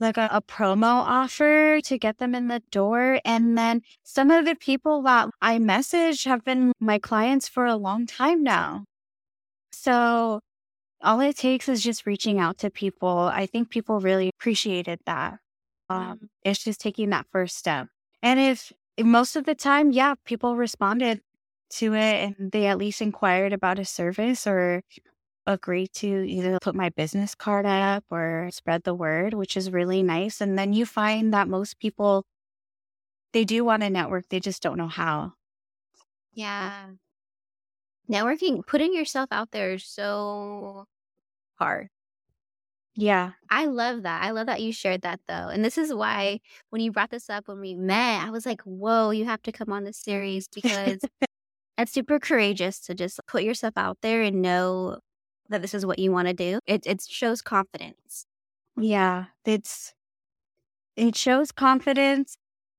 like 0.00 0.16
a, 0.16 0.28
a, 0.30 0.40
promo 0.40 0.84
offer 0.84 1.80
to 1.80 1.98
get 1.98 2.18
them 2.18 2.34
in 2.34 2.48
the 2.48 2.62
door. 2.70 3.20
And 3.24 3.58
then 3.58 3.82
some 4.04 4.30
of 4.30 4.44
the 4.44 4.54
people 4.54 5.02
that 5.02 5.28
I 5.42 5.58
message 5.58 6.24
have 6.24 6.44
been 6.44 6.72
my 6.78 6.98
clients 6.98 7.48
for 7.48 7.66
a 7.66 7.76
long 7.76 8.06
time 8.06 8.42
now. 8.42 8.84
So 9.72 10.40
all 11.02 11.20
it 11.20 11.36
takes 11.36 11.68
is 11.68 11.82
just 11.82 12.06
reaching 12.06 12.38
out 12.38 12.58
to 12.58 12.70
people. 12.70 13.30
I 13.32 13.46
think 13.46 13.70
people 13.70 14.00
really 14.00 14.30
appreciated 14.38 15.00
that. 15.06 15.38
Um, 15.90 16.28
it's 16.44 16.62
just 16.62 16.80
taking 16.80 17.10
that 17.10 17.26
first 17.32 17.56
step. 17.56 17.88
And 18.22 18.38
if 18.38 18.72
Eh, 18.98 19.02
most 19.04 19.36
of 19.36 19.44
the 19.44 19.54
time, 19.54 19.92
yeah, 19.92 20.14
people 20.24 20.56
responded 20.56 21.22
to 21.70 21.94
it 21.94 22.34
and 22.38 22.52
they 22.52 22.66
at 22.66 22.78
least 22.78 23.00
inquired 23.00 23.52
about 23.52 23.78
a 23.78 23.84
service 23.84 24.46
or 24.46 24.82
agreed 25.46 25.92
to 25.94 26.08
either 26.28 26.58
put 26.60 26.74
my 26.74 26.90
business 26.90 27.34
card 27.34 27.66
up 27.66 28.04
or 28.10 28.50
spread 28.52 28.84
the 28.84 28.94
word, 28.94 29.34
which 29.34 29.56
is 29.56 29.70
really 29.70 30.02
nice. 30.02 30.40
And 30.40 30.58
then 30.58 30.72
you 30.72 30.86
find 30.86 31.32
that 31.34 31.48
most 31.48 31.78
people, 31.78 32.24
they 33.32 33.44
do 33.44 33.64
want 33.64 33.82
to 33.82 33.90
network, 33.90 34.28
they 34.28 34.40
just 34.40 34.62
don't 34.62 34.78
know 34.78 34.88
how. 34.88 35.34
Yeah. 36.32 36.90
Networking, 38.10 38.66
putting 38.66 38.94
yourself 38.94 39.28
out 39.30 39.50
there 39.52 39.74
is 39.74 39.84
so 39.84 40.86
hard. 41.56 41.90
Yeah. 43.00 43.32
I 43.48 43.66
love 43.66 44.02
that. 44.02 44.24
I 44.24 44.30
love 44.32 44.46
that 44.46 44.60
you 44.60 44.72
shared 44.72 45.02
that 45.02 45.20
though. 45.28 45.48
And 45.48 45.64
this 45.64 45.78
is 45.78 45.94
why 45.94 46.40
when 46.70 46.82
you 46.82 46.90
brought 46.90 47.10
this 47.10 47.30
up 47.30 47.46
when 47.46 47.60
we 47.60 47.74
met, 47.76 48.26
I 48.26 48.30
was 48.30 48.44
like, 48.44 48.60
whoa, 48.62 49.10
you 49.10 49.24
have 49.24 49.40
to 49.42 49.52
come 49.52 49.72
on 49.72 49.84
this 49.84 49.98
series 49.98 50.48
because 50.48 51.06
it's 51.78 51.92
super 51.92 52.18
courageous 52.20 52.80
to 52.82 52.94
just 52.94 53.20
put 53.28 53.44
yourself 53.44 53.74
out 53.76 53.98
there 54.02 54.22
and 54.22 54.42
know 54.42 55.00
that 55.50 55.62
this 55.62 55.74
is 55.74 55.86
what 55.86 55.98
you 56.00 56.12
want 56.12 56.28
to 56.28 56.34
do. 56.34 56.60
It 56.66 56.86
it 56.86 57.02
shows 57.08 57.42
confidence. 57.42 58.26
Yeah. 58.76 59.26
It's 59.44 59.94
it 60.96 61.16
shows 61.16 61.52
confidence 61.52 62.36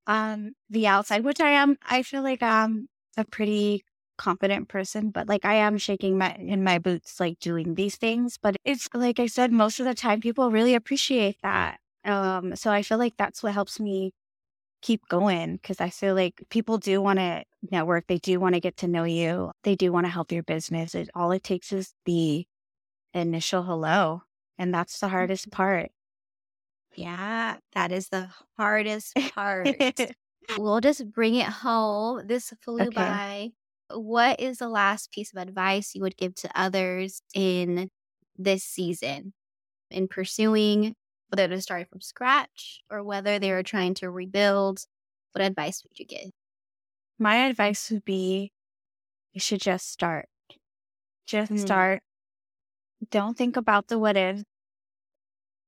um 0.08 0.54
the 0.70 0.88
outside, 0.88 1.24
which 1.24 1.40
I 1.42 1.52
am. 1.52 1.78
I 1.84 2.04
feel 2.04 2.24
like 2.24 2.42
I'm 2.44 2.88
a 3.18 3.26
pretty 3.26 3.84
confident 4.20 4.68
person, 4.68 5.10
but 5.10 5.28
like 5.28 5.46
I 5.46 5.56
am 5.56 5.78
shaking 5.78 6.18
my 6.18 6.36
in 6.36 6.64
my 6.64 6.78
boots, 6.78 7.20
like 7.20 7.40
doing 7.40 7.76
these 7.76 7.96
things. 7.96 8.38
But 8.38 8.58
it's 8.66 8.88
like 8.94 9.20
I 9.20 9.28
said, 9.28 9.52
most 9.52 9.80
of 9.80 9.86
the 9.86 9.96
time 9.96 10.20
people 10.20 10.52
really 10.52 10.76
appreciate 10.76 11.38
that. 11.42 11.80
Um, 12.06 12.56
so 12.56 12.70
I 12.70 12.84
feel 12.84 12.98
like 13.00 13.16
that's 13.18 13.42
what 13.42 13.54
helps 13.54 13.80
me 13.80 14.12
keep 14.82 15.08
going 15.10 15.54
because 15.56 15.82
I 15.82 15.90
feel 15.90 16.16
like 16.16 16.44
people 16.50 16.78
do 16.78 17.02
want 17.02 17.20
to 17.20 17.44
network. 17.72 18.08
They 18.08 18.18
do 18.18 18.40
want 18.40 18.56
to 18.56 18.62
get 18.62 18.78
to 18.78 18.88
know 18.88 19.06
you. 19.06 19.52
They 19.64 19.76
do 19.76 19.92
want 19.92 20.06
to 20.06 20.12
help 20.12 20.32
your 20.32 20.44
business. 20.44 20.96
It, 20.96 21.10
all 21.16 21.32
it 21.32 21.44
takes 21.44 21.72
is 21.72 21.94
the 22.06 22.46
initial 23.14 23.64
hello. 23.64 24.24
And 24.58 24.74
that's 24.74 25.00
the 25.00 25.08
hardest 25.08 25.50
part. 25.52 25.92
Yeah, 26.96 27.58
that 27.74 27.92
is 27.92 28.10
the 28.10 28.30
hardest 28.58 29.18
part. 29.34 29.70
we'll 30.58 30.82
just 30.82 31.10
bring 31.12 31.36
it 31.36 31.48
home. 31.48 32.28
This 32.28 32.54
flew 32.62 32.82
okay. 32.82 32.90
by. 32.90 33.52
What 33.92 34.40
is 34.40 34.58
the 34.58 34.70
last 34.70 35.12
piece 35.12 35.34
of 35.34 35.42
advice 35.42 35.96
you 35.96 36.02
would 36.02 36.18
give 36.18 36.36
to 36.36 36.50
others 36.56 37.22
in 37.34 37.90
this 38.38 38.64
season 38.64 39.34
in 39.90 40.08
pursuing 40.08 40.96
whether 41.30 41.48
they're 41.48 41.62
starting 41.62 41.88
from 41.90 42.02
scratch 42.02 42.82
or 42.90 43.04
whether 43.04 43.40
they 43.40 43.52
are 43.52 43.64
trying 43.64 43.94
to 43.96 44.10
rebuild? 44.10 44.86
What 45.32 45.44
advice 45.44 45.84
would 45.84 45.98
you 46.00 46.06
give? 46.06 46.32
My 47.18 47.48
advice 47.48 47.90
would 47.92 48.06
be 48.06 48.52
you 49.34 49.40
should 49.40 49.62
just 49.62 49.92
start. 49.92 50.28
Just 51.26 51.52
mm. 51.52 51.60
start. 51.60 52.02
Don't 53.12 53.38
think 53.38 53.58
about 53.58 53.88
the 53.88 54.00
what 54.00 54.18
if. 54.18 54.44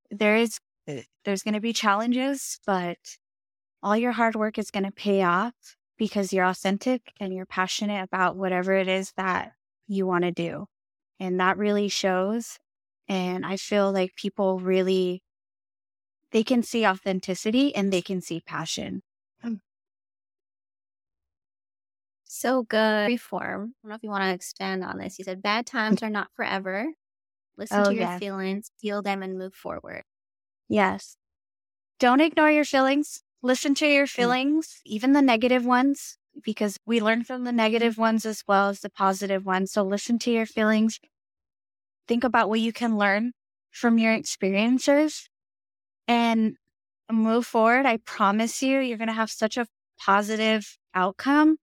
There 0.09 0.35
is 0.35 0.59
eh. 0.87 1.03
there's 1.25 1.43
going 1.43 1.53
to 1.53 1.61
be 1.61 1.73
challenges, 1.73 2.59
but 2.65 2.97
all 3.83 3.95
your 3.95 4.11
hard 4.11 4.35
work 4.35 4.57
is 4.57 4.71
going 4.71 4.83
to 4.83 4.91
pay 4.91 5.23
off 5.23 5.53
because 6.01 6.33
you're 6.33 6.45
authentic 6.45 7.13
and 7.19 7.31
you're 7.31 7.45
passionate 7.45 8.01
about 8.01 8.35
whatever 8.35 8.73
it 8.73 8.87
is 8.87 9.13
that 9.17 9.51
you 9.85 10.07
want 10.07 10.23
to 10.23 10.31
do. 10.31 10.65
And 11.19 11.39
that 11.39 11.59
really 11.59 11.89
shows. 11.89 12.57
And 13.07 13.45
I 13.45 13.55
feel 13.55 13.91
like 13.91 14.15
people 14.15 14.57
really 14.57 15.21
they 16.31 16.43
can 16.43 16.63
see 16.63 16.87
authenticity 16.87 17.75
and 17.75 17.93
they 17.93 18.01
can 18.01 18.19
see 18.19 18.41
passion. 18.41 19.03
Hmm. 19.43 19.57
So 22.23 22.63
good. 22.63 23.09
Reform. 23.09 23.75
I 23.83 23.85
don't 23.85 23.89
know 23.89 23.95
if 23.95 24.01
you 24.01 24.09
want 24.09 24.23
to 24.23 24.33
expand 24.33 24.83
on 24.83 24.97
this. 24.97 25.19
You 25.19 25.25
said 25.25 25.43
bad 25.43 25.67
times 25.67 26.01
are 26.01 26.09
not 26.09 26.29
forever. 26.35 26.87
Listen 27.59 27.79
oh, 27.79 27.83
to 27.83 27.93
your 27.93 28.01
yes. 28.05 28.19
feelings, 28.19 28.71
feel 28.81 29.03
them, 29.03 29.21
and 29.21 29.37
move 29.37 29.53
forward. 29.53 30.01
Yes. 30.67 31.15
Don't 31.99 32.21
ignore 32.21 32.49
your 32.49 32.65
feelings. 32.65 33.21
Listen 33.43 33.73
to 33.75 33.87
your 33.87 34.05
mm. 34.05 34.09
feelings, 34.09 34.67
mm. 34.67 34.81
even 34.85 35.13
the 35.13 35.21
negative 35.21 35.65
ones, 35.65 36.17
because 36.43 36.77
we 36.85 37.01
learn 37.01 37.23
from 37.23 37.43
the 37.43 37.51
negative 37.51 37.97
ones 37.97 38.25
as 38.25 38.43
well 38.47 38.69
as 38.69 38.79
the 38.79 38.89
positive 38.89 39.45
ones. 39.45 39.71
So 39.71 39.83
listen 39.83 40.19
to 40.19 40.31
your 40.31 40.45
feelings. 40.45 40.99
Think 42.07 42.23
about 42.23 42.49
what 42.49 42.59
you 42.59 42.73
can 42.73 42.97
learn 42.97 43.33
from 43.71 43.97
your 43.97 44.13
experiences 44.13 45.29
and 46.07 46.55
move 47.11 47.45
forward. 47.45 47.85
I 47.85 47.97
promise 47.97 48.61
you, 48.61 48.79
you're 48.79 48.97
going 48.97 49.07
to 49.07 49.13
have 49.13 49.31
such 49.31 49.57
a 49.57 49.67
positive 49.99 50.77
outcome. 50.93 51.57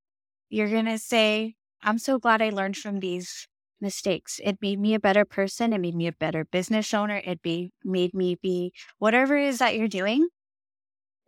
You're 0.49 0.71
going 0.71 0.87
to 0.87 0.99
say, 0.99 1.55
I'm 1.83 1.99
so 1.99 2.19
glad 2.19 2.43
I 2.43 2.51
learned 2.51 2.77
from 2.77 3.01
these 3.01 3.47
mistakes. 3.81 4.41
It 4.43 4.59
made 4.61 4.81
me 4.81 4.95
a 4.95 5.01
better 5.01 5.25
person. 5.25 5.73
It 5.73 5.81
made 5.81 5.95
me 5.95 6.07
a 6.07 6.13
better 6.13 6.45
business 6.45 6.93
owner. 6.93 7.23
It 7.25 7.43
be, 7.43 7.73
made 7.85 8.15
me 8.15 8.37
be 8.41 8.73
whatever 8.99 9.37
it 9.37 9.49
is 9.49 9.59
that 9.59 9.77
you're 9.77 9.89
doing. 9.89 10.29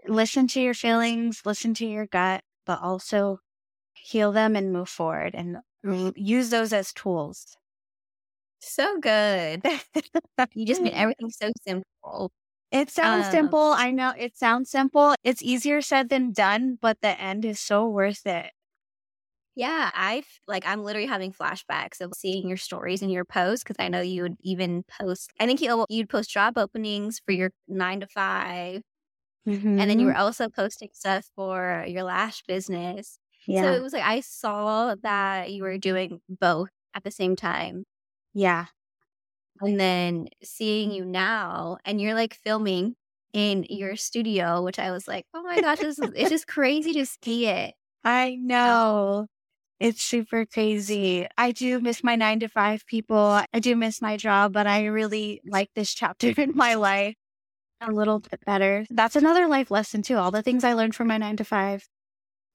Listen 0.06 0.46
to 0.48 0.60
your 0.60 0.74
feelings, 0.74 1.46
listen 1.46 1.72
to 1.74 1.86
your 1.86 2.06
gut, 2.06 2.44
but 2.66 2.80
also 2.82 3.40
heal 3.94 4.32
them 4.32 4.56
and 4.56 4.72
move 4.72 4.88
forward 4.90 5.34
and 5.34 5.58
use 6.16 6.50
those 6.50 6.72
as 6.72 6.92
tools. 6.92 7.56
So 8.60 8.98
good. 9.00 9.62
you 10.54 10.66
just 10.66 10.80
made 10.82 10.92
everything 10.94 11.30
so 11.30 11.50
simple. 11.66 12.32
It 12.72 12.90
sounds 12.90 13.28
um, 13.28 13.28
simple. 13.28 13.60
I 13.60 13.90
know 13.92 14.12
it 14.16 14.36
sounds 14.36 14.70
simple. 14.70 15.14
It's 15.24 15.42
easier 15.42 15.80
said 15.80 16.08
than 16.08 16.32
done, 16.32 16.76
but 16.80 17.00
the 17.00 17.20
end 17.20 17.44
is 17.44 17.60
so 17.60 17.88
worth 17.88 18.26
it. 18.26 18.52
Yeah, 19.56 19.90
I've 19.94 20.26
like 20.46 20.64
I'm 20.66 20.84
literally 20.84 21.08
having 21.08 21.32
flashbacks 21.32 22.00
of 22.00 22.14
seeing 22.14 22.48
your 22.48 22.56
stories 22.56 23.02
and 23.02 23.10
your 23.12 23.24
posts 23.24 23.64
because 23.64 23.76
I 23.78 23.88
know 23.88 24.00
you 24.00 24.22
would 24.22 24.36
even 24.40 24.84
post. 24.84 25.32
I 25.40 25.46
think 25.46 25.60
you 25.60 25.84
you'd 25.88 26.08
post 26.08 26.30
job 26.30 26.56
openings 26.56 27.20
for 27.24 27.32
your 27.32 27.50
nine 27.68 28.00
to 28.00 28.06
5 28.06 28.82
mm-hmm. 29.46 29.78
and 29.78 29.90
then 29.90 29.98
you 30.00 30.06
were 30.06 30.12
mm-hmm. 30.12 30.22
also 30.22 30.48
posting 30.48 30.90
stuff 30.92 31.26
for 31.34 31.84
your 31.86 32.02
lash 32.04 32.42
business. 32.42 33.18
Yeah. 33.46 33.62
So 33.62 33.72
it 33.72 33.82
was 33.82 33.92
like 33.92 34.04
I 34.04 34.20
saw 34.20 34.94
that 35.02 35.50
you 35.50 35.62
were 35.62 35.78
doing 35.78 36.20
both 36.28 36.70
at 36.94 37.04
the 37.04 37.10
same 37.10 37.36
time. 37.36 37.84
Yeah, 38.32 38.66
and 39.60 39.78
then 39.78 40.28
seeing 40.42 40.90
you 40.90 41.04
now 41.04 41.78
and 41.84 42.00
you're 42.00 42.14
like 42.14 42.34
filming 42.34 42.96
in 43.32 43.66
your 43.68 43.96
studio, 43.96 44.62
which 44.62 44.78
I 44.78 44.90
was 44.90 45.06
like, 45.06 45.26
oh 45.34 45.42
my 45.42 45.60
gosh, 45.60 45.78
this 45.78 45.98
is, 45.98 46.10
it's 46.14 46.30
just 46.30 46.46
crazy 46.46 46.92
to 46.94 47.06
see 47.06 47.46
it. 47.46 47.74
I 48.02 48.36
know. 48.40 49.26
It's 49.78 50.02
super 50.02 50.44
crazy. 50.44 51.26
I 51.38 51.52
do 51.52 51.80
miss 51.80 52.04
my 52.04 52.16
nine 52.16 52.40
to 52.40 52.48
five 52.48 52.84
people. 52.86 53.40
I 53.52 53.60
do 53.60 53.76
miss 53.76 54.02
my 54.02 54.16
job, 54.16 54.52
but 54.52 54.66
I 54.66 54.86
really 54.86 55.40
like 55.46 55.70
this 55.74 55.94
chapter 55.94 56.28
in 56.40 56.52
my 56.54 56.74
life 56.74 57.14
a 57.80 57.90
little 57.90 58.20
bit 58.20 58.40
better. 58.44 58.84
That's 58.90 59.16
another 59.16 59.46
life 59.48 59.70
lesson 59.70 60.02
too. 60.02 60.16
All 60.16 60.30
the 60.30 60.42
things 60.42 60.64
I 60.64 60.74
learned 60.74 60.94
from 60.94 61.08
my 61.08 61.18
nine 61.18 61.36
to 61.38 61.44
five, 61.44 61.88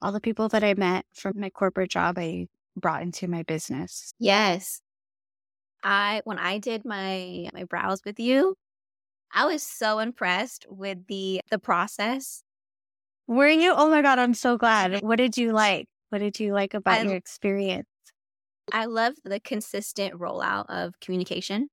all 0.01 0.11
the 0.11 0.21
people 0.21 0.49
that 0.49 0.63
I 0.63 0.73
met 0.73 1.05
from 1.13 1.39
my 1.39 1.49
corporate 1.49 1.89
job, 1.89 2.17
I 2.17 2.47
brought 2.75 3.01
into 3.01 3.27
my 3.27 3.43
business. 3.43 4.13
Yes. 4.19 4.81
I 5.83 6.21
when 6.25 6.39
I 6.39 6.57
did 6.57 6.83
my 6.85 7.49
my 7.53 7.63
brows 7.63 8.01
with 8.05 8.19
you, 8.19 8.55
I 9.33 9.45
was 9.45 9.63
so 9.63 9.99
impressed 9.99 10.65
with 10.69 11.07
the 11.07 11.41
the 11.49 11.59
process. 11.59 12.43
Were 13.27 13.49
you? 13.49 13.73
Oh 13.75 13.89
my 13.89 14.01
god, 14.01 14.19
I'm 14.19 14.33
so 14.33 14.57
glad. 14.57 15.01
What 15.01 15.17
did 15.17 15.37
you 15.37 15.51
like? 15.51 15.87
What 16.09 16.19
did 16.19 16.39
you 16.39 16.53
like 16.53 16.73
about 16.73 16.99
I, 16.99 17.03
your 17.03 17.15
experience? 17.15 17.87
I 18.71 18.85
love 18.85 19.13
the 19.23 19.39
consistent 19.39 20.13
rollout 20.15 20.65
of 20.69 20.99
communication. 20.99 21.69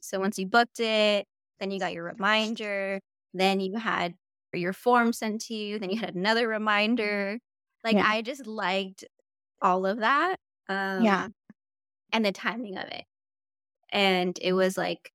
So 0.00 0.20
once 0.20 0.38
you 0.38 0.46
booked 0.46 0.80
it, 0.80 1.26
then 1.60 1.70
you 1.70 1.78
got 1.78 1.92
your 1.92 2.04
reminder, 2.04 3.00
then 3.32 3.60
you 3.60 3.76
had 3.76 4.14
your 4.52 4.72
form 4.72 5.12
sent 5.12 5.42
to 5.42 5.54
you, 5.54 5.78
then 5.78 5.90
you 5.90 5.98
had 5.98 6.14
another 6.14 6.48
reminder. 6.48 7.38
Like 7.82 7.96
yeah. 7.96 8.06
I 8.06 8.22
just 8.22 8.46
liked 8.46 9.04
all 9.60 9.86
of 9.86 9.98
that. 10.00 10.36
Um, 10.68 11.02
yeah. 11.02 11.28
And 12.12 12.24
the 12.24 12.32
timing 12.32 12.78
of 12.78 12.84
it. 12.84 13.04
And 13.90 14.38
it 14.40 14.52
was 14.52 14.76
like, 14.76 15.12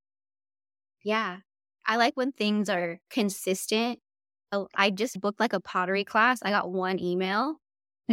yeah, 1.04 1.38
I 1.86 1.98
like 1.98 2.16
when 2.16 2.32
things 2.32 2.70
are 2.70 3.00
consistent. 3.10 4.00
Oh, 4.52 4.68
I 4.76 4.90
just 4.90 5.20
booked 5.22 5.40
like 5.40 5.54
a 5.54 5.60
pottery 5.60 6.04
class. 6.04 6.40
I 6.44 6.50
got 6.52 6.72
one 6.72 7.00
email 7.00 7.58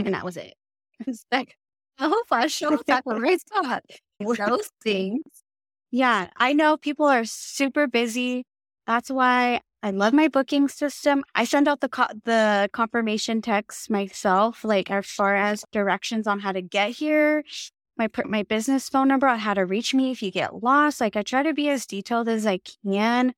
and 0.05 0.15
that 0.15 0.25
was 0.25 0.37
it. 0.37 0.55
It's 1.07 1.27
like, 1.33 1.57
I 1.99 2.09
hope 2.09 2.27
I 2.31 2.47
show 2.47 2.71
up 2.75 2.89
at 2.89 3.05
the. 3.07 3.21
Those 4.49 4.71
things. 4.83 5.23
Yeah, 5.97 6.29
I 6.37 6.53
know 6.53 6.77
people 6.77 7.07
are 7.07 7.25
super 7.25 7.87
busy. 7.87 8.45
That's 8.87 9.11
why 9.11 9.63
I 9.83 9.91
love 9.93 10.13
my 10.13 10.29
booking 10.29 10.69
system. 10.69 11.25
I 11.35 11.45
send 11.45 11.69
out 11.69 11.81
the 11.81 11.89
co- 11.89 12.13
the 12.25 12.69
confirmation 12.75 13.41
text 13.41 13.89
myself, 13.89 14.63
like 14.63 14.91
as 14.91 15.07
far 15.07 15.35
as 15.37 15.65
directions 15.73 16.27
on 16.27 16.41
how 16.41 16.53
to 16.53 16.61
get 16.61 16.91
here, 16.91 17.45
my 17.97 18.09
my 18.27 18.43
business 18.43 18.89
phone 18.91 19.09
number 19.09 19.27
on 19.29 19.39
how 19.41 19.55
to 19.55 19.65
reach 19.67 19.95
me 19.95 20.11
if 20.11 20.23
you 20.23 20.31
get 20.31 20.63
lost. 20.63 21.01
Like 21.01 21.17
I 21.17 21.23
try 21.23 21.43
to 21.43 21.55
be 21.55 21.71
as 21.71 21.87
detailed 21.87 22.29
as 22.29 22.47
I 22.47 22.61
can 22.85 23.35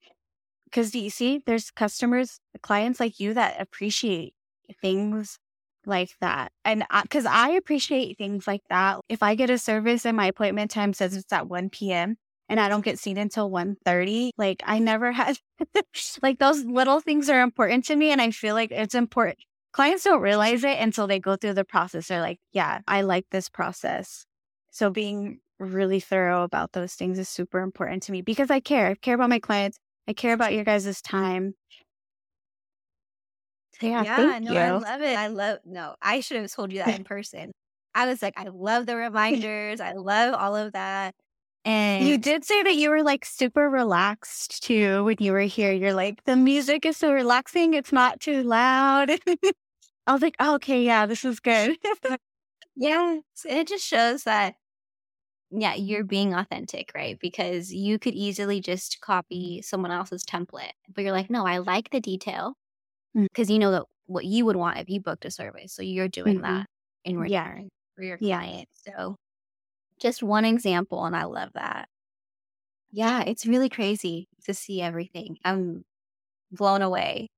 because 0.67 0.91
do 0.91 0.99
you 1.01 1.11
see 1.11 1.43
there's 1.47 1.71
customers, 1.71 2.41
clients 2.63 3.01
like 3.01 3.21
you 3.21 3.35
that 3.35 3.61
appreciate 3.61 4.35
things 4.83 5.39
like 5.87 6.11
that. 6.21 6.53
And 6.65 6.85
because 7.03 7.27
I, 7.27 7.49
I 7.49 7.51
appreciate 7.53 8.19
things 8.19 8.47
like 8.47 8.63
that. 8.71 9.01
If 9.09 9.23
I 9.23 9.35
get 9.35 9.51
a 9.51 9.59
service 9.59 10.05
and 10.07 10.17
my 10.17 10.27
appointment 10.27 10.71
time 10.71 10.93
says 10.93 11.17
it's 11.17 11.33
at 11.33 11.49
1 11.49 11.93
p.m. 11.93 12.17
and 12.49 12.59
I 12.59 12.69
don't 12.69 12.85
get 12.85 12.99
seen 12.99 13.19
until 13.19 13.51
1.30, 13.51 14.31
like 14.39 14.63
I 14.65 14.79
never 14.79 15.13
had, 15.13 15.39
like 16.23 16.39
those 16.39 16.65
little 16.65 17.01
things 17.01 17.29
are 17.29 17.43
important 17.43 17.85
to 17.87 17.97
me. 17.97 18.11
And 18.11 18.21
I 18.21 18.31
feel 18.31 18.55
like 18.55 18.71
it's 18.71 18.95
important. 18.95 19.39
Clients 19.73 20.05
don't 20.05 20.23
realize 20.23 20.65
it 20.65 20.79
until 20.79 21.07
they 21.07 21.19
go 21.19 21.37
through 21.37 21.55
the 21.55 21.65
process. 21.65 22.09
They're 22.09 22.23
like, 22.23 22.39
yeah, 22.53 22.81
I 22.89 23.03
like 23.03 23.27
this 23.31 23.49
process. 23.49 24.25
So 24.71 24.91
being 24.91 25.41
really 25.59 26.01
thorough 26.01 26.43
about 26.43 26.73
those 26.73 26.95
things 26.95 27.19
is 27.19 27.29
super 27.29 27.61
important 27.61 28.03
to 28.05 28.13
me 28.13 28.23
because 28.23 28.51
I 28.51 28.61
care. 28.61 28.89
I 28.89 28.95
care 28.95 29.15
about 29.15 29.29
my 29.29 29.41
clients. 29.41 29.79
I 30.07 30.15
care 30.15 30.33
about 30.33 30.55
your 30.55 30.65
guys' 30.65 31.03
time. 31.03 31.55
Yeah, 33.81 34.03
yeah 34.03 34.39
no, 34.41 34.53
you. 34.53 34.59
I 34.59 34.71
love 34.71 35.03
it. 35.03 35.17
I 35.17 35.27
love 35.29 35.59
no, 35.65 35.95
I 36.03 36.21
should 36.21 36.39
have 36.41 36.53
told 36.53 36.73
you 36.73 36.79
that 36.79 36.99
in 36.99 37.05
person. 37.05 37.53
I 37.95 38.07
was 38.07 38.23
like, 38.23 38.35
I 38.37 38.49
love 38.53 38.87
the 38.87 38.97
reminders. 38.97 39.81
I 39.81 39.93
love 39.93 40.35
all 40.35 40.57
of 40.57 40.73
that. 40.73 41.15
And 41.69 42.09
you 42.09 42.17
did 42.17 42.47
say 42.47 42.63
that 42.63 42.77
you 42.77 42.89
were 42.89 43.03
like 43.03 43.27
super 43.27 43.69
relaxed 43.69 44.63
too 44.63 45.05
when 45.05 45.17
you 45.21 45.33
were 45.33 45.41
here. 45.41 45.71
You're 45.71 45.93
like, 45.93 46.25
the 46.25 46.35
music 46.35 46.87
is 46.87 46.97
so 46.97 47.13
relaxing. 47.13 47.75
It's 47.75 47.93
not 47.93 48.21
too 48.21 48.43
loud. 48.43 49.11
I 50.07 50.13
was 50.13 50.23
like, 50.23 50.37
oh, 50.41 50.55
okay, 50.55 50.83
yeah, 50.83 51.05
this 51.05 51.27
is 51.27 51.41
good. 51.41 51.77
yeah. 52.75 53.19
It 53.45 53.69
just 53.69 53.85
shows 53.85 54.25
that, 54.25 54.55
yeah, 55.51 55.75
you're 55.75 56.05
being 56.05 56.33
authentic, 56.33 56.91
right? 56.95 57.19
Because 57.21 57.71
you 57.71 57.99
could 57.99 58.15
easily 58.15 58.63
just 58.63 59.03
copy 59.03 59.61
someone 59.61 59.91
else's 59.91 60.25
template, 60.25 60.73
but 60.95 61.05
you're 61.05 61.13
like, 61.13 61.29
no, 61.29 61.45
I 61.47 61.59
like 61.59 61.91
the 61.91 62.01
detail 62.01 62.55
because 63.15 63.49
mm. 63.49 63.53
you 63.53 63.59
know 63.59 63.73
that 63.73 63.85
what 64.07 64.25
you 64.25 64.47
would 64.47 64.57
want 64.57 64.79
if 64.79 64.89
you 64.89 65.01
booked 65.01 65.27
a 65.27 65.31
service. 65.31 65.75
So 65.75 65.83
you're 65.83 66.09
doing 66.09 66.37
mm-hmm. 66.37 66.61
that 66.61 66.67
in 67.05 67.19
return 67.19 67.31
yeah. 67.31 67.69
for 67.95 68.05
your 68.05 68.17
client. 68.17 68.69
Yeah. 68.87 68.93
So 68.95 69.17
just 69.99 70.23
one 70.23 70.45
example, 70.45 71.05
and 71.05 71.17
I 71.17 71.25
love 71.25 71.51
that. 71.55 71.89
Yeah, 72.91 73.23
it's 73.27 73.47
really 73.47 73.69
crazy 73.69 74.29
to 74.45 74.55
see 74.55 74.81
everything. 74.81 75.37
I'm 75.45 75.85
blown 76.51 76.83
away. 76.83 77.29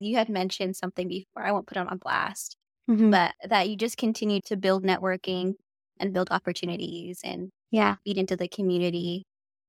You 0.00 0.16
had 0.16 0.28
mentioned 0.28 0.76
something 0.76 1.08
before. 1.08 1.44
I 1.44 1.52
won't 1.52 1.66
put 1.66 1.76
it 1.76 1.86
on 1.86 1.98
blast, 1.98 2.56
mm-hmm. 2.88 3.10
but 3.10 3.32
that 3.48 3.68
you 3.68 3.76
just 3.76 3.96
continue 3.96 4.40
to 4.46 4.56
build 4.56 4.84
networking 4.84 5.54
and 6.00 6.14
build 6.14 6.28
opportunities 6.30 7.20
and 7.24 7.50
yeah, 7.70 7.96
feed 8.04 8.18
into 8.18 8.36
the 8.36 8.48
community. 8.48 9.24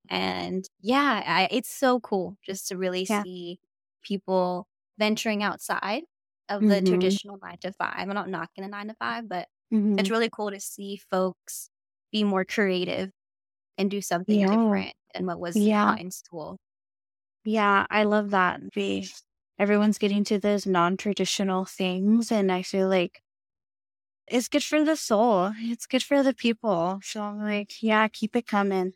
And 0.09 0.65
yeah, 0.81 1.23
I, 1.25 1.47
it's 1.51 1.71
so 1.71 1.99
cool 1.99 2.37
just 2.45 2.67
to 2.69 2.77
really 2.77 3.05
yeah. 3.09 3.23
see 3.23 3.59
people 4.03 4.67
venturing 4.97 5.43
outside 5.43 6.03
of 6.47 6.61
the 6.61 6.75
mm-hmm. 6.75 6.85
traditional 6.85 7.37
nine 7.41 7.57
to 7.61 7.71
five. 7.73 7.95
I'm 7.97 8.09
not 8.09 8.29
knocking 8.29 8.63
the 8.63 8.67
nine 8.67 8.87
to 8.87 8.95
five, 8.95 9.27
but 9.27 9.47
mm-hmm. 9.73 9.99
it's 9.99 10.09
really 10.09 10.29
cool 10.31 10.51
to 10.51 10.59
see 10.59 10.99
folks 11.11 11.68
be 12.11 12.23
more 12.23 12.45
creative 12.45 13.11
and 13.77 13.89
do 13.89 14.01
something 14.01 14.39
yeah. 14.39 14.47
different 14.47 14.93
than 15.13 15.25
what 15.25 15.39
was 15.39 15.55
yeah. 15.55 15.95
in 15.95 16.11
school. 16.11 16.57
Yeah, 17.45 17.85
I 17.89 18.03
love 18.03 18.31
that. 18.31 18.71
Be 18.73 19.07
everyone's 19.57 19.97
getting 19.97 20.23
to 20.25 20.37
those 20.39 20.65
non-traditional 20.65 21.65
things, 21.65 22.31
and 22.31 22.51
I 22.51 22.61
feel 22.61 22.87
like 22.89 23.21
it's 24.27 24.47
good 24.47 24.63
for 24.63 24.83
the 24.83 24.95
soul. 24.95 25.53
It's 25.57 25.87
good 25.87 26.03
for 26.03 26.21
the 26.21 26.33
people. 26.33 26.99
So 27.03 27.21
I'm 27.23 27.41
like, 27.41 27.81
yeah, 27.81 28.07
keep 28.09 28.35
it 28.35 28.45
coming. 28.45 28.93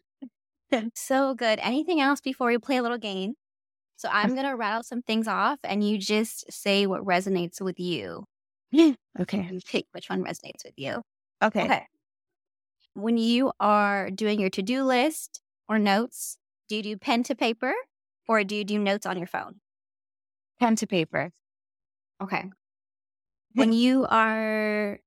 so 0.95 1.33
good. 1.33 1.59
Anything 1.61 2.01
else 2.01 2.21
before 2.21 2.47
we 2.47 2.57
play 2.57 2.77
a 2.77 2.83
little 2.83 2.97
game? 2.97 3.33
So 3.95 4.09
I'm 4.11 4.35
gonna 4.35 4.57
rattle 4.57 4.83
some 4.83 5.01
things 5.01 5.27
off, 5.27 5.59
and 5.63 5.87
you 5.87 5.97
just 5.97 6.51
say 6.51 6.85
what 6.85 7.05
resonates 7.05 7.61
with 7.61 7.79
you. 7.79 8.25
okay. 8.77 8.97
And 9.39 9.63
pick 9.65 9.85
which 9.91 10.09
one 10.09 10.23
resonates 10.23 10.65
with 10.65 10.73
you. 10.75 11.01
Okay. 11.41 11.63
Okay 11.63 11.85
when 12.93 13.17
you 13.17 13.51
are 13.59 14.09
doing 14.11 14.39
your 14.39 14.49
to 14.51 14.61
do 14.61 14.83
list 14.83 15.41
or 15.67 15.79
notes, 15.79 16.37
do 16.67 16.77
you 16.77 16.83
do 16.83 16.97
pen 16.97 17.23
to 17.23 17.35
paper 17.35 17.73
or 18.27 18.43
do 18.43 18.55
you 18.55 18.63
do 18.63 18.79
notes 18.79 19.05
on 19.05 19.17
your 19.17 19.27
phone? 19.27 19.59
Pen 20.59 20.75
to 20.77 20.87
paper. 20.87 21.31
Okay. 22.21 22.49
when 23.53 23.71
you 23.73 24.05
are 24.09 24.99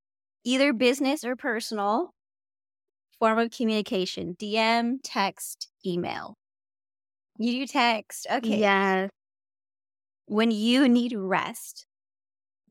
either 0.45 0.73
business 0.73 1.25
or 1.25 1.37
personal 1.37 2.15
form 3.19 3.39
of 3.39 3.51
communication, 3.51 4.35
DM, 4.39 4.99
text, 5.03 5.69
email. 5.85 6.37
You 7.39 7.53
do 7.53 7.67
text. 7.67 8.27
Okay. 8.31 8.59
Yeah. 8.59 9.09
When 10.27 10.51
you 10.51 10.89
need 10.89 11.15
rest, 11.17 11.87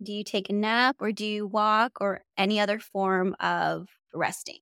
do 0.04 0.14
you 0.14 0.24
take 0.24 0.50
a 0.50 0.54
nap 0.54 0.98
or 1.00 1.12
do 1.12 1.26
you 1.26 1.48
walk 1.48 2.00
or 2.02 2.24
any 2.38 2.60
other 2.60 2.80
form 2.80 3.36
of 3.40 3.90
resting? 4.14 4.60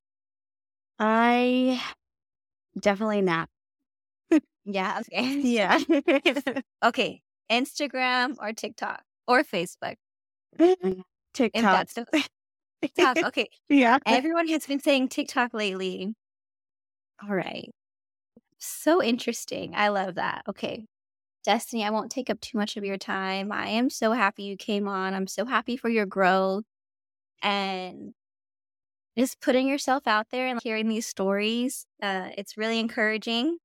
I 1.00 1.82
definitely 2.80 3.22
nap. 3.22 3.50
yeah. 4.66 5.02
Okay. 5.02 5.40
Yeah. 5.40 5.80
okay. 6.84 7.22
Instagram 7.52 8.36
or 8.40 8.54
TikTok 8.54 9.04
or 9.28 9.44
Facebook. 9.44 9.96
TikTok. 11.34 11.88
TikTok. 12.82 13.18
Okay. 13.24 13.50
Yeah. 13.70 13.98
Everyone 14.06 14.48
has 14.48 14.66
been 14.66 14.80
saying 14.80 15.10
TikTok 15.10 15.54
lately. 15.54 16.16
All 17.22 17.36
right. 17.36 17.70
So 18.58 19.04
interesting. 19.04 19.74
I 19.76 19.90
love 19.90 20.16
that. 20.16 20.44
Okay. 20.48 20.86
Destini, 21.48 21.86
I 21.86 21.90
won't 21.90 22.12
take 22.12 22.30
up 22.30 22.40
too 22.40 22.58
much 22.58 22.78
of 22.78 22.86
your 22.86 22.98
time. 22.98 23.52
I 23.52 23.68
am 23.68 23.90
so 23.90 24.14
happy 24.14 24.44
you 24.44 24.56
came 24.56 24.88
on. 24.88 25.14
I'm 25.14 25.28
so 25.28 25.46
happy 25.46 25.76
for 25.76 25.90
your 25.90 26.06
growth. 26.06 26.64
And 27.42 28.14
just 29.18 29.40
putting 29.42 29.68
yourself 29.68 30.08
out 30.08 30.28
there 30.32 30.48
and 30.48 30.60
hearing 30.62 30.90
these 30.90 31.06
stories, 31.06 31.86
uh, 32.02 32.30
it's 32.38 32.58
really 32.58 32.80
encouraging 32.80 33.58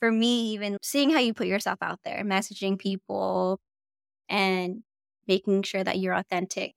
for 0.00 0.10
me, 0.10 0.52
even 0.52 0.76
seeing 0.82 1.10
how 1.10 1.18
you 1.18 1.34
put 1.34 1.46
yourself 1.46 1.78
out 1.82 2.00
there, 2.04 2.22
messaging 2.24 2.78
people 2.78 3.60
and 4.28 4.82
making 5.26 5.62
sure 5.62 5.82
that 5.82 5.98
you're 5.98 6.14
authentic 6.14 6.72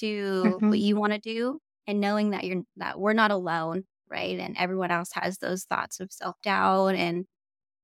to 0.00 0.42
mm-hmm. 0.44 0.68
what 0.70 0.78
you 0.78 0.96
want 0.96 1.12
to 1.12 1.18
do 1.18 1.60
and 1.86 2.00
knowing 2.00 2.30
that 2.30 2.44
you're 2.44 2.62
that 2.76 2.98
we're 2.98 3.12
not 3.12 3.30
alone, 3.30 3.84
right? 4.10 4.38
And 4.38 4.56
everyone 4.58 4.90
else 4.90 5.10
has 5.12 5.38
those 5.38 5.64
thoughts 5.64 6.00
of 6.00 6.12
self-doubt 6.12 6.94
and 6.94 7.26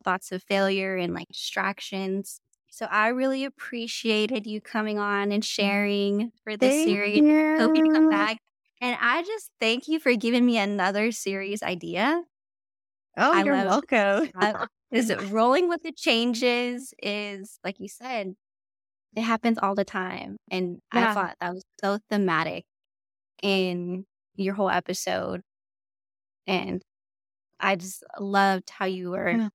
thoughts 0.04 0.32
of 0.32 0.42
failure 0.42 0.96
and 0.96 1.14
like 1.14 1.28
distractions. 1.28 2.40
So 2.70 2.86
I 2.86 3.08
really 3.08 3.44
appreciated 3.44 4.46
you 4.46 4.60
coming 4.60 4.98
on 4.98 5.32
and 5.32 5.44
sharing 5.44 6.32
for 6.44 6.56
this 6.56 6.74
Thank 6.74 6.88
series. 6.88 7.18
You. 7.18 7.58
Hope 7.58 7.76
you 7.76 7.92
come 7.92 8.08
back. 8.08 8.38
And 8.80 8.96
I 9.00 9.22
just 9.22 9.50
thank 9.60 9.88
you 9.88 10.00
for 10.00 10.14
giving 10.14 10.46
me 10.46 10.58
another 10.58 11.12
series 11.12 11.62
idea. 11.62 12.22
Oh, 13.16 13.32
I 13.32 13.42
you're 13.42 13.54
welcome. 13.54 14.30
is 14.90 15.10
it 15.10 15.20
rolling 15.30 15.68
with 15.68 15.82
the 15.82 15.92
changes 15.92 16.94
is 17.02 17.58
like 17.62 17.78
you 17.78 17.88
said, 17.88 18.34
it 19.14 19.22
happens 19.22 19.58
all 19.58 19.74
the 19.74 19.84
time. 19.84 20.36
And 20.50 20.78
yeah. 20.94 21.10
I 21.10 21.14
thought 21.14 21.36
that 21.40 21.54
was 21.54 21.64
so 21.80 21.98
thematic 22.08 22.64
in 23.42 24.04
your 24.36 24.54
whole 24.54 24.70
episode. 24.70 25.42
And 26.46 26.82
I 27.58 27.76
just 27.76 28.02
loved 28.18 28.70
how 28.70 28.86
you 28.86 29.10
were 29.10 29.30
yeah. 29.30 29.48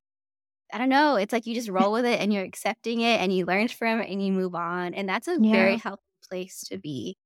I 0.73 0.78
don't 0.78 0.89
know. 0.89 1.15
It's 1.15 1.32
like 1.32 1.45
you 1.45 1.55
just 1.55 1.69
roll 1.69 1.91
with 1.91 2.05
it 2.05 2.19
and 2.19 2.34
you're 2.34 2.43
accepting 2.43 3.01
it 3.01 3.21
and 3.21 3.36
you 3.36 3.45
learn 3.45 3.67
from 3.69 4.01
it 4.01 4.09
and 4.09 4.23
you 4.23 4.32
move 4.32 4.55
on. 4.55 4.93
And 4.93 5.07
that's 5.07 5.28
a 5.28 5.38
yeah. 5.39 5.51
very 5.51 5.78
healthy 5.78 6.01
place 6.30 6.63
to 6.69 6.78
be. 6.78 7.17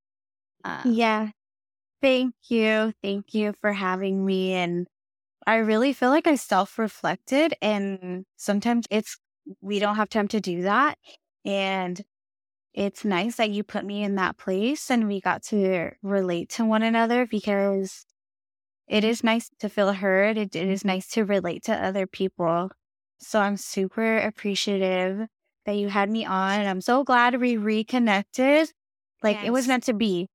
Um, 0.64 0.82
yeah. 0.86 1.30
Thank 2.02 2.34
you. 2.48 2.94
Thank 3.04 3.34
you 3.34 3.54
for 3.60 3.74
having 3.74 4.26
me. 4.26 4.54
And 4.54 4.88
I 5.46 5.58
really 5.58 5.94
feel 5.94 6.10
like 6.10 6.28
I 6.28 6.36
self 6.36 6.78
reflected, 6.78 7.54
and 7.62 8.26
sometimes 8.38 8.86
it's, 8.90 9.18
we 9.62 9.80
don't 9.80 9.96
have 9.96 10.10
time 10.10 10.28
to 10.30 10.40
do 10.40 10.64
that. 10.64 10.98
And 11.46 12.02
it's 12.74 13.04
nice 13.04 13.38
that 13.38 13.50
you 13.50 13.64
put 13.64 13.84
me 13.84 14.04
in 14.04 14.16
that 14.16 14.38
place 14.38 14.92
and 14.92 15.08
we 15.08 15.20
got 15.20 15.44
to 15.44 15.92
relate 16.04 16.50
to 16.50 16.66
one 16.66 16.84
another 16.84 17.26
because 17.26 18.06
it 18.88 19.04
is 19.04 19.24
nice 19.24 19.50
to 19.60 19.70
feel 19.70 19.92
heard. 19.94 20.38
it, 20.38 20.56
it 20.56 20.68
is 20.68 20.86
nice 20.86 21.08
to 21.10 21.26
relate 21.26 21.64
to 21.64 21.74
other 21.74 22.08
people. 22.08 22.70
So 23.20 23.40
I'm 23.40 23.58
super 23.58 24.18
appreciative 24.18 25.28
that 25.66 25.76
you 25.76 25.90
had 25.90 26.10
me 26.10 26.26
on. 26.26 26.60
and 26.60 26.70
I'm 26.70 26.82
so 26.82 27.04
glad 27.04 27.40
we 27.40 27.58
reconnected. 27.58 28.72
Like 29.22 29.38
yes. 29.38 29.48
it 29.48 29.52
was 29.52 29.68
meant 29.68 29.84
to 29.84 29.94
be. 29.94 30.28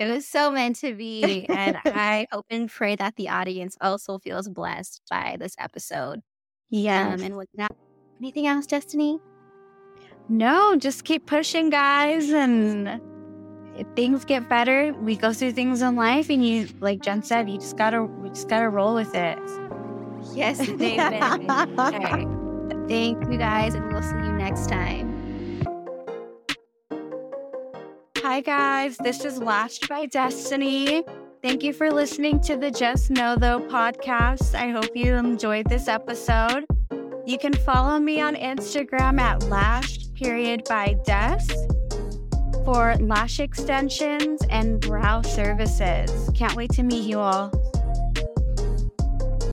It 0.00 0.08
was 0.08 0.26
so 0.26 0.50
meant 0.50 0.76
to 0.76 0.94
be. 0.94 1.44
And 1.48 1.76
I 1.84 2.26
hope 2.32 2.46
and 2.48 2.70
pray 2.70 2.96
that 2.96 3.16
the 3.16 3.28
audience 3.28 3.76
also 3.82 4.18
feels 4.18 4.48
blessed 4.48 5.02
by 5.10 5.36
this 5.38 5.54
episode. 5.58 6.20
Yeah. 6.70 7.12
Um, 7.12 7.22
and 7.22 7.36
with 7.36 7.50
that, 7.56 7.70
anything 8.18 8.46
else, 8.46 8.66
Destini? 8.66 9.20
No, 10.30 10.74
just 10.76 11.04
keep 11.04 11.26
pushing, 11.26 11.68
guys. 11.68 12.30
And 12.30 12.88
if 13.76 13.86
things 13.94 14.24
get 14.24 14.48
better, 14.48 14.94
we 14.94 15.16
go 15.16 15.34
through 15.34 15.52
things 15.52 15.82
in 15.82 15.96
life, 15.96 16.30
and 16.30 16.46
you, 16.46 16.68
like 16.80 17.02
Jen 17.02 17.22
said, 17.22 17.50
you 17.50 17.58
just 17.58 17.76
gotta, 17.76 18.02
we 18.04 18.30
just 18.30 18.48
gotta 18.48 18.68
roll 18.68 18.94
with 18.94 19.14
it. 19.14 19.38
Yes, 20.32 20.60
okay. 20.70 20.80
Thank 22.88 23.30
you, 23.30 23.38
guys, 23.38 23.74
and 23.74 23.92
we'll 23.92 24.02
see 24.02 24.16
you 24.16 24.32
next 24.32 24.68
time. 24.68 25.09
Hi, 28.30 28.40
guys. 28.40 28.96
This 28.96 29.24
is 29.24 29.38
Lashed 29.38 29.88
by 29.88 30.06
Destini. 30.06 31.02
Thank 31.42 31.64
you 31.64 31.72
for 31.72 31.90
listening 31.90 32.38
to 32.42 32.56
the 32.56 32.70
Just 32.70 33.10
Know 33.10 33.34
Though 33.34 33.58
podcast. 33.58 34.54
I 34.54 34.68
hope 34.68 34.90
you 34.94 35.16
enjoyed 35.16 35.68
this 35.68 35.88
episode. 35.88 36.64
You 37.26 37.38
can 37.38 37.52
follow 37.52 37.98
me 37.98 38.20
on 38.20 38.36
Instagram 38.36 39.18
at 39.18 39.42
lashed 39.48 40.14
period 40.14 40.62
by 40.68 40.94
Des 41.04 41.44
for 42.64 42.94
lash 43.00 43.40
extensions 43.40 44.42
and 44.48 44.80
brow 44.80 45.22
services. 45.22 46.30
Can't 46.32 46.54
wait 46.54 46.70
to 46.74 46.84
meet 46.84 47.02
you 47.02 47.18
all. 47.18 47.69